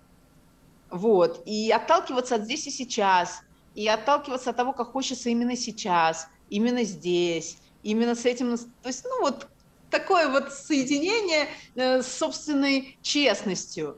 Вот. 0.90 1.44
И 1.46 1.72
отталкиваться 1.72 2.36
от 2.36 2.44
здесь 2.44 2.68
и 2.68 2.72
сейчас, 2.72 3.42
и 3.80 3.88
отталкиваться 3.88 4.50
от 4.50 4.58
того, 4.58 4.74
как 4.74 4.92
хочется 4.92 5.30
именно 5.30 5.56
сейчас, 5.56 6.28
именно 6.50 6.84
здесь, 6.84 7.60
именно 7.82 8.14
с 8.14 8.26
этим, 8.26 8.58
то 8.58 8.88
есть, 8.88 9.06
ну 9.06 9.22
вот 9.22 9.48
такое 9.90 10.28
вот 10.28 10.52
соединение 10.52 11.48
э, 11.76 12.02
с 12.02 12.08
собственной 12.12 12.98
честностью. 13.02 13.98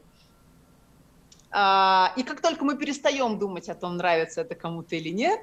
А, 1.50 2.14
и 2.16 2.22
как 2.22 2.42
только 2.42 2.64
мы 2.64 2.78
перестаем 2.78 3.40
думать 3.40 3.70
о 3.70 3.74
том, 3.74 3.98
нравится 3.98 4.42
это 4.42 4.54
кому-то 4.54 4.96
или 4.96 5.10
нет, 5.10 5.40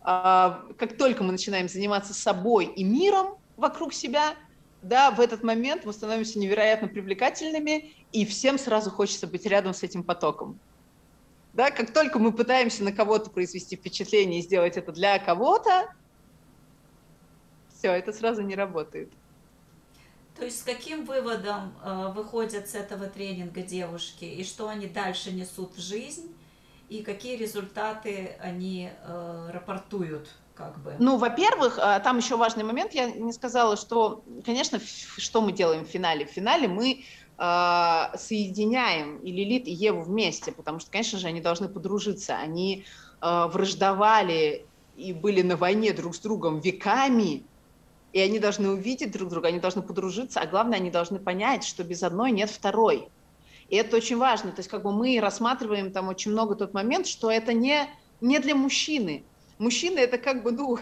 а, 0.00 0.64
как 0.78 0.96
только 0.96 1.22
мы 1.22 1.32
начинаем 1.32 1.68
заниматься 1.68 2.14
собой 2.14 2.64
и 2.64 2.82
миром 2.82 3.36
вокруг 3.58 3.92
себя, 3.92 4.34
да, 4.80 5.10
в 5.10 5.20
этот 5.20 5.42
момент 5.42 5.84
мы 5.84 5.92
становимся 5.92 6.38
невероятно 6.38 6.88
привлекательными, 6.88 7.92
и 8.12 8.24
всем 8.24 8.58
сразу 8.58 8.90
хочется 8.90 9.26
быть 9.26 9.44
рядом 9.44 9.74
с 9.74 9.82
этим 9.82 10.02
потоком. 10.04 10.58
Да, 11.52 11.70
как 11.70 11.92
только 11.92 12.18
мы 12.18 12.32
пытаемся 12.32 12.82
на 12.82 12.92
кого-то 12.92 13.30
произвести 13.30 13.76
впечатление 13.76 14.40
и 14.40 14.42
сделать 14.42 14.76
это 14.76 14.90
для 14.92 15.18
кого-то, 15.18 15.92
все, 17.76 17.92
это 17.92 18.12
сразу 18.12 18.42
не 18.42 18.54
работает. 18.54 19.12
То 20.38 20.46
есть 20.46 20.60
с 20.60 20.62
каким 20.62 21.04
выводом 21.04 21.74
э, 21.84 22.12
выходят 22.14 22.68
с 22.68 22.74
этого 22.74 23.06
тренинга 23.06 23.62
девушки 23.62 24.24
и 24.24 24.44
что 24.44 24.68
они 24.68 24.86
дальше 24.86 25.30
несут 25.30 25.74
в 25.76 25.80
жизнь 25.80 26.34
и 26.88 27.02
какие 27.02 27.36
результаты 27.36 28.36
они 28.40 28.90
э, 28.90 29.50
рапортуют? 29.52 30.28
как 30.54 30.78
бы? 30.78 30.94
Ну, 30.98 31.16
во-первых, 31.16 31.78
а, 31.80 31.98
там 32.00 32.18
еще 32.18 32.36
важный 32.36 32.64
момент. 32.64 32.92
Я 32.92 33.10
не 33.10 33.32
сказала, 33.32 33.76
что, 33.76 34.22
конечно, 34.44 34.80
что 35.16 35.40
мы 35.40 35.52
делаем 35.52 35.84
в 35.84 35.88
финале. 35.88 36.26
В 36.26 36.30
финале 36.30 36.68
мы 36.68 36.92
э, 36.92 37.04
соединяем 37.38 39.18
и 39.18 39.32
Лилит, 39.32 39.66
и 39.66 39.72
Еву 39.72 40.02
вместе, 40.02 40.52
потому 40.52 40.78
что, 40.78 40.90
конечно 40.90 41.18
же, 41.18 41.26
они 41.26 41.40
должны 41.40 41.68
подружиться. 41.68 42.36
Они 42.36 42.84
э, 43.20 43.46
враждовали 43.46 44.66
и 44.96 45.12
были 45.12 45.42
на 45.42 45.56
войне 45.56 45.92
друг 45.92 46.14
с 46.14 46.20
другом 46.20 46.60
веками, 46.60 47.42
и 48.12 48.20
они 48.20 48.38
должны 48.38 48.70
увидеть 48.70 49.12
друг 49.12 49.30
друга, 49.30 49.48
они 49.48 49.58
должны 49.58 49.82
подружиться, 49.82 50.40
а 50.40 50.46
главное, 50.46 50.78
они 50.78 50.90
должны 50.90 51.18
понять, 51.18 51.64
что 51.64 51.82
без 51.82 52.02
одной 52.02 52.30
нет 52.30 52.50
второй. 52.50 53.08
И 53.68 53.76
это 53.76 53.96
очень 53.96 54.18
важно. 54.18 54.52
То 54.52 54.58
есть 54.58 54.68
как 54.68 54.82
бы 54.82 54.92
мы 54.92 55.18
рассматриваем 55.20 55.92
там 55.92 56.08
очень 56.08 56.30
много 56.30 56.54
тот 56.54 56.74
момент, 56.74 57.06
что 57.06 57.30
это 57.30 57.54
не, 57.54 57.88
не 58.20 58.38
для 58.38 58.54
мужчины, 58.54 59.24
мужчина 59.58 59.98
это 59.98 60.18
как 60.18 60.42
бы, 60.42 60.52
ну, 60.52 60.78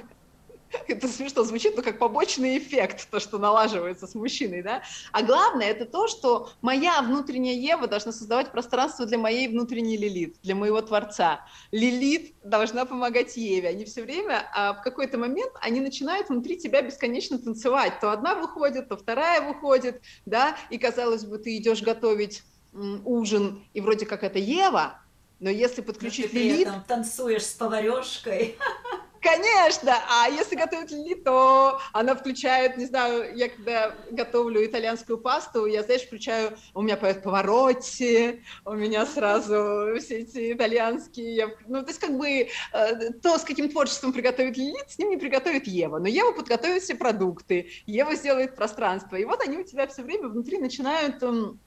это 0.88 1.08
смешно 1.08 1.44
звучит, 1.44 1.76
но 1.76 1.82
как 1.82 1.98
побочный 1.98 2.58
эффект, 2.58 3.08
то, 3.10 3.20
что 3.20 3.38
налаживается 3.38 4.06
с 4.06 4.14
мужчиной, 4.14 4.62
да. 4.62 4.82
А 5.12 5.22
главное, 5.22 5.68
это 5.68 5.84
то, 5.84 6.08
что 6.08 6.50
моя 6.62 7.02
внутренняя 7.02 7.54
Ева 7.54 7.86
должна 7.86 8.12
создавать 8.12 8.52
пространство 8.52 9.06
для 9.06 9.18
моей 9.18 9.48
внутренней 9.48 9.96
Лилит, 9.96 10.36
для 10.42 10.54
моего 10.54 10.80
Творца. 10.80 11.44
Лилит 11.72 12.34
должна 12.44 12.84
помогать 12.84 13.36
Еве. 13.36 13.68
Они 13.68 13.84
все 13.84 14.02
время, 14.02 14.48
а 14.54 14.74
в 14.74 14.82
какой-то 14.82 15.18
момент, 15.18 15.52
они 15.60 15.80
начинают 15.80 16.28
внутри 16.28 16.58
тебя 16.58 16.82
бесконечно 16.82 17.38
танцевать. 17.38 18.00
То 18.00 18.12
одна 18.12 18.34
выходит, 18.34 18.88
то 18.88 18.96
вторая 18.96 19.40
выходит, 19.40 20.02
да, 20.26 20.56
и, 20.70 20.78
казалось 20.78 21.24
бы, 21.24 21.38
ты 21.38 21.56
идешь 21.56 21.82
готовить 21.82 22.42
ужин, 22.72 23.64
и 23.74 23.80
вроде 23.80 24.06
как 24.06 24.22
это 24.22 24.38
Ева, 24.38 25.00
но 25.40 25.50
если 25.50 25.80
подключить 25.80 26.32
но 26.32 26.38
Лилит... 26.38 26.68
Там 26.68 26.84
танцуешь 26.84 27.46
с 27.46 27.52
поварешкой. 27.54 28.56
Конечно, 29.20 29.94
а 30.08 30.28
если 30.30 30.56
готовить 30.56 30.90
Лилит, 30.90 31.24
то 31.24 31.78
она 31.92 32.14
включает, 32.14 32.78
не 32.78 32.86
знаю, 32.86 33.36
я 33.36 33.50
когда 33.50 33.94
готовлю 34.10 34.64
итальянскую 34.64 35.18
пасту, 35.18 35.66
я, 35.66 35.82
знаешь, 35.82 36.06
включаю, 36.06 36.56
у 36.72 36.80
меня 36.80 36.96
поет 36.96 37.22
повороте, 37.22 38.42
у 38.64 38.72
меня 38.72 39.04
сразу 39.04 39.88
все 39.98 40.20
эти 40.20 40.54
итальянские, 40.54 41.54
ну, 41.68 41.82
то 41.82 41.88
есть 41.88 42.00
как 42.00 42.16
бы 42.16 42.48
э, 42.72 43.12
то, 43.22 43.36
с 43.36 43.44
каким 43.44 43.68
творчеством 43.68 44.14
приготовит 44.14 44.56
Лилит, 44.56 44.90
с 44.90 44.96
ним 44.96 45.10
не 45.10 45.18
приготовит 45.18 45.66
Ева, 45.66 45.98
но 45.98 46.08
Ева 46.08 46.32
подготовит 46.32 46.82
все 46.82 46.94
продукты, 46.94 47.70
Ева 47.84 48.14
сделает 48.14 48.56
пространство, 48.56 49.16
и 49.16 49.26
вот 49.26 49.42
они 49.42 49.58
у 49.58 49.64
тебя 49.64 49.86
все 49.86 50.02
время 50.02 50.28
внутри 50.28 50.56
начинают 50.56 51.22
эм, 51.22 51.60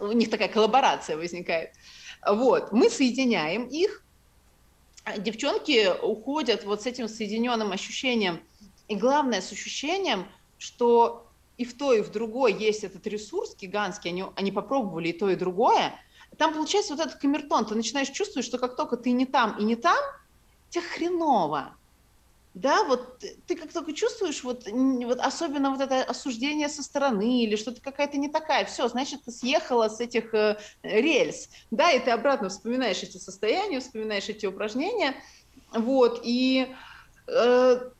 у 0.00 0.12
них 0.12 0.30
такая 0.30 0.48
коллаборация 0.48 1.16
возникает. 1.16 1.70
Вот, 2.26 2.72
мы 2.72 2.90
соединяем 2.90 3.64
их, 3.66 4.05
девчонки 5.18 5.88
уходят 6.02 6.64
вот 6.64 6.82
с 6.82 6.86
этим 6.86 7.08
соединенным 7.08 7.72
ощущением, 7.72 8.40
и 8.88 8.96
главное, 8.96 9.40
с 9.40 9.52
ощущением, 9.52 10.26
что 10.58 11.28
и 11.56 11.64
в 11.64 11.76
то, 11.76 11.92
и 11.92 12.02
в 12.02 12.10
другой 12.10 12.52
есть 12.52 12.84
этот 12.84 13.06
ресурс 13.06 13.56
гигантский, 13.56 14.10
они, 14.10 14.24
они 14.36 14.52
попробовали 14.52 15.08
и 15.08 15.12
то, 15.12 15.30
и 15.30 15.36
другое, 15.36 15.94
там 16.38 16.52
получается 16.52 16.94
вот 16.94 17.06
этот 17.06 17.18
камертон, 17.20 17.64
ты 17.66 17.74
начинаешь 17.74 18.10
чувствовать, 18.10 18.46
что 18.46 18.58
как 18.58 18.76
только 18.76 18.96
ты 18.96 19.12
не 19.12 19.26
там 19.26 19.56
и 19.58 19.64
не 19.64 19.76
там, 19.76 19.98
тебе 20.68 20.82
хреново. 20.82 21.76
Да, 22.56 22.84
вот 22.84 23.22
ты 23.46 23.54
как 23.54 23.70
только 23.70 23.92
чувствуешь, 23.92 24.42
вот, 24.42 24.66
вот 24.66 25.20
особенно 25.20 25.70
вот 25.70 25.82
это 25.82 26.02
осуждение 26.02 26.70
со 26.70 26.82
стороны 26.82 27.42
или 27.44 27.54
что-то 27.54 27.82
какая-то 27.82 28.16
не 28.16 28.30
такая, 28.30 28.64
все, 28.64 28.88
значит, 28.88 29.24
ты 29.26 29.30
съехала 29.30 29.90
с 29.90 30.00
этих 30.00 30.32
э, 30.32 30.56
рельс, 30.82 31.50
да, 31.70 31.92
и 31.92 31.98
ты 31.98 32.12
обратно 32.12 32.48
вспоминаешь 32.48 33.02
эти 33.02 33.18
состояния, 33.18 33.80
вспоминаешь 33.80 34.30
эти 34.30 34.46
упражнения, 34.46 35.16
вот, 35.70 36.22
и 36.24 36.74
э, 37.28 37.90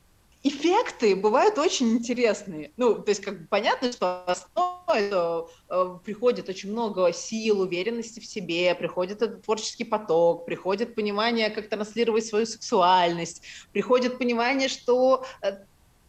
эффекты 0.47 1.15
бывают 1.15 1.57
очень 1.57 1.89
интересные. 1.89 2.71
Ну, 2.77 2.95
то 2.95 3.09
есть, 3.09 3.21
как 3.21 3.41
бы 3.41 3.47
понятно, 3.47 3.91
что 3.91 4.23
основой 4.25 5.47
э, 5.69 5.99
приходит 6.03 6.49
очень 6.49 6.71
много 6.71 7.11
сил, 7.13 7.61
уверенности 7.61 8.19
в 8.19 8.25
себе, 8.25 8.73
приходит 8.75 9.21
этот 9.21 9.43
творческий 9.43 9.83
поток, 9.83 10.45
приходит 10.45 10.95
понимание, 10.95 11.49
как 11.49 11.69
транслировать 11.69 12.25
свою 12.25 12.45
сексуальность, 12.45 13.41
приходит 13.71 14.17
понимание, 14.17 14.69
что 14.69 15.25
э, 15.41 15.59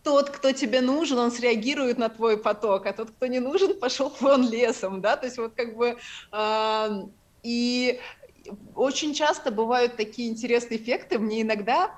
тот, 0.03 0.30
кто 0.30 0.53
тебе 0.53 0.80
нужен, 0.80 1.18
он 1.18 1.30
среагирует 1.30 1.99
на 1.99 2.09
твой 2.09 2.39
поток, 2.39 2.86
а 2.86 2.93
тот, 2.93 3.11
кто 3.11 3.26
не 3.26 3.41
нужен, 3.41 3.74
пошел 3.80 4.12
вон 4.20 4.49
лесом, 4.49 5.01
да, 5.01 5.16
то 5.16 5.26
есть 5.26 5.39
вот 5.39 5.55
как 5.55 5.76
бы 5.76 5.97
э, 6.32 6.89
и 7.43 8.01
очень 8.74 9.14
часто 9.14 9.51
бывают 9.51 9.97
такие 9.97 10.30
интересные 10.30 10.80
эффекты. 10.80 11.18
Мне 11.18 11.43
иногда 11.43 11.95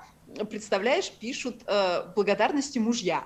представляешь, 0.49 1.11
пишут 1.11 1.61
э, 1.65 2.05
благодарности 2.15 2.79
мужья. 2.79 3.25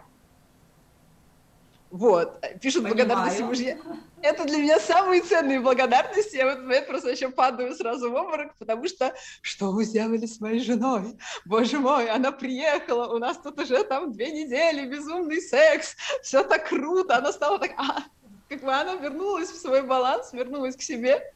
Вот, 1.91 2.41
пишут 2.61 2.83
Понимаю. 2.83 2.95
благодарности 2.95 3.41
мужья. 3.41 3.77
Это 4.21 4.43
для 4.43 4.57
меня 4.57 4.79
самые 4.79 5.21
ценные 5.21 5.61
благодарности. 5.61 6.35
Я 6.35 6.45
в 6.45 6.49
этот 6.49 6.63
момент 6.65 6.87
просто 6.87 7.11
еще 7.11 7.29
падаю 7.29 7.73
сразу 7.73 8.11
в 8.11 8.15
обморок, 8.15 8.53
потому 8.57 8.87
что 8.87 9.13
что 9.41 9.71
вы 9.71 9.85
сделали 9.85 10.25
с 10.25 10.41
моей 10.41 10.59
женой? 10.59 11.17
Боже 11.45 11.79
мой, 11.79 12.09
она 12.09 12.31
приехала, 12.31 13.13
у 13.13 13.17
нас 13.17 13.37
тут 13.37 13.59
уже 13.61 13.83
там 13.83 14.11
две 14.11 14.31
недели, 14.31 14.89
безумный 14.89 15.41
секс, 15.41 15.95
все 16.21 16.43
так 16.43 16.67
круто, 16.67 17.17
она 17.17 17.31
стала 17.31 17.59
так... 17.59 17.71
А, 17.77 18.03
как 18.49 18.61
бы 18.61 18.73
она 18.73 18.95
вернулась 18.95 19.49
в 19.51 19.57
свой 19.57 19.83
баланс, 19.83 20.33
вернулась 20.33 20.75
к 20.75 20.81
себе. 20.81 21.33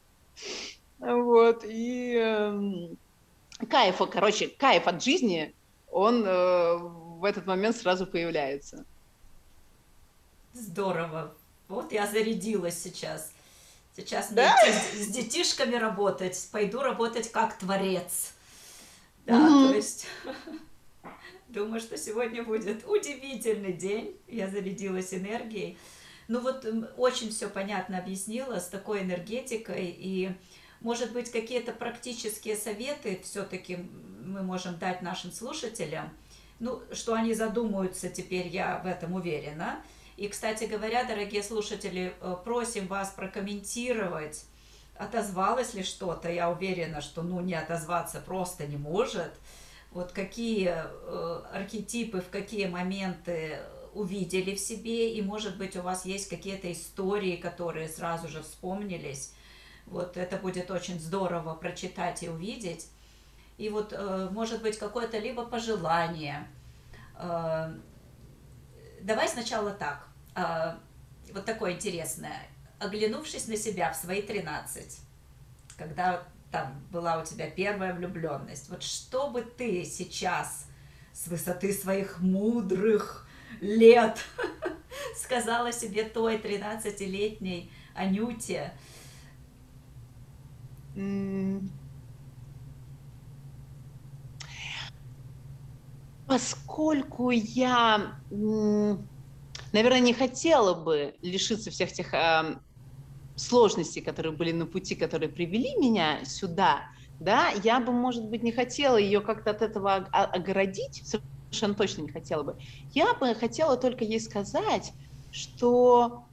Вот, 0.98 1.64
и 1.64 2.20
э, 2.22 3.66
кайф, 3.70 4.02
короче, 4.12 4.48
кайф 4.48 4.86
от 4.86 5.02
жизни 5.02 5.54
он 5.90 6.24
э, 6.26 6.76
в 6.76 7.24
этот 7.24 7.46
момент 7.46 7.76
сразу 7.76 8.06
появляется. 8.06 8.84
Здорово. 10.52 11.34
Вот 11.68 11.92
я 11.92 12.06
зарядилась 12.06 12.78
сейчас. 12.78 13.32
Сейчас 13.96 14.32
да? 14.32 14.54
с, 14.64 15.04
с 15.04 15.06
детишками 15.08 15.76
работать. 15.76 16.48
Пойду 16.52 16.80
работать 16.80 17.30
как 17.30 17.56
творец. 17.58 18.32
Да, 19.26 19.34
mm-hmm. 19.34 19.68
то 19.68 19.74
есть 19.74 20.06
думаю, 21.48 21.80
что 21.80 21.96
сегодня 21.96 22.42
будет 22.42 22.84
удивительный 22.88 23.72
день. 23.72 24.16
Я 24.26 24.48
зарядилась 24.48 25.12
энергией. 25.12 25.76
Ну 26.28 26.40
вот 26.40 26.64
очень 26.96 27.30
все 27.30 27.48
понятно 27.48 27.98
объяснила 27.98 28.60
с 28.60 28.68
такой 28.68 29.02
энергетикой 29.02 29.94
и 29.96 30.30
может 30.80 31.12
быть, 31.12 31.30
какие-то 31.30 31.72
практические 31.72 32.56
советы 32.56 33.20
все-таки 33.22 33.78
мы 34.24 34.42
можем 34.42 34.78
дать 34.78 35.02
нашим 35.02 35.32
слушателям, 35.32 36.10
ну, 36.58 36.82
что 36.92 37.14
они 37.14 37.34
задумаются 37.34 38.08
теперь, 38.08 38.48
я 38.48 38.78
в 38.78 38.86
этом 38.86 39.14
уверена. 39.14 39.82
И, 40.16 40.28
кстати 40.28 40.64
говоря, 40.64 41.04
дорогие 41.04 41.42
слушатели, 41.42 42.12
э, 42.20 42.36
просим 42.44 42.86
вас 42.86 43.10
прокомментировать, 43.10 44.44
отозвалось 44.94 45.72
ли 45.72 45.82
что-то. 45.82 46.30
Я 46.30 46.50
уверена, 46.50 47.00
что 47.00 47.22
ну, 47.22 47.40
не 47.40 47.54
отозваться 47.54 48.20
просто 48.20 48.66
не 48.66 48.76
может. 48.76 49.32
Вот 49.92 50.12
какие 50.12 50.74
э, 50.76 51.42
архетипы, 51.52 52.20
в 52.20 52.28
какие 52.28 52.66
моменты 52.66 53.58
увидели 53.94 54.54
в 54.54 54.60
себе, 54.60 55.14
и, 55.14 55.22
может 55.22 55.56
быть, 55.56 55.76
у 55.76 55.82
вас 55.82 56.04
есть 56.04 56.28
какие-то 56.28 56.70
истории, 56.70 57.36
которые 57.36 57.88
сразу 57.88 58.28
же 58.28 58.42
вспомнились, 58.42 59.34
вот 59.90 60.16
это 60.16 60.36
будет 60.36 60.70
очень 60.70 60.98
здорово 60.98 61.54
прочитать 61.54 62.22
и 62.22 62.28
увидеть. 62.28 62.88
И 63.58 63.68
вот, 63.68 63.92
э, 63.92 64.28
может 64.30 64.62
быть, 64.62 64.78
какое-то 64.78 65.18
либо 65.18 65.44
пожелание. 65.44 66.46
Э, 67.18 67.74
давай 69.02 69.28
сначала 69.28 69.72
так. 69.72 70.08
Э, 70.34 70.76
вот 71.34 71.44
такое 71.44 71.72
интересное. 71.72 72.46
Оглянувшись 72.78 73.48
на 73.48 73.56
себя 73.56 73.92
в 73.92 73.96
свои 73.96 74.22
13, 74.22 75.00
когда 75.76 76.22
там 76.50 76.82
была 76.90 77.20
у 77.20 77.24
тебя 77.24 77.50
первая 77.50 77.92
влюбленность, 77.92 78.70
вот 78.70 78.82
что 78.82 79.28
бы 79.28 79.42
ты 79.42 79.84
сейчас 79.84 80.66
с 81.12 81.26
высоты 81.26 81.72
своих 81.72 82.20
мудрых 82.20 83.28
лет 83.60 84.18
сказала 85.16 85.72
себе 85.72 86.04
той 86.04 86.38
13-летней 86.38 87.70
Анюте, 87.94 88.72
Поскольку 96.26 97.30
я, 97.30 98.20
наверное, 98.30 100.00
не 100.00 100.14
хотела 100.14 100.74
бы 100.74 101.16
лишиться 101.22 101.72
всех 101.72 101.92
тех 101.92 102.14
э, 102.14 102.60
сложностей, 103.34 104.00
которые 104.00 104.32
были 104.32 104.52
на 104.52 104.66
пути, 104.66 104.94
которые 104.94 105.28
привели 105.28 105.76
меня 105.80 106.24
сюда, 106.24 106.84
да, 107.18 107.50
я 107.64 107.80
бы, 107.80 107.92
может 107.92 108.26
быть, 108.26 108.44
не 108.44 108.52
хотела 108.52 108.96
ее 108.96 109.20
как-то 109.20 109.50
от 109.50 109.62
этого 109.62 109.96
огородить, 109.96 111.02
совершенно 111.50 111.74
точно 111.74 112.02
не 112.02 112.10
хотела 112.10 112.44
бы. 112.44 112.56
Я 112.90 113.12
бы 113.14 113.34
хотела 113.34 113.76
только 113.76 114.04
ей 114.04 114.20
сказать, 114.20 114.92
что 115.30 116.28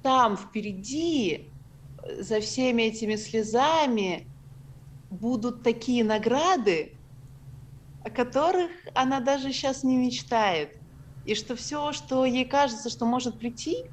там 0.00 0.36
впереди 0.36 1.55
за 2.18 2.40
всеми 2.40 2.82
этими 2.82 3.16
слезами 3.16 4.26
будут 5.10 5.62
такие 5.62 6.04
награды, 6.04 6.96
о 8.04 8.10
которых 8.10 8.70
она 8.94 9.20
даже 9.20 9.52
сейчас 9.52 9.82
не 9.82 9.96
мечтает. 9.96 10.78
И 11.24 11.34
что 11.34 11.56
все, 11.56 11.92
что 11.92 12.24
ей 12.24 12.44
кажется, 12.44 12.88
что 12.88 13.04
может 13.04 13.38
прийти, 13.38 13.84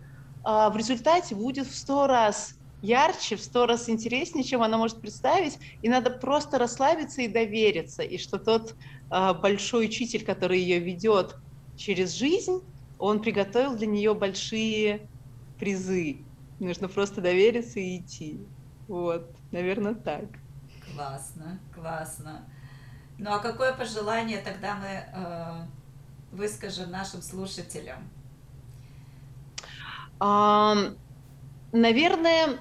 а, 0.43 0.69
в 0.69 0.77
результате 0.77 1.35
будет 1.35 1.67
в 1.67 1.75
сто 1.75 2.05
раз 2.05 2.55
ярче, 2.81 3.37
в 3.37 3.41
сто 3.41 3.65
раз 3.65 3.89
интереснее, 3.89 4.43
чем 4.43 4.61
она 4.61 4.77
может 4.77 5.01
представить. 5.01 5.57
И 5.81 5.89
надо 5.89 6.11
просто 6.11 6.59
расслабиться 6.59 7.21
и 7.21 7.27
довериться. 7.27 8.03
И 8.03 8.17
что 8.17 8.37
тот 8.37 8.75
а, 9.09 9.33
большой 9.33 9.85
учитель, 9.85 10.23
который 10.23 10.59
ее 10.59 10.79
ведет 10.79 11.35
через 11.75 12.13
жизнь, 12.13 12.59
он 12.99 13.21
приготовил 13.21 13.75
для 13.75 13.87
нее 13.87 14.13
большие 14.13 15.09
призы. 15.57 16.25
Нужно 16.63 16.87
просто 16.87 17.19
довериться 17.19 17.81
и 17.81 17.97
идти. 17.97 18.39
Вот, 18.87 19.29
наверное, 19.51 19.95
так. 19.95 20.23
Классно, 20.93 21.59
классно. 21.75 22.45
Ну 23.17 23.33
а 23.33 23.39
какое 23.39 23.73
пожелание 23.73 24.39
тогда 24.39 24.75
мы 24.75 24.87
э, 24.87 25.65
выскажем 26.31 26.89
нашим 26.89 27.21
слушателям? 27.21 28.09
А, 30.21 30.75
наверное, 31.73 32.59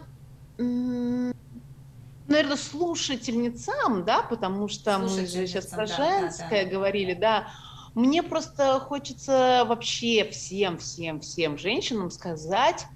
наверное, 0.59 2.57
слушательницам, 2.57 4.05
да, 4.05 4.23
потому 4.23 4.67
что 4.67 4.99
мы 4.99 5.09
же 5.11 5.47
сейчас 5.47 5.67
про 5.67 5.87
женское 5.87 6.65
да, 6.65 6.71
да, 6.71 6.77
говорили, 6.77 7.15
да. 7.15 7.21
да. 7.21 7.49
Мне 7.95 8.25
просто 8.25 8.81
хочется 8.81 9.65
вообще 9.69 10.29
всем, 10.29 10.79
всем, 10.79 11.21
всем 11.21 11.57
женщинам 11.57 12.11
сказать, 12.11 12.87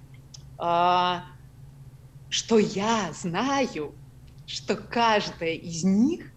что 0.57 2.57
я 2.57 3.11
знаю, 3.13 3.95
что 4.45 4.75
каждая 4.75 5.53
из 5.53 5.83
них 5.83 6.31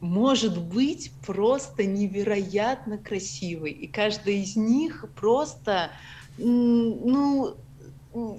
может 0.00 0.62
быть 0.62 1.12
просто 1.26 1.86
невероятно 1.86 2.98
красивой. 2.98 3.72
И 3.72 3.88
каждая 3.88 4.36
из 4.36 4.54
них 4.54 5.04
просто, 5.14 5.90
ну, 6.36 7.56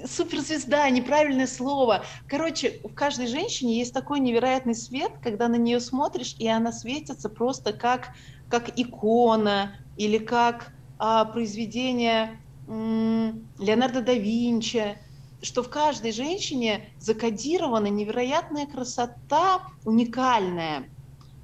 суперзвезда, 0.06 0.90
неправильное 0.90 1.48
слово. 1.48 2.06
Короче, 2.28 2.80
в 2.84 2.94
каждой 2.94 3.28
женщине 3.28 3.80
есть 3.80 3.94
такой 3.94 4.20
невероятный 4.20 4.76
свет, 4.76 5.12
когда 5.22 5.48
на 5.48 5.56
нее 5.56 5.80
смотришь, 5.80 6.36
и 6.38 6.48
она 6.48 6.72
светится 6.72 7.30
просто 7.30 7.74
как, 7.74 8.10
как 8.48 8.80
икона 8.80 9.76
или 9.98 10.18
как 10.18 10.72
а, 10.98 11.26
произведение 11.26 12.40
Леонардо 12.68 14.02
да 14.02 14.14
Винчи, 14.14 14.98
что 15.42 15.62
в 15.62 15.70
каждой 15.70 16.12
женщине 16.12 16.92
закодирована 17.00 17.88
невероятная 17.88 18.66
красота, 18.66 19.62
уникальная, 19.84 20.90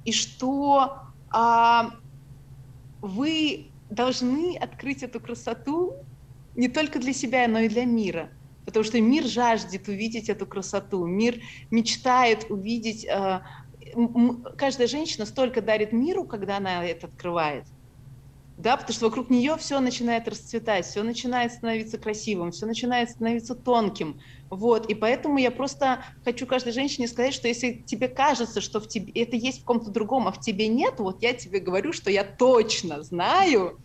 и 0.04 0.12
что 0.12 0.98
а, 1.30 1.90
вы 3.00 3.72
должны 3.88 4.56
открыть 4.56 5.02
эту 5.02 5.20
красоту 5.20 5.94
не 6.54 6.68
только 6.68 6.98
для 6.98 7.12
себя, 7.12 7.46
но 7.46 7.60
и 7.60 7.68
для 7.68 7.84
мира. 7.84 8.32
Потому 8.64 8.84
что 8.84 9.00
мир 9.00 9.24
жаждет 9.24 9.88
увидеть 9.88 10.28
эту 10.28 10.46
красоту, 10.46 11.06
мир 11.06 11.40
мечтает 11.70 12.50
увидеть... 12.50 13.04
Э, 13.06 13.42
каждая 14.56 14.86
женщина 14.86 15.26
столько 15.26 15.60
дарит 15.60 15.92
миру, 15.92 16.24
когда 16.24 16.56
она 16.56 16.84
это 16.84 17.08
открывает 17.08 17.66
да, 18.62 18.76
потому 18.76 18.94
что 18.94 19.06
вокруг 19.06 19.28
нее 19.28 19.56
все 19.56 19.80
начинает 19.80 20.28
расцветать, 20.28 20.86
все 20.86 21.02
начинает 21.02 21.52
становиться 21.52 21.98
красивым, 21.98 22.52
все 22.52 22.64
начинает 22.66 23.10
становиться 23.10 23.56
тонким, 23.56 24.20
вот, 24.50 24.88
и 24.88 24.94
поэтому 24.94 25.38
я 25.38 25.50
просто 25.50 26.04
хочу 26.24 26.46
каждой 26.46 26.72
женщине 26.72 27.08
сказать, 27.08 27.34
что 27.34 27.48
если 27.48 27.82
тебе 27.82 28.06
кажется, 28.06 28.60
что 28.60 28.80
в 28.80 28.86
тебе 28.86 29.12
это 29.20 29.34
есть 29.34 29.62
в 29.62 29.64
ком-то 29.64 29.90
другом, 29.90 30.28
а 30.28 30.32
в 30.32 30.38
тебе 30.38 30.68
нет, 30.68 30.94
вот 31.00 31.22
я 31.22 31.32
тебе 31.34 31.58
говорю, 31.58 31.92
что 31.92 32.10
я 32.10 32.22
точно 32.22 33.02
знаю, 33.02 33.80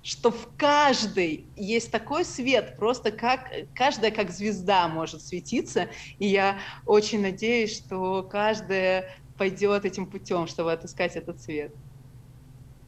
что 0.00 0.30
в 0.30 0.54
каждой 0.56 1.52
есть 1.56 1.90
такой 1.90 2.24
свет, 2.24 2.76
просто 2.76 3.10
как 3.10 3.50
каждая 3.74 4.12
как 4.12 4.30
звезда 4.30 4.86
может 4.88 5.22
светиться, 5.22 5.88
и 6.18 6.28
я 6.28 6.60
очень 6.86 7.20
надеюсь, 7.20 7.76
что 7.84 8.22
каждая 8.22 9.06
пойдет 9.36 9.84
этим 9.84 10.06
путем, 10.08 10.46
чтобы 10.46 10.72
отыскать 10.72 11.16
этот 11.16 11.40
свет. 11.40 11.72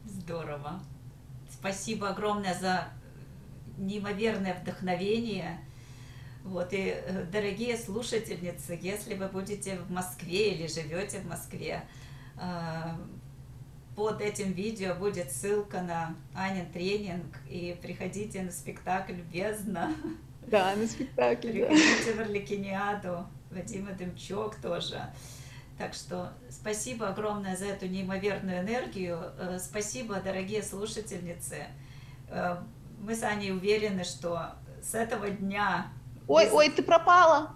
Здорово. 0.03 0.92
Спасибо 1.63 2.09
огромное 2.09 2.53
за 2.59 2.89
неимоверное 3.77 4.53
вдохновение. 4.53 5.61
Вот, 6.43 6.73
и, 6.73 6.93
э, 6.93 7.23
дорогие 7.31 7.77
слушательницы, 7.77 8.77
если 8.81 9.15
вы 9.15 9.29
будете 9.29 9.77
в 9.77 9.89
Москве 9.89 10.55
или 10.55 10.67
живете 10.67 11.19
в 11.19 11.25
Москве, 11.25 11.85
э, 12.35 12.97
под 13.95 14.19
этим 14.19 14.51
видео 14.51 14.93
будет 14.95 15.31
ссылка 15.31 15.81
на 15.81 16.17
Анин 16.35 16.69
тренинг, 16.69 17.37
и 17.49 17.77
приходите 17.81 18.41
на 18.41 18.51
спектакль 18.51 19.21
«Бездна». 19.31 19.95
Да, 20.45 20.75
на 20.75 20.85
спектакль, 20.85 21.49
Приходите 21.49 22.13
да. 22.13 22.17
в 22.17 22.19
Орликиниаду, 22.25 23.25
Вадима 23.51 23.93
Демчок 23.93 24.57
тоже. 24.57 25.01
Так 25.77 25.93
что 25.93 26.33
спасибо 26.49 27.09
огромное 27.09 27.57
за 27.57 27.65
эту 27.65 27.87
неимоверную 27.87 28.59
энергию. 28.59 29.19
Э, 29.37 29.59
спасибо, 29.59 30.21
дорогие 30.21 30.61
слушательницы. 30.61 31.65
Э, 32.29 32.57
мы 32.99 33.15
с 33.15 33.23
Аней 33.23 33.51
уверены, 33.51 34.03
что 34.03 34.51
с 34.81 34.93
этого 34.93 35.29
дня... 35.29 35.87
Ой, 36.27 36.49
ой, 36.51 36.69
ты 36.69 36.83
пропала! 36.83 37.55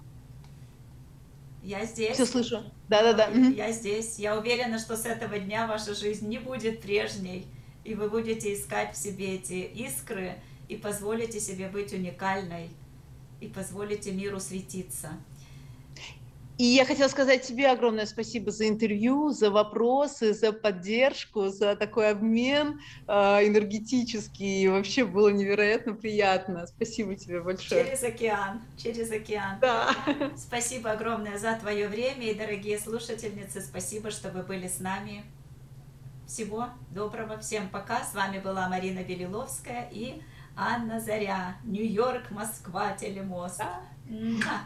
Я 1.63 1.85
здесь. 1.85 2.13
Все 2.13 2.25
слышу. 2.25 2.63
Да-да-да. 2.87 3.27
Я 3.27 3.71
здесь. 3.71 4.17
Я 4.19 4.37
уверена, 4.37 4.79
что 4.79 4.95
с 4.95 5.05
этого 5.05 5.37
дня 5.37 5.67
ваша 5.67 5.93
жизнь 5.93 6.27
не 6.27 6.39
будет 6.39 6.81
прежней, 6.81 7.45
и 7.83 7.93
вы 7.93 8.09
будете 8.09 8.53
искать 8.53 8.95
в 8.95 8.97
себе 8.97 9.35
эти 9.35 9.63
искры 9.65 10.35
и 10.69 10.75
позволите 10.75 11.39
себе 11.39 11.67
быть 11.67 11.93
уникальной, 11.93 12.69
и 13.41 13.47
позволите 13.47 14.11
миру 14.11 14.39
светиться. 14.39 15.09
И 16.57 16.63
я 16.63 16.85
хотела 16.85 17.07
сказать 17.07 17.43
тебе 17.43 17.69
огромное 17.69 18.07
спасибо 18.07 18.49
за 18.49 18.67
интервью, 18.67 19.29
за 19.29 19.51
вопросы, 19.51 20.33
за 20.33 20.51
поддержку, 20.51 21.49
за 21.49 21.75
такой 21.75 22.09
обмен 22.09 22.81
э, 23.07 23.11
энергетический. 23.47 24.63
И 24.63 24.67
вообще 24.67 25.05
было 25.05 25.29
невероятно 25.29 25.93
приятно. 25.93 26.65
Спасибо 26.65 27.15
тебе 27.15 27.41
большое. 27.41 27.85
Через 27.85 28.03
океан, 28.03 28.61
через 28.75 29.11
океан. 29.11 29.59
Да. 29.61 29.95
Спасибо 30.35 30.91
огромное 30.91 31.37
за 31.37 31.55
твое 31.59 31.87
время. 31.87 32.31
И, 32.31 32.33
дорогие 32.33 32.79
слушательницы, 32.79 33.61
спасибо, 33.61 34.09
что 34.09 34.29
вы 34.29 34.41
были 34.41 34.67
с 34.67 34.79
нами. 34.79 35.25
Всего 36.25 36.69
доброго. 36.89 37.37
Всем 37.37 37.69
пока. 37.69 38.03
С 38.03 38.15
вами 38.15 38.39
была 38.39 38.67
Марина 38.67 39.03
Белиловская 39.03 39.89
и 39.91 40.23
Анна 40.55 40.99
Заря. 40.99 41.57
Нью-Йорк, 41.65 42.31
Москва, 42.31 42.93
Телемост. 42.93 43.61
Да. 44.09 44.61